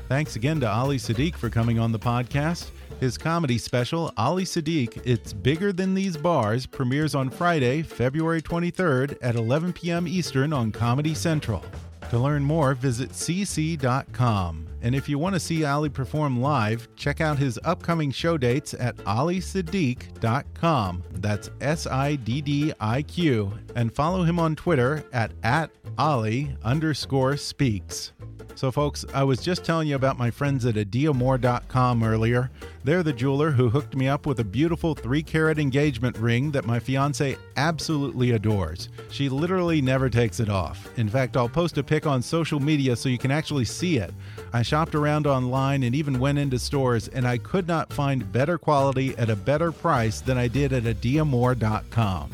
Thanks 0.07 0.35
again 0.35 0.59
to 0.61 0.69
Ali 0.69 0.97
Siddiq 0.97 1.35
for 1.35 1.49
coming 1.49 1.79
on 1.79 1.91
the 1.91 1.99
podcast. 1.99 2.69
His 3.01 3.17
comedy 3.17 3.57
special, 3.57 4.13
Ali 4.15 4.43
Siddiq, 4.43 5.01
It's 5.03 5.33
Bigger 5.33 5.73
Than 5.73 5.95
These 5.95 6.17
Bars, 6.17 6.67
premieres 6.67 7.15
on 7.15 7.31
Friday, 7.31 7.81
February 7.81 8.43
23rd 8.43 9.17
at 9.23 9.33
11 9.33 9.73
p.m. 9.73 10.07
Eastern 10.07 10.53
on 10.53 10.71
Comedy 10.71 11.15
Central. 11.15 11.65
To 12.11 12.19
learn 12.19 12.43
more, 12.43 12.75
visit 12.75 13.09
cc.com. 13.09 14.67
And 14.83 14.93
if 14.93 15.09
you 15.09 15.17
want 15.17 15.33
to 15.33 15.39
see 15.39 15.65
Ali 15.65 15.89
perform 15.89 16.41
live, 16.41 16.87
check 16.95 17.21
out 17.21 17.39
his 17.39 17.59
upcoming 17.63 18.11
show 18.11 18.37
dates 18.37 18.75
at 18.75 18.97
alisiddiq.com. 18.97 21.03
That's 21.13 21.49
S 21.59 21.87
I 21.87 22.15
D 22.17 22.41
D 22.41 22.71
I 22.79 23.01
Q. 23.01 23.51
And 23.75 23.91
follow 23.91 24.21
him 24.21 24.37
on 24.37 24.55
Twitter 24.55 25.03
at, 25.11 25.31
at 25.41 25.71
Ali 25.97 26.55
underscore 26.63 27.35
speaks. 27.35 28.13
So, 28.55 28.71
folks, 28.71 29.05
I 29.13 29.23
was 29.23 29.41
just 29.41 29.63
telling 29.63 29.87
you 29.87 29.95
about 29.95 30.17
my 30.17 30.29
friends 30.29 30.65
at 30.65 30.75
adiamor.com 30.75 32.03
earlier. 32.03 32.51
They're 32.83 33.03
the 33.03 33.13
jeweler 33.13 33.51
who 33.51 33.69
hooked 33.69 33.95
me 33.95 34.07
up 34.07 34.25
with 34.25 34.39
a 34.39 34.43
beautiful 34.43 34.93
three 34.93 35.23
carat 35.23 35.59
engagement 35.59 36.17
ring 36.17 36.51
that 36.51 36.65
my 36.65 36.79
fiance 36.79 37.37
absolutely 37.57 38.31
adores. 38.31 38.89
She 39.09 39.29
literally 39.29 39.81
never 39.81 40.09
takes 40.09 40.39
it 40.39 40.49
off. 40.49 40.89
In 40.97 41.09
fact, 41.09 41.37
I'll 41.37 41.49
post 41.49 41.77
a 41.77 41.83
pic 41.83 42.05
on 42.05 42.21
social 42.21 42.59
media 42.59 42.95
so 42.95 43.09
you 43.09 43.17
can 43.17 43.31
actually 43.31 43.65
see 43.65 43.97
it. 43.97 44.13
I 44.53 44.61
shopped 44.63 44.95
around 44.95 45.27
online 45.27 45.83
and 45.83 45.95
even 45.95 46.19
went 46.19 46.39
into 46.39 46.59
stores, 46.59 47.07
and 47.07 47.27
I 47.27 47.37
could 47.37 47.67
not 47.67 47.93
find 47.93 48.31
better 48.31 48.57
quality 48.57 49.15
at 49.17 49.29
a 49.29 49.35
better 49.35 49.71
price 49.71 50.21
than 50.21 50.37
I 50.37 50.47
did 50.47 50.73
at 50.73 50.83
adiamor.com. 50.83 52.31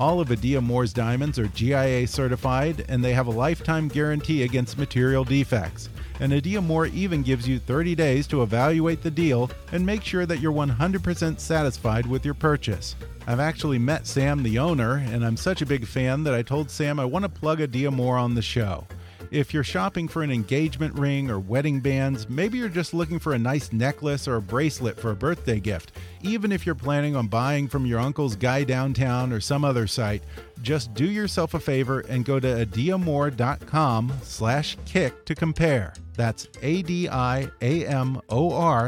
All 0.00 0.20
of 0.20 0.28
Adiamor's 0.28 0.92
diamonds 0.92 1.40
are 1.40 1.48
GIA 1.48 2.06
certified 2.06 2.84
and 2.88 3.04
they 3.04 3.12
have 3.14 3.26
a 3.26 3.32
lifetime 3.32 3.88
guarantee 3.88 4.44
against 4.44 4.78
material 4.78 5.24
defects. 5.24 5.88
And 6.20 6.32
Adiamor 6.32 6.92
even 6.94 7.22
gives 7.22 7.48
you 7.48 7.58
30 7.58 7.96
days 7.96 8.28
to 8.28 8.42
evaluate 8.42 9.02
the 9.02 9.10
deal 9.10 9.50
and 9.72 9.84
make 9.84 10.04
sure 10.04 10.24
that 10.24 10.38
you're 10.38 10.52
100% 10.52 11.40
satisfied 11.40 12.06
with 12.06 12.24
your 12.24 12.34
purchase. 12.34 12.94
I've 13.26 13.40
actually 13.40 13.78
met 13.78 14.06
Sam, 14.06 14.44
the 14.44 14.58
owner, 14.60 15.04
and 15.10 15.24
I'm 15.24 15.36
such 15.36 15.62
a 15.62 15.66
big 15.66 15.84
fan 15.84 16.22
that 16.24 16.34
I 16.34 16.42
told 16.42 16.70
Sam 16.70 17.00
I 17.00 17.04
want 17.04 17.24
to 17.24 17.28
plug 17.28 17.58
Adiamor 17.58 18.20
on 18.20 18.34
the 18.34 18.42
show. 18.42 18.86
If 19.30 19.52
you're 19.52 19.64
shopping 19.64 20.08
for 20.08 20.22
an 20.22 20.30
engagement 20.30 20.94
ring 20.94 21.30
or 21.30 21.38
wedding 21.38 21.80
bands, 21.80 22.28
maybe 22.30 22.56
you're 22.56 22.70
just 22.70 22.94
looking 22.94 23.18
for 23.18 23.34
a 23.34 23.38
nice 23.38 23.72
necklace 23.72 24.26
or 24.26 24.36
a 24.36 24.42
bracelet 24.42 24.98
for 24.98 25.10
a 25.10 25.16
birthday 25.16 25.60
gift. 25.60 25.92
Even 26.22 26.50
if 26.50 26.64
you're 26.64 26.74
planning 26.74 27.14
on 27.14 27.26
buying 27.26 27.68
from 27.68 27.84
your 27.84 28.00
uncle's 28.00 28.36
guy 28.36 28.64
downtown 28.64 29.30
or 29.32 29.40
some 29.40 29.64
other 29.64 29.86
site, 29.86 30.22
just 30.62 30.94
do 30.94 31.04
yourself 31.04 31.52
a 31.52 31.60
favor 31.60 32.00
and 32.00 32.24
go 32.24 32.40
to 32.40 32.64
adiamor.com 32.64 34.12
slash 34.22 34.78
kick 34.86 35.26
to 35.26 35.34
compare. 35.34 35.92
That's 36.16 36.48
A-D-I-A-M-O-R 36.62 37.50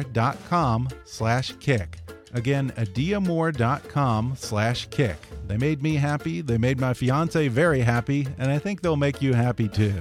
dot 0.05 0.39
com 0.49 0.89
slash 1.05 1.53
kick. 1.61 1.99
Again, 2.33 2.73
adiamor.com 2.77 4.35
slash 4.37 4.89
kick. 4.91 5.17
They 5.47 5.57
made 5.57 5.83
me 5.83 5.97
happy, 5.97 6.41
they 6.41 6.59
made 6.59 6.81
my 6.81 6.95
fiance 6.95 7.49
very 7.49 7.81
happy, 7.81 8.27
and 8.39 8.51
I 8.51 8.59
think 8.59 8.81
they'll 8.81 8.97
make 8.97 9.21
you 9.21 9.35
happy 9.35 9.69
too. 9.69 10.01